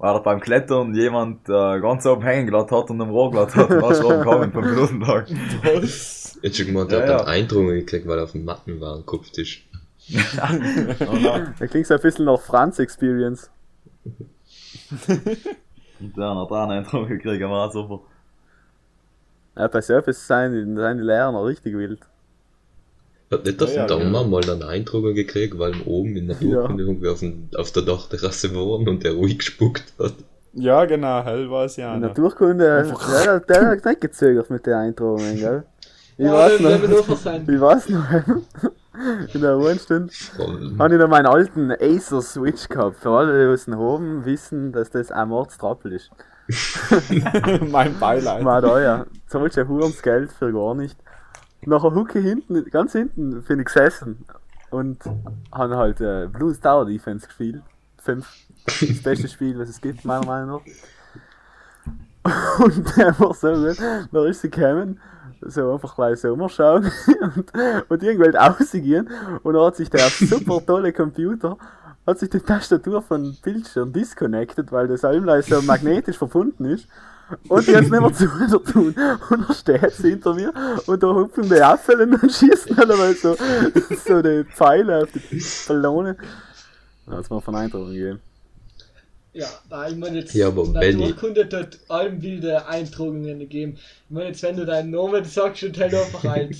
weil 0.00 0.14
er 0.14 0.20
beim 0.22 0.40
Klettern 0.40 0.94
jemand 0.94 1.46
äh, 1.48 1.78
ganz 1.80 2.06
oben 2.06 2.22
hängen 2.22 2.46
gelassen 2.46 2.76
hat 2.76 2.90
und 2.90 3.00
am 3.00 3.10
Rohr 3.10 3.30
gelassen 3.30 3.60
hat 3.60 3.70
er 3.70 4.04
oben 4.04 4.18
gekommen 4.18 4.52
fünf 4.52 4.66
Minuten 4.66 5.00
lang. 5.02 5.26
Was? 5.62 6.38
Jetzt 6.42 6.56
schon 6.56 6.66
gemeint, 6.66 6.90
der 6.90 7.00
Ja, 7.00 7.04
hat 7.04 7.10
ja. 7.10 7.18
dann 7.18 7.26
Eindrungen 7.28 7.74
gekriegt, 7.74 8.08
weil 8.08 8.18
er 8.18 8.24
auf 8.24 8.32
dem 8.32 8.44
Matten 8.44 8.80
war, 8.80 8.96
am 8.96 9.06
Kopftisch. 9.06 9.66
Oh 10.10 11.12
nein. 11.12 11.54
Da 11.58 11.66
klingt 11.66 11.86
so 11.86 11.94
ein 11.94 12.00
bisschen 12.00 12.24
nach 12.24 12.40
Franz 12.40 12.78
Experience. 12.78 13.50
Und 16.00 16.16
dann 16.16 16.38
hat 16.38 16.50
er 16.50 16.62
eine 16.64 16.72
Eintragung 16.78 17.08
gekriegt, 17.08 17.42
war 17.42 17.68
auch 17.68 17.72
super. 17.72 18.00
Ja, 19.56 19.68
bei 19.68 19.82
Surface 19.82 20.26
seien 20.26 20.76
seien 20.76 20.96
die 20.96 21.04
Lehrer 21.04 21.30
noch 21.30 21.44
richtig 21.44 21.76
wild. 21.76 22.00
Hat 23.32 23.44
nicht 23.44 23.60
der 23.60 23.68
Ja, 23.68 23.74
ja, 23.74 23.86
von 23.86 23.86
der 23.86 23.96
genau. 23.98 24.20
Oma 24.20 24.24
mal 24.24 24.50
eine 24.50 24.66
Eindruck 24.66 25.14
gekriegt, 25.14 25.58
weil 25.58 25.74
wir 25.74 25.86
oben 25.86 26.16
in 26.16 26.28
der 26.28 26.36
Ja. 26.40 26.68
Durchkunde 26.68 26.84
irgendwie 26.84 27.08
auf, 27.08 27.20
dem, 27.20 27.48
auf 27.56 27.70
der 27.72 27.82
Dachterrasse 27.82 28.54
waren 28.54 28.88
und 28.88 29.04
der 29.04 29.12
ruhig 29.14 29.38
gespuckt 29.38 29.92
hat. 29.98 30.14
Ja, 30.52 30.84
genau, 30.84 31.22
hell 31.24 31.50
war 31.50 31.64
es 31.66 31.76
ja. 31.76 31.94
In. 31.94 32.00
Naturkunde, 32.00 32.64
ja, 32.66 32.82
der, 33.24 33.40
der 33.40 33.66
hat 33.68 33.84
nicht 33.84 34.00
gezögert 34.00 34.50
mit 34.50 34.66
der 34.66 34.78
Eintragungen, 34.78 35.36
gell? 35.36 35.64
Ich 36.18 36.24
Ja, 36.26 36.32
weiß 36.34 36.60
noch, 36.60 36.70
ich 37.48 37.60
weiß 37.60 37.88
noch, 37.90 38.04
in 39.34 39.40
der 39.40 39.56
Uhrenstunde 39.58 40.12
Voll. 40.12 40.74
habe 40.78 40.94
ich 40.94 41.00
noch 41.00 41.08
meinen 41.08 41.26
alten 41.26 41.70
Acer 41.72 42.20
Switch 42.22 42.68
gehabt. 42.68 42.96
Für 42.98 43.10
alle, 43.10 43.46
die 43.46 43.52
aus 43.52 43.66
dem 43.66 43.76
Hoben 43.78 44.24
wissen, 44.24 44.72
dass 44.72 44.90
das 44.90 45.12
ein 45.12 45.28
Mordstrappel 45.28 45.92
ist. 45.92 46.10
mein 47.70 47.98
Beileid. 47.98 48.42
Mal 48.42 48.60
da, 48.60 48.80
ja. 48.80 49.06
Zahlst 49.26 49.56
du 49.56 49.68
Hurens 49.68 50.02
Geld 50.02 50.32
für 50.32 50.52
gar 50.52 50.74
nicht. 50.74 50.96
Nachher 51.66 51.94
hucke 51.94 52.18
ich 52.18 52.24
hinten, 52.24 52.64
ganz 52.70 52.92
hinten 52.92 53.42
bin 53.42 53.60
ich 53.60 53.66
gesessen 53.66 54.24
und 54.70 54.98
habe 55.52 55.76
halt 55.76 56.00
äh, 56.00 56.26
Blues 56.26 56.60
Tower 56.60 56.86
Defense 56.86 57.26
gespielt. 57.26 57.62
Fünf. 57.98 58.26
Das 58.64 59.02
beste 59.02 59.28
Spiel, 59.28 59.58
was 59.58 59.68
es 59.68 59.80
gibt, 59.80 60.04
meiner 60.04 60.24
Meinung 60.24 60.62
nach. 62.24 62.64
Und 62.64 62.96
der 62.96 63.18
war 63.18 63.34
so 63.34 63.52
gut. 63.52 63.78
Da 64.12 64.26
ist 64.26 64.40
sie 64.42 64.50
gekommen, 64.50 65.00
so 65.40 65.72
einfach 65.72 65.94
gleich 65.94 66.20
so 66.20 66.32
umschauen 66.32 66.90
und, 67.36 67.52
und 67.88 68.02
irgendwann 68.02 68.36
rausgehen. 68.36 69.08
Und 69.42 69.54
dann 69.54 69.64
hat 69.64 69.76
sich 69.76 69.90
der 69.90 70.08
super 70.08 70.64
tolle 70.64 70.92
Computer, 70.92 71.56
hat 72.06 72.18
sich 72.18 72.30
die 72.30 72.40
Tastatur 72.40 73.02
von 73.02 73.36
Bildschirm 73.42 73.92
disconnected, 73.92 74.70
weil 74.72 74.88
das 74.88 75.04
allem 75.04 75.28
so 75.42 75.62
magnetisch 75.62 76.18
verbunden 76.18 76.64
ist. 76.66 76.86
Und 77.48 77.66
hat 77.66 77.74
es 77.74 77.80
nicht 77.80 77.90
mehr 77.90 78.12
zu 78.12 78.24
wieder 78.24 78.64
tun. 78.64 78.94
Und 79.30 79.48
dann 79.48 79.54
steht 79.56 79.92
sie 79.92 80.10
hinter 80.10 80.34
mir 80.34 80.52
und 80.86 81.02
da 81.02 81.06
hupfen 81.08 81.48
die 81.48 81.54
Äpfel 81.54 82.00
und 82.00 82.32
schießen 82.32 82.78
alle 82.78 82.96
mal 82.96 83.14
so, 83.14 83.36
so 84.06 84.22
die 84.22 84.44
Pfeile 84.44 85.02
auf 85.02 85.08
die 85.12 85.42
Ballone. 85.68 86.16
Da 87.06 87.18
es 87.20 87.30
mir 87.30 87.40
von 87.40 87.54
Eindruck 87.56 87.88
gegeben. 87.88 88.20
Ja, 89.32 89.46
nein, 89.68 89.92
ich 89.92 89.98
meine 89.98 90.18
jetzt, 90.18 90.34
Ja, 90.34 90.48
aber 90.48 90.74
wenn 90.74 90.98
ich- 91.00 91.08
Naturkunde 91.10 91.48
hat 91.56 91.78
allem 91.88 92.20
wilde 92.20 92.66
Eintragungen 92.66 93.38
gegeben. 93.38 93.74
Ich 93.76 94.10
meine 94.10 94.28
jetzt, 94.28 94.42
wenn 94.42 94.56
du 94.56 94.66
deinen 94.66 94.90
Namen 94.90 95.24
sagst 95.24 95.62
und 95.62 95.78
halt 95.78 95.94
einfach 95.94 96.24
als 96.24 96.56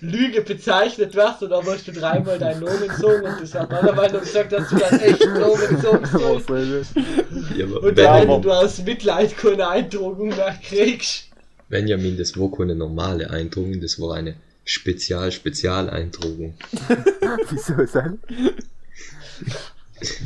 Lüge 0.00 0.42
bezeichnet 0.42 1.14
wirst, 1.14 1.42
und 1.42 1.50
dann 1.50 1.64
musst 1.64 1.86
du 1.88 1.92
dreimal 1.92 2.38
deinen 2.38 2.64
Namen 2.64 2.88
sagen 2.88 3.26
und 3.26 3.40
das 3.40 3.54
wird 3.54 3.72
dann 3.72 3.88
einmal 3.88 4.12
noch 4.12 4.20
gesagt, 4.20 4.52
dass 4.52 4.68
du 4.68 4.76
deinen 4.76 5.00
echten 5.00 5.32
Namen 5.32 5.80
sagen 5.80 6.08
Oh, 6.14 6.38
sollst. 6.38 6.96
Und 6.96 7.82
wenn, 7.82 7.94
dann, 7.94 8.28
wenn 8.28 8.42
du 8.42 8.50
aus 8.52 8.78
Mitleid 8.82 9.36
keine 9.36 9.68
Eintragung 9.68 10.28
mehr 10.28 10.58
kriegst. 10.62 11.28
Benjamin, 11.68 12.16
das 12.16 12.38
war 12.38 12.50
keine 12.50 12.74
normale 12.74 13.28
Eindruck, 13.30 13.80
das 13.80 14.00
war 14.00 14.14
eine 14.16 14.36
Spezial-Spezial-Eindruck. 14.64 16.38
Wieso 17.50 17.74
das? 17.74 17.92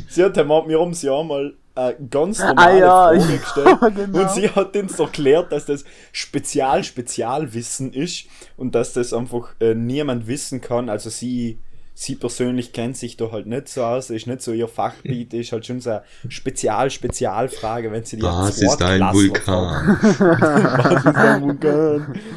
Sie 0.09 0.23
hat 0.23 0.37
einmal, 0.37 0.67
wir 0.67 0.79
haben 0.79 0.93
sie 0.93 1.07
ja 1.07 1.23
mal 1.23 1.53
eine 1.75 1.95
ganz 2.09 2.39
Ah 2.41 2.47
normale 2.47 2.79
ja, 2.79 2.89
Frage 3.09 3.37
gestellt. 3.37 3.77
genau. 3.95 4.19
Und 4.21 4.31
sie 4.31 4.49
hat 4.49 4.75
uns 4.75 4.99
erklärt, 4.99 5.51
dass 5.51 5.65
das 5.65 5.83
Spezial-Spezialwissen 6.11 7.93
ist 7.93 8.25
und 8.57 8.75
dass 8.75 8.93
das 8.93 9.13
einfach 9.13 9.49
äh, 9.59 9.73
niemand 9.73 10.27
wissen 10.27 10.61
kann. 10.61 10.89
Also 10.89 11.09
sie, 11.09 11.59
sie 11.93 12.15
persönlich 12.15 12.73
kennt 12.73 12.97
sich 12.97 13.15
da 13.17 13.31
halt 13.31 13.45
nicht 13.47 13.69
so 13.69 13.83
aus, 13.83 14.09
ist 14.09 14.27
nicht 14.27 14.41
so 14.41 14.51
ihr 14.51 14.67
Fachgebiet, 14.67 15.33
ist 15.33 15.51
halt 15.51 15.65
schon 15.65 15.79
so 15.79 15.91
eine 15.91 16.03
Spezial-Spezialfrage, 16.27 17.91
wenn 17.91 18.03
sie 18.03 18.17
die 18.17 18.23
Was 18.23 18.61
ist 18.61 18.81
ein 18.81 19.01
Vulkan? 19.13 19.97
Was 20.01 21.05
ist 21.05 21.15
ein 21.15 21.41
Vulkan? 21.41 22.19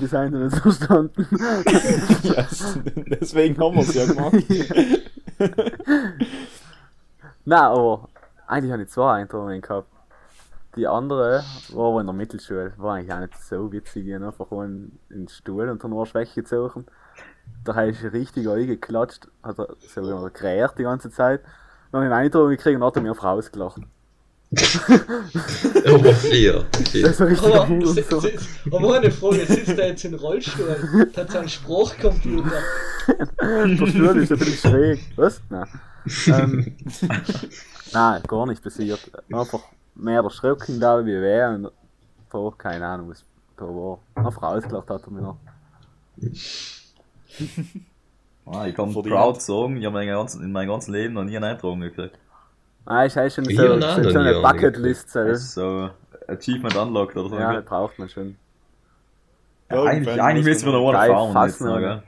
Das 0.00 0.14
eine 0.14 0.46
nicht 0.46 0.56
verstanden. 0.56 1.26
ja, 2.24 2.46
deswegen 3.20 3.58
haben 3.60 3.76
wir 3.76 3.82
es 3.82 3.94
ja 3.94 4.06
gemacht. 4.06 4.34
Nein, 7.44 7.58
aber 7.58 8.08
eigentlich 8.46 8.72
habe 8.72 8.82
ich 8.82 8.88
zwei 8.88 9.20
Eindrücke 9.20 9.60
gehabt. 9.60 9.88
Die 10.76 10.86
andere 10.86 11.44
war 11.74 11.88
aber 11.90 12.00
in 12.00 12.06
der 12.06 12.14
Mittelschule, 12.14 12.72
war 12.78 12.94
eigentlich 12.94 13.12
auch 13.12 13.20
nicht 13.20 13.38
so 13.42 13.70
witzig, 13.70 14.06
ich 14.06 14.14
habe 14.14 14.26
einfach 14.26 14.50
in, 14.52 14.98
in 15.10 15.24
den 15.24 15.28
Stuhl 15.28 15.68
und 15.68 15.84
dann 15.84 15.94
war 15.94 16.06
Schwäche 16.06 16.40
gezogen. 16.40 16.86
Da 17.64 17.74
habe 17.74 17.90
ich 17.90 18.02
richtig 18.12 18.48
eingeklatscht, 18.48 19.28
hat 19.42 19.58
er 19.58 19.76
so 19.80 20.00
immer 20.00 20.24
gekräht 20.24 20.70
die 20.78 20.84
ganze 20.84 21.10
Zeit. 21.10 21.42
Dann 21.90 22.00
habe 22.00 22.06
ich 22.06 22.12
einen 22.12 22.24
Eindruck 22.24 22.48
gekriegt 22.48 22.76
und 22.76 22.84
hat 22.84 22.96
er 22.96 23.02
mir 23.02 23.10
auf 23.10 23.22
rausgelacht. 23.22 23.82
Aber 25.86 26.14
fair. 26.14 26.64
Das 26.72 26.94
ist 26.94 27.20
richtig 27.20 27.54
Aber, 27.54 27.68
cool 27.68 27.86
so. 28.10 28.22
aber 28.76 28.94
eine 28.96 29.10
Frage, 29.10 29.46
sitzt 29.46 29.78
er 29.78 29.88
jetzt 29.88 30.04
im 30.04 30.14
Rollstuhl? 30.14 31.08
Hat 31.16 31.30
so 31.30 31.38
einen 31.38 31.48
Sprachcomputer? 31.48 32.62
Stuhl 33.88 34.16
ist 34.18 34.32
ein 34.32 34.38
bisschen 34.38 34.70
schräg. 34.70 35.00
Was? 35.16 35.40
Nein. 35.48 35.66
Ähm, 36.26 36.76
nein, 37.92 38.22
gar 38.26 38.46
nicht 38.46 38.62
passiert. 38.62 39.10
Einfach 39.32 39.60
mehr 39.94 40.22
der 40.22 40.30
Schröcken 40.30 40.80
da 40.80 41.04
wie 41.04 41.20
weh 41.20 41.44
und 41.54 41.70
da, 42.32 42.50
keine 42.56 42.86
Ahnung, 42.86 43.10
was 43.10 43.24
da 43.56 43.64
war. 43.64 43.98
Einfach 44.14 44.42
ausgelacht 44.42 44.88
hat 44.90 45.02
er 45.04 45.10
mir 45.10 45.20
noch. 45.22 45.36
Ah, 48.44 48.66
ich 48.66 48.74
kann 48.74 48.90
Verdient. 48.90 49.14
proud 49.14 49.40
sagen, 49.40 49.76
ich 49.76 49.84
habe 49.86 49.94
mein 49.94 50.08
ganzes- 50.08 50.40
in 50.40 50.50
meinem 50.50 50.68
ganzen 50.68 50.92
Leben 50.92 51.14
noch 51.14 51.22
nie 51.22 51.36
einen 51.36 51.44
Eindruck 51.44 51.78
gekriegt. 51.80 52.18
Ah, 52.84 53.04
ist 53.04 53.16
eigentlich 53.16 53.34
schon 53.34 53.44
so, 53.44 53.80
so, 54.02 54.10
so 54.10 54.18
eine 54.18 54.40
Bucketlist. 54.40 55.10
So. 55.10 55.90
Achievement 56.26 56.76
Unlocked 56.76 57.16
oder 57.16 57.28
so. 57.28 57.38
Ja, 57.38 57.60
braucht 57.60 57.98
man 58.00 58.08
schon. 58.08 58.36
Ja, 59.70 59.84
eigentlich, 59.84 60.20
eigentlich 60.20 60.44
müssen 60.44 60.66
wir 60.66 60.72
man 60.72 60.82
noch 60.82 60.88
eine 60.92 61.08
Erfahrung 61.08 61.32
fassen 61.32 61.68
jetzt 61.68 61.78
gell? 61.78 62.02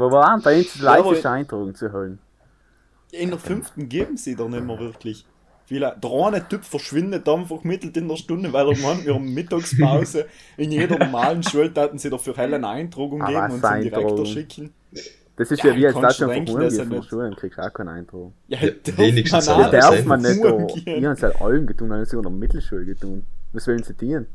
Wo 0.00 0.10
waren 0.10 0.40
bei 0.42 0.58
uns 0.58 0.72
die 0.74 0.82
Ja, 0.82 0.92
Eindruck 0.92 1.76
zu 1.76 1.92
holen? 1.92 2.18
In 3.12 3.30
der 3.30 3.38
fünften 3.38 3.88
geben 3.88 4.16
sie 4.16 4.36
doch 4.36 4.48
nicht 4.48 4.64
mehr 4.64 4.78
wirklich. 4.78 5.26
Viele, 5.66 5.94
der 6.02 6.10
eine 6.26 6.48
Typ 6.48 6.64
verschwindet 6.64 7.28
einfach 7.28 7.62
mittelt 7.62 7.96
in 7.96 8.08
der 8.08 8.16
Stunde, 8.16 8.52
weil 8.52 8.68
er 8.68 8.76
meint, 8.78 9.04
wir 9.06 9.14
haben 9.14 9.32
Mittagspause. 9.32 10.26
In 10.56 10.72
jeder 10.72 10.98
normalen 10.98 11.42
Schule 11.42 11.72
hatten 11.76 11.98
sie 11.98 12.10
dafür 12.10 12.36
hell 12.36 12.54
eine 12.54 12.66
Eintragung 12.68 13.22
Ah, 13.22 13.26
geben 13.26 13.40
was 13.40 13.54
und 13.54 13.60
zum 13.60 13.80
Direktor 13.82 14.26
schicken. 14.26 14.72
Das 15.36 15.50
ist 15.50 15.62
Ja, 15.62 15.70
ja, 15.70 15.76
wie 15.76 15.86
als 15.86 16.00
das 16.00 16.16
schon 16.16 16.28
verhungern 16.28 16.62
er 16.62 16.70
von 16.72 16.90
der 16.90 17.02
Schule, 17.02 17.36
kriegst 17.36 17.58
du 17.58 17.62
auch 17.62 17.72
keinen 17.72 17.88
Eindruck. 17.88 18.32
Ja, 18.48 18.58
darf 18.58 18.98
wenigstens 18.98 19.46
man 19.46 19.70
Das 19.70 19.70
darf 19.70 20.04
man 20.04 20.22
nicht, 20.22 20.40
verhungern 20.40 20.64
aber 20.64 20.74
gehen. 20.74 20.98
ich 20.98 21.04
habe 21.04 21.14
es 21.14 21.22
halt 21.22 21.40
allen 21.40 21.66
getan, 21.66 21.92
habe 21.92 22.04
sogar 22.06 22.30
in 22.32 22.38
der 22.38 22.48
Mittelschule 22.48 22.84
getan. 22.84 23.26
Was 23.52 23.66
wollen 23.68 23.82
sie 23.82 23.94
tun? 23.94 24.26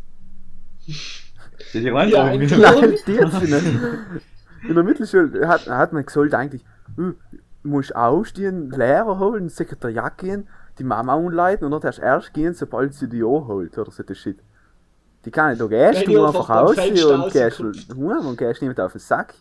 Steht 0.88 1.82
hier 1.82 1.84
Ja, 1.92 1.98
Eindruck? 1.98 2.20
ein- 2.22 2.40
Nein, 2.40 2.96
die 3.08 3.12
nicht. 3.12 4.26
In 4.68 4.76
der 4.76 4.84
Mittelschule 4.84 5.48
hat, 5.48 5.68
hat 5.68 5.94
man 5.94 6.06
gesagt 6.06 6.34
eigentlich, 6.34 6.64
du 6.96 7.16
musst 7.64 7.96
aufstehen, 7.96 8.72
Lehrer 8.72 9.20
holen, 9.20 9.50
Sekretariat 9.50 10.18
gehen, 10.18 10.48
die 10.78 10.84
Mama 10.84 11.16
umleiten 11.16 11.66
und 11.66 11.72
dann 11.72 11.82
darfst 11.82 12.00
du 12.00 12.04
erst 12.04 12.34
gehen, 12.34 12.54
sobald 12.54 12.94
sie 12.94 13.08
die 13.08 13.24
anholt 13.24 13.78
oder 13.78 13.92
so 13.92 14.04
das 14.04 14.18
Shit. 14.18 14.40
Die 15.24 15.32
kann 15.32 15.50
nicht, 15.50 15.62
da 15.62 15.68
gehst 15.68 16.08
du 16.08 16.26
einfach 16.26 16.50
raus 16.50 16.78
und 16.78 17.32
gehst 17.32 17.60
rauskommt. 17.60 18.00
heim 18.00 18.28
und 18.28 18.38
gehst 18.38 18.62
nicht 18.62 18.80
auf 18.80 18.92
den 18.92 19.00
Sack. 19.00 19.34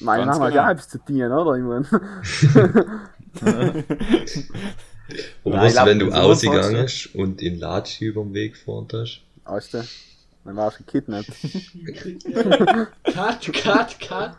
Meine 0.00 0.26
Mama 0.26 0.44
hat 0.44 0.52
genau. 0.52 0.62
ja 0.62 0.70
etwas 0.70 0.88
zu 0.88 0.98
tun, 0.98 1.22
oder? 1.22 1.56
Ich 1.56 1.62
mein, 1.62 1.86
Aber 5.44 5.56
Nein, 5.56 5.74
was, 5.74 5.86
wenn 5.86 5.98
du 5.98 6.10
ausgegangen 6.10 6.82
bist 6.82 7.14
und 7.14 7.42
in 7.42 7.58
Latsch 7.58 8.00
über 8.00 8.22
den 8.22 8.34
Weg 8.34 8.54
gefahren 8.54 8.88
hast? 8.92 9.22
weißt 9.44 9.74
du, 9.74 9.84
dann 10.46 10.56
warst 10.56 10.78
du 10.80 10.84
gekidnappt. 10.84 11.28
Cut, 13.04 13.52
cut, 13.52 13.98
cut. 14.00 14.30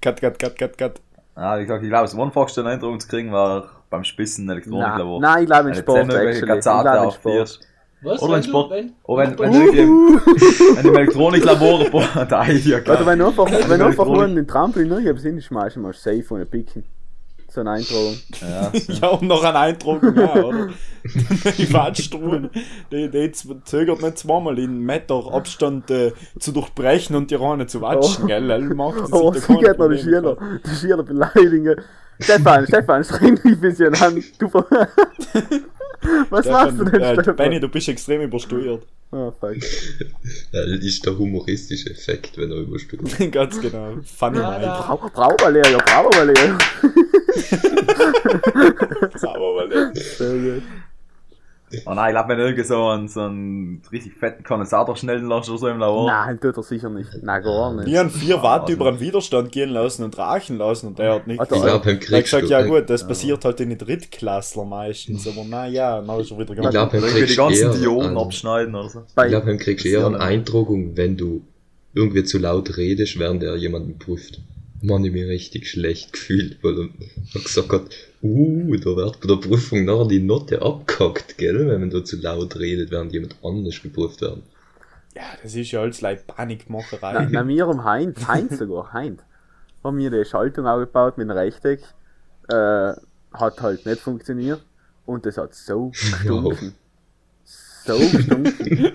Cut, 0.00 0.20
cut, 0.20 0.38
cut, 0.38 0.58
cut, 0.58 0.78
cut. 0.78 1.00
Ah, 1.34 1.58
wie 1.58 1.62
gesagt, 1.62 1.82
ich 1.82 1.88
glaube, 1.88 2.02
das 2.04 2.14
einfachste 2.18 2.60
einen 2.60 2.70
Eindruck 2.70 3.00
zu 3.00 3.08
kriegen 3.08 3.32
war 3.32 3.70
beim 3.90 4.04
Spissen 4.04 4.46
Nein, 4.46 4.56
Elektroniklabor. 4.56 5.20
nein, 5.20 5.42
ich 5.42 5.46
glaube 5.46 5.70
in 5.70 5.74
Wenn 5.74 5.74
du 5.74 5.82
Sport, 5.82 5.98
actually. 6.14 6.38
Ich 6.38 6.42
glaube 6.42 6.62
in. 6.62 7.10
Sport. 7.12 7.60
Was? 8.04 8.20
Oder 8.22 8.34
wenn 8.34 8.42
Sport. 8.42 8.70
wenn, 8.70 8.92
Oh, 9.04 9.16
wenn, 9.16 9.38
wenn, 9.38 9.52
du 9.52 9.58
wirklich 9.60 9.80
im- 9.80 10.76
wenn 10.76 10.86
im 10.86 10.94
Elektroniklabor 10.96 11.80
ein 11.80 11.90
paar 11.90 12.28
Teile 12.28 12.58
Oder 12.60 12.80
gehabt 12.84 13.06
wenn 13.06 13.18
du 13.18 13.26
einfach, 13.28 13.46
wenn 13.46 13.52
du 13.52 13.62
einfach 13.62 13.84
Elektronik. 13.86 14.14
nur 14.14 14.24
den 14.34 14.46
Trampolin 14.48 14.88
du 15.76 15.80
mal 15.80 15.92
safe 15.92 16.24
und 16.34 16.50
picken. 16.50 16.84
So 17.52 17.60
eine 17.60 17.70
Eintragung. 17.72 18.16
Ja, 18.40 18.72
Ja, 19.00 19.08
und 19.08 19.22
noch 19.28 19.44
ein 19.44 19.54
Eindruck, 19.56 20.02
ja, 20.16 20.34
oder? 20.42 20.68
die 21.58 21.72
Watschstruhen, 21.72 22.48
die, 22.90 23.10
die 23.10 23.32
zögert 23.64 24.00
nicht 24.02 24.18
zweimal 24.18 24.58
in 24.58 24.78
Meter 24.78 25.32
Abstand 25.32 25.90
äh, 25.90 26.12
zu 26.38 26.52
durchbrechen 26.52 27.14
und 27.16 27.30
die 27.30 27.34
Rane 27.34 27.66
zu 27.66 27.80
watschen, 27.82 28.24
Oh. 28.24 28.26
gell? 28.28 28.48
Er 28.50 28.60
macht 28.60 29.06
sich 29.06 29.12
Oh, 29.14 29.30
da 29.32 29.40
sie 29.40 29.56
geht 29.58 29.78
noch 29.78 29.88
die. 29.90 29.98
Schüler, 29.98 30.36
die 30.64 30.74
Schüler 30.76 31.02
beleidigen. 31.02 31.76
Stefan, 32.20 32.66
Stefan, 32.66 33.04
streng 33.04 33.34
dich 33.36 33.44
ein 33.44 33.60
bisschen 33.60 33.94
an. 33.96 34.22
Du 34.38 34.48
ver- 34.48 34.66
Was 36.30 36.46
machst 36.46 36.78
du 36.80 36.84
denn, 36.84 37.00
äh, 37.00 37.14
Stefan? 37.14 37.36
Benny, 37.36 37.60
du 37.60 37.68
bist 37.68 37.88
extrem 37.88 38.22
übersteuert. 38.22 38.86
Oh, 39.12 39.30
fuck. 39.38 39.56
Das 40.52 40.66
ist 40.80 41.04
der 41.04 41.18
humoristische 41.18 41.90
Effekt, 41.90 42.38
wenn 42.38 42.50
er 42.50 42.58
überstürzt. 42.58 43.30
Ganz 43.30 43.60
genau. 43.60 43.96
Funny 44.04 44.38
Ja, 44.38 44.50
Mind. 44.52 44.62
da. 44.64 44.98
Sauber, 49.16 49.68
Sehr 49.94 50.38
gut. 50.38 50.62
Oh 51.86 51.94
nein, 51.94 52.10
ich 52.10 52.14
glaube, 52.16 52.28
wenn 52.28 52.36
du 52.36 52.44
irgendwie 52.44 52.64
so 52.64 52.86
einen, 52.88 53.08
so 53.08 53.20
einen 53.20 53.80
richtig 53.90 54.12
fetten 54.12 54.44
Kondensator 54.44 54.94
schnellen 54.94 55.26
lässt 55.26 55.48
oder 55.48 55.58
so 55.58 55.68
im 55.68 55.78
Labor. 55.78 56.06
Nein, 56.06 56.38
tut 56.38 56.54
er 56.54 56.62
sicher 56.62 56.90
nicht. 56.90 57.08
Nein, 57.22 57.42
gar 57.42 57.74
Wir 57.74 57.84
nicht. 57.84 57.96
haben 57.96 58.10
4 58.10 58.42
Watt 58.42 58.62
also- 58.64 58.74
über 58.74 58.88
einen 58.88 59.00
Widerstand 59.00 59.52
gehen 59.52 59.70
lassen 59.70 60.04
und 60.04 60.18
rachen 60.18 60.58
lassen 60.58 60.88
und 60.88 60.98
der 60.98 61.14
hat 61.14 61.26
nicht 61.26 61.40
Alter, 61.40 61.56
Ich 61.56 61.62
gesagt. 61.62 61.82
glaube, 61.84 61.98
beim 61.98 62.12
Er 62.12 62.18
hat 62.18 62.24
gesagt, 62.24 62.48
ja 62.50 62.62
gut, 62.66 62.90
das 62.90 63.08
passiert 63.08 63.42
halt 63.46 63.58
in 63.60 63.70
den 63.70 63.78
Drittklässler 63.78 64.66
meistens, 64.66 65.26
aber 65.26 65.44
naja, 65.46 66.02
dann 66.02 66.20
ist 66.20 66.30
er 66.30 66.38
wieder 66.38 66.50
Ich 66.50 66.56
gemacht. 66.56 66.72
glaube, 66.72 66.90
beim 66.92 67.00
irgendwie 67.04 67.20
die 67.20 67.24
kriegst 67.24 67.38
du 67.38 67.42
ganzen 67.42 67.80
Dioden 67.80 68.06
einen- 68.08 68.18
abschneiden 68.18 68.74
oder 68.74 68.88
so. 68.90 69.00
Ich 69.08 69.14
glaube, 69.14 69.46
dann 69.46 69.58
kriegst 69.58 69.86
du 69.86 69.88
Das 69.88 69.92
ist 69.92 69.92
eher 69.94 70.00
ja 70.00 70.06
eine 70.08 70.20
Eindruckung, 70.20 70.94
wenn 70.98 71.16
du 71.16 71.40
irgendwie 71.94 72.24
zu 72.24 72.38
laut 72.38 72.76
redest, 72.76 73.18
während 73.18 73.42
er 73.44 73.56
jemanden 73.56 73.98
prüft. 73.98 74.42
Mann, 74.82 75.04
ich 75.04 75.12
mich 75.12 75.24
richtig 75.24 75.68
schlecht 75.70 76.12
gefühlt, 76.12 76.58
weil 76.62 76.78
er 76.78 76.88
hat 77.34 77.44
gesagt 77.44 77.70
hat, 77.72 77.82
uh, 78.22 78.76
da 78.76 78.96
wird 78.96 79.20
bei 79.20 79.26
der 79.28 79.36
Prüfung 79.36 79.84
nachher 79.84 80.08
die 80.08 80.20
Note 80.20 80.60
abgehackt, 80.60 81.38
gell, 81.38 81.68
wenn 81.68 81.80
man 81.80 81.90
da 81.90 82.04
zu 82.04 82.16
laut 82.20 82.56
redet, 82.58 82.90
während 82.90 83.12
jemand 83.12 83.36
anders 83.42 83.80
geprüft 83.80 84.20
wird. 84.20 84.42
Ja, 85.14 85.22
das 85.42 85.54
ist 85.54 85.70
ja 85.70 85.80
alles 85.82 86.00
like 86.00 86.24
na, 86.26 86.34
Panikmacherei. 86.34 87.28
na, 87.30 87.46
wir 87.46 87.68
um 87.68 87.84
Heint, 87.84 88.26
Heint 88.26 88.56
sogar, 88.56 88.92
Heint, 88.92 89.20
haben 89.84 89.98
wir 89.98 90.10
die 90.10 90.24
Schaltung 90.24 90.66
aufgebaut 90.66 91.16
mit 91.18 91.28
einem 91.30 91.38
Rechteck. 91.38 91.80
Äh, 92.48 92.92
hat 93.32 93.60
halt 93.60 93.86
nicht 93.86 94.00
funktioniert. 94.00 94.64
Und 95.06 95.26
das 95.26 95.36
hat 95.36 95.54
so 95.54 95.88
gestunken. 95.90 96.74
So 97.44 97.98
gestunken. 98.12 98.92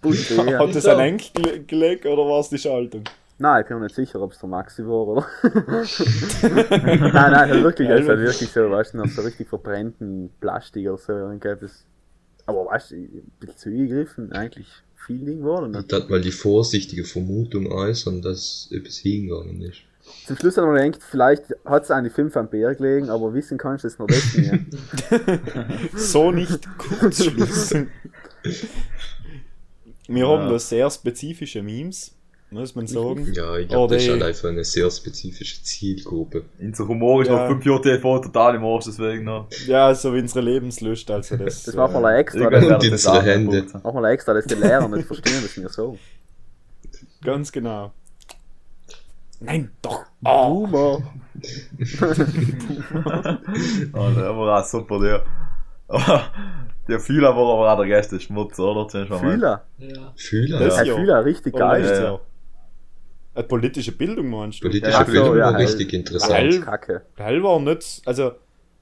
Putzig, 0.00 0.36
ja. 0.36 0.58
Hat 0.58 0.74
das 0.74 0.86
ein 0.86 0.98
Eng 1.00 1.16
gele- 1.18 1.64
gelegt 1.66 2.06
oder 2.06 2.22
war 2.26 2.40
es 2.40 2.48
die 2.48 2.58
Schaltung? 2.58 3.04
Nein, 3.42 3.62
ich 3.62 3.68
bin 3.68 3.78
mir 3.78 3.84
nicht 3.84 3.94
sicher, 3.94 4.20
ob 4.20 4.32
es 4.32 4.38
der 4.38 4.50
Maxi 4.50 4.86
war, 4.86 5.08
oder? 5.08 5.26
nein, 5.42 7.32
nein, 7.32 7.48
das 7.48 7.62
wirklich, 7.62 7.88
das 7.88 8.02
ist 8.02 8.08
halt 8.08 8.20
wirklich 8.20 8.50
so, 8.50 8.70
weißt 8.70 8.92
du, 8.92 8.98
noch 8.98 9.08
so 9.08 9.22
richtig 9.22 9.48
verbrennten 9.48 10.28
Plastik 10.40 10.86
oder 10.86 10.98
so. 10.98 11.12
irgendetwas. 11.12 11.86
Aber 12.44 12.66
weißt 12.66 12.90
du, 12.90 12.96
ein 12.96 13.32
bisschen 13.40 13.56
zugegriffen, 13.56 14.32
eigentlich 14.32 14.68
viel 14.94 15.24
Ding 15.24 15.38
geworden. 15.38 15.74
Ich 15.74 15.86
tat 15.86 16.10
mal 16.10 16.20
die 16.20 16.32
vorsichtige 16.32 17.04
Vermutung 17.04 17.72
äußern, 17.72 18.20
dass 18.20 18.68
etwas 18.72 18.98
hingegangen 18.98 19.62
ist. 19.62 19.84
Zum 20.26 20.36
Schluss 20.36 20.58
hat 20.58 20.66
man 20.66 20.76
gedacht, 20.76 21.02
vielleicht 21.02 21.44
hat 21.64 21.84
es 21.84 21.90
an 21.90 22.04
die 22.04 22.10
5 22.10 22.36
Ampere 22.36 22.76
gelegen, 22.76 23.08
aber 23.08 23.32
wissen 23.32 23.56
kannst 23.56 23.84
du 23.84 23.88
es 23.88 23.98
noch 23.98 24.06
nicht 24.06 24.36
mehr. 24.36 24.58
So 25.96 26.30
nicht 26.30 26.68
kurzschließen. 26.76 27.88
Wir 30.08 30.28
haben 30.28 30.50
da 30.50 30.58
sehr 30.58 30.90
spezifische 30.90 31.62
Memes, 31.62 32.19
muss 32.50 32.74
man 32.74 32.86
sagen. 32.86 33.32
Ja, 33.32 33.56
ich 33.56 33.66
Oh, 33.66 33.68
glaube, 33.68 33.94
das 33.94 34.04
ist 34.04 34.10
halt 34.10 34.22
einfach 34.22 34.48
eine 34.48 34.64
sehr 34.64 34.90
spezifische 34.90 35.62
Zielgruppe. 35.62 36.42
Unser 36.58 36.88
Humor 36.88 37.22
ist 37.22 37.28
Ja. 37.28 37.36
nach 37.36 37.46
5 37.48 37.64
Jahren 37.64 37.82
TV 37.82 38.18
total 38.20 38.54
im 38.56 38.64
Arsch, 38.64 38.84
deswegen 38.86 39.24
noch. 39.24 39.46
Ja, 39.66 39.94
so 39.94 40.12
wie 40.14 40.18
unsere 40.20 40.40
Lebenslust, 40.44 41.10
also 41.10 41.36
das. 41.36 41.62
Das 41.64 41.74
machen 41.74 42.00
wir 42.02 42.12
äh, 42.14 42.20
extra, 42.20 42.50
dass, 42.50 42.64
Und 42.64 42.70
werden 42.70 42.84
unsere 42.84 43.14
das 43.16 43.24
Hände. 43.24 43.66
machen 43.82 44.02
wir 44.02 44.10
extra, 44.10 44.34
dass 44.34 44.46
die 44.46 44.54
Lehrer 44.54 44.88
nicht 44.88 45.06
verstehen, 45.06 45.40
was 45.42 45.56
wir 45.56 45.68
so. 45.68 45.98
Ganz 47.22 47.52
genau. 47.52 47.92
Nein, 49.40 49.70
doch. 49.82 50.04
Oh. 50.24 50.66
Boomer. 50.66 51.02
Oh, 53.92 54.10
der 54.16 54.36
war 54.36 54.60
auch 54.60 54.64
super, 54.64 54.98
der. 55.00 55.24
Der 56.88 57.00
Fühler 57.00 57.28
war 57.36 57.54
aber 57.54 57.72
auch 57.72 57.76
der 57.84 57.86
größte 57.88 58.18
Schmutz, 58.20 58.58
oder? 58.58 58.86
Mal. 59.08 59.18
Fühler. 59.18 59.62
Ja. 59.78 60.12
Fühler, 60.16 60.58
Das 60.58 60.78
Ein 60.78 60.86
ja. 60.86 60.94
Fühler, 60.94 61.24
richtig 61.24 61.54
geil. 61.54 61.84
Ja, 61.84 62.02
ja. 62.02 62.20
Äh, 63.40 63.42
politische 63.44 63.92
Bildung 63.92 64.30
meinst 64.30 64.60
du? 64.60 64.68
Politische 64.68 64.92
Ja, 64.92 64.98
ach 65.00 65.06
so, 65.06 65.12
Bildung 65.12 65.36
ja, 65.38 65.44
war 65.46 65.54
halt. 65.54 65.68
richtig 65.68 65.92
interessant. 65.92 66.32
Weil- 66.32 66.60
Kacke. 66.60 67.02
Hell 67.16 67.42
war 67.42 67.58
nicht, 67.60 68.02
also 68.06 68.32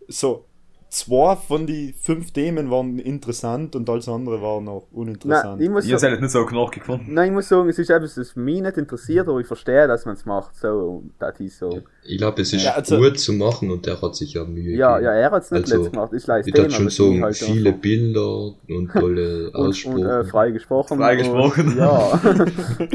so 0.08 0.44
zwei 0.90 1.36
von 1.36 1.66
die 1.66 1.92
fünf 2.00 2.30
Themen 2.30 2.70
waren 2.70 2.98
interessant 2.98 3.76
und 3.76 3.90
alles 3.90 4.08
andere 4.08 4.40
war 4.40 4.58
noch 4.62 4.86
uninteressant. 4.90 5.60
ich 5.60 5.68
Ich 5.68 5.98
sagen, 5.98 6.12
halt 6.12 6.22
nicht 6.22 6.30
so 6.30 6.46
knackig 6.46 6.80
gefunden. 6.80 7.12
nein, 7.12 7.28
ich 7.28 7.34
muss 7.34 7.46
sagen, 7.46 7.68
es 7.68 7.78
ist 7.78 7.90
etwas, 7.90 8.14
das 8.14 8.34
mich 8.36 8.62
nicht 8.62 8.78
interessiert, 8.78 9.28
aber 9.28 9.38
ich 9.38 9.46
verstehe, 9.46 9.86
dass 9.86 10.06
man 10.06 10.14
es 10.14 10.24
macht. 10.24 10.56
So, 10.56 10.68
und 11.02 11.12
das 11.18 11.38
ist 11.40 11.58
so. 11.58 11.82
Ich 12.06 12.16
glaube, 12.16 12.40
es 12.40 12.54
ist 12.54 12.64
Ja, 12.64 12.72
also- 12.72 12.96
gut 12.96 13.18
zu 13.18 13.34
machen 13.34 13.70
und 13.70 13.84
der 13.84 14.00
hat 14.00 14.16
sich 14.16 14.32
ja 14.32 14.44
Mühe 14.46 14.74
Ja, 14.78 14.96
gegeben. 14.96 15.12
ja, 15.14 15.20
er 15.20 15.30
hat 15.30 15.42
es 15.42 15.50
nicht 15.50 15.62
Also, 15.64 15.74
letztes 15.76 15.92
gemacht. 15.92 16.12
Ich 16.14 16.26
leiste 16.26 16.62
hat 16.62 16.72
schon 16.72 16.88
so 16.88 17.12
halt 17.20 17.36
viele 17.36 17.68
einfach- 17.68 17.82
Bilder 17.82 18.54
und 18.70 18.90
tolle 18.94 19.46
und, 19.50 19.54
und 19.56 19.68
Aussprache. 19.68 20.20
äh, 20.20 20.24
frei 20.24 20.50
gesprochen. 20.52 20.96
Frei 20.96 21.16
gesprochen. 21.16 21.68
Und, 21.68 21.76
ja. 21.76 22.20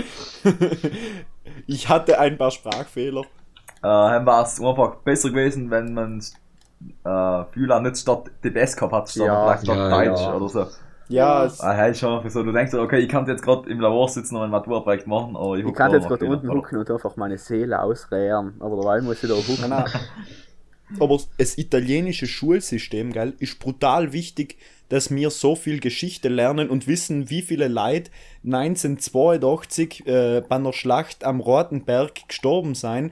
ich 1.67 1.89
hatte 1.89 2.19
ein 2.19 2.37
paar 2.37 2.51
Sprachfehler. 2.51 3.21
Äh, 3.21 3.25
dann 3.81 4.25
war 4.25 4.43
es 4.43 4.61
einfach 4.61 4.95
besser 4.97 5.29
gewesen, 5.29 5.69
wenn 5.69 5.93
man 5.93 6.19
äh, 7.03 7.45
Fühler 7.51 7.79
nicht 7.81 7.97
statt 7.97 8.31
DBS 8.43 8.75
gehabt 8.75 8.93
hat, 8.93 9.09
statt 9.09 9.25
Ja, 9.27 9.43
vielleicht 9.43 9.63
statt 9.63 9.77
ja, 9.77 9.89
Deutsch 9.89 10.21
ja. 10.21 10.35
oder 10.35 10.49
so. 10.49 10.67
Ja, 11.09 11.45
es, 11.45 11.59
Ah, 11.61 11.93
schon 11.93 12.21
für 12.21 12.29
so, 12.29 12.43
du 12.43 12.51
denkst, 12.51 12.71
dir, 12.71 12.81
okay, 12.81 12.99
ich 12.99 13.09
kann 13.09 13.25
jetzt 13.27 13.43
gerade 13.43 13.69
im 13.69 13.79
Labor 13.79 14.07
sitzen 14.07 14.35
und 14.37 14.43
ein 14.43 14.49
Maturprojekt 14.49 15.05
machen, 15.05 15.35
aber 15.35 15.57
ich, 15.57 15.65
Ich 15.65 15.73
kann 15.73 15.91
jetzt 15.91 16.07
gerade 16.07 16.25
unten 16.25 16.49
hucken 16.49 16.77
und 16.79 16.89
einfach 16.89 17.15
meine 17.17 17.37
Seele 17.37 17.81
ausrehren. 17.81 18.55
Aber 18.59 18.77
dabei 18.77 19.01
muss 19.01 19.23
ich 19.23 19.29
da 19.29 19.35
hucken. 19.35 19.73
Aber 20.99 21.19
das 21.37 21.57
italienische 21.57 22.27
Schulsystem, 22.27 23.11
gell, 23.11 23.33
ist 23.39 23.59
brutal 23.59 24.13
wichtig, 24.13 24.57
dass 24.89 25.09
wir 25.09 25.29
so 25.29 25.55
viel 25.55 25.79
Geschichte 25.79 26.29
lernen 26.29 26.69
und 26.69 26.87
wissen, 26.87 27.29
wie 27.29 27.41
viele 27.41 27.67
Leute 27.67 28.11
1982 28.45 30.05
äh, 30.05 30.43
bei 30.47 30.55
einer 30.55 30.73
Schlacht 30.73 31.23
am 31.23 31.39
Rotenberg 31.39 32.27
gestorben 32.27 32.75
sein, 32.75 33.11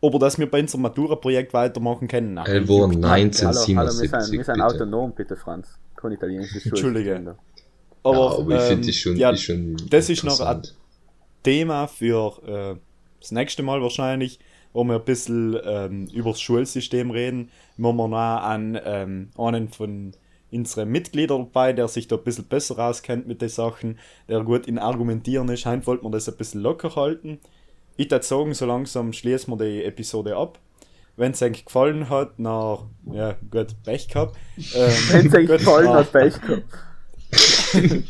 oder 0.00 0.18
dass 0.18 0.38
wir 0.38 0.48
bei 0.50 0.60
unserem 0.60 0.82
Matura-Projekt 0.82 1.52
weitermachen 1.52 2.06
können. 2.06 2.34
Nein, 2.34 2.46
Hallo, 2.46 2.82
hallo, 2.82 2.90
wir 2.90 3.08
1977, 3.08 4.10
sind, 4.10 4.38
wir 4.38 4.44
sind 4.44 4.54
bitte. 4.54 4.66
autonom, 4.66 5.12
bitte, 5.14 5.36
Franz. 5.36 5.68
Kein 5.96 6.12
italienisches 6.12 6.66
Entschuldige. 6.66 7.36
Aber, 8.02 8.16
ja, 8.16 8.38
aber 8.38 8.54
ich 8.54 8.60
ähm, 8.60 8.68
finde 8.68 8.86
das 8.86 8.96
schon, 8.96 9.16
ja, 9.16 9.30
ist 9.30 9.42
schon 9.42 9.76
das 9.90 10.08
ist 10.08 10.22
noch 10.22 10.34
interessant. 10.34 10.76
Thema 11.42 11.88
für 11.88 12.76
äh, 12.76 12.80
das 13.20 13.32
nächste 13.32 13.62
Mal 13.62 13.82
wahrscheinlich, 13.82 14.38
wo 14.76 14.84
wir 14.84 14.96
ein 14.96 15.04
bisschen 15.04 15.58
ähm, 15.64 16.06
über 16.12 16.32
das 16.32 16.40
Schulsystem 16.42 17.10
reden, 17.10 17.50
wo 17.78 17.94
wir 17.94 18.08
noch 18.08 18.18
an 18.18 18.78
ähm, 18.84 19.30
einen 19.38 19.70
von 19.70 20.12
unseren 20.52 20.90
Mitgliedern 20.90 21.46
dabei, 21.46 21.72
der 21.72 21.88
sich 21.88 22.08
da 22.08 22.16
ein 22.16 22.22
bisschen 22.22 22.44
besser 22.44 22.78
auskennt 22.78 23.26
mit 23.26 23.40
den 23.40 23.48
Sachen, 23.48 23.98
der 24.28 24.42
gut 24.42 24.66
in 24.66 24.78
Argumentieren 24.78 25.48
ist. 25.48 25.64
Heim 25.64 25.86
wollten 25.86 26.04
wir 26.04 26.10
das 26.10 26.28
ein 26.28 26.36
bisschen 26.36 26.60
locker 26.60 26.94
halten. 26.94 27.38
Ich 27.96 28.10
würde 28.10 28.24
sagen, 28.24 28.52
so 28.52 28.66
langsam 28.66 29.14
schließen 29.14 29.58
wir 29.58 29.64
die 29.64 29.82
Episode 29.82 30.36
ab. 30.36 30.58
Wenn 31.16 31.32
es 31.32 31.40
euch 31.40 31.64
gefallen 31.64 32.10
hat, 32.10 32.34
na, 32.36 32.86
ja, 33.10 33.34
gut, 33.50 33.68
Pech 33.82 34.08
gehabt. 34.08 34.36
Ähm, 34.74 34.92
Wenn 35.08 35.26
es 35.28 35.34
euch 35.34 35.46
gefallen 35.46 35.88
hat, 35.88 36.12
Pech 36.12 36.34
gehabt. 36.38 36.64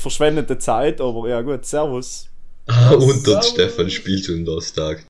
Verschwendete 0.00 0.58
Zeit, 0.58 1.00
aber 1.00 1.28
ja 1.28 1.40
gut, 1.40 1.66
Servus. 1.66 2.28
Ah, 2.66 2.92
und 2.92 3.26
der 3.26 3.42
Stefan 3.42 3.90
spielt 3.90 4.24
schon 4.26 4.44
das 4.44 4.72
Tag. 4.72 5.00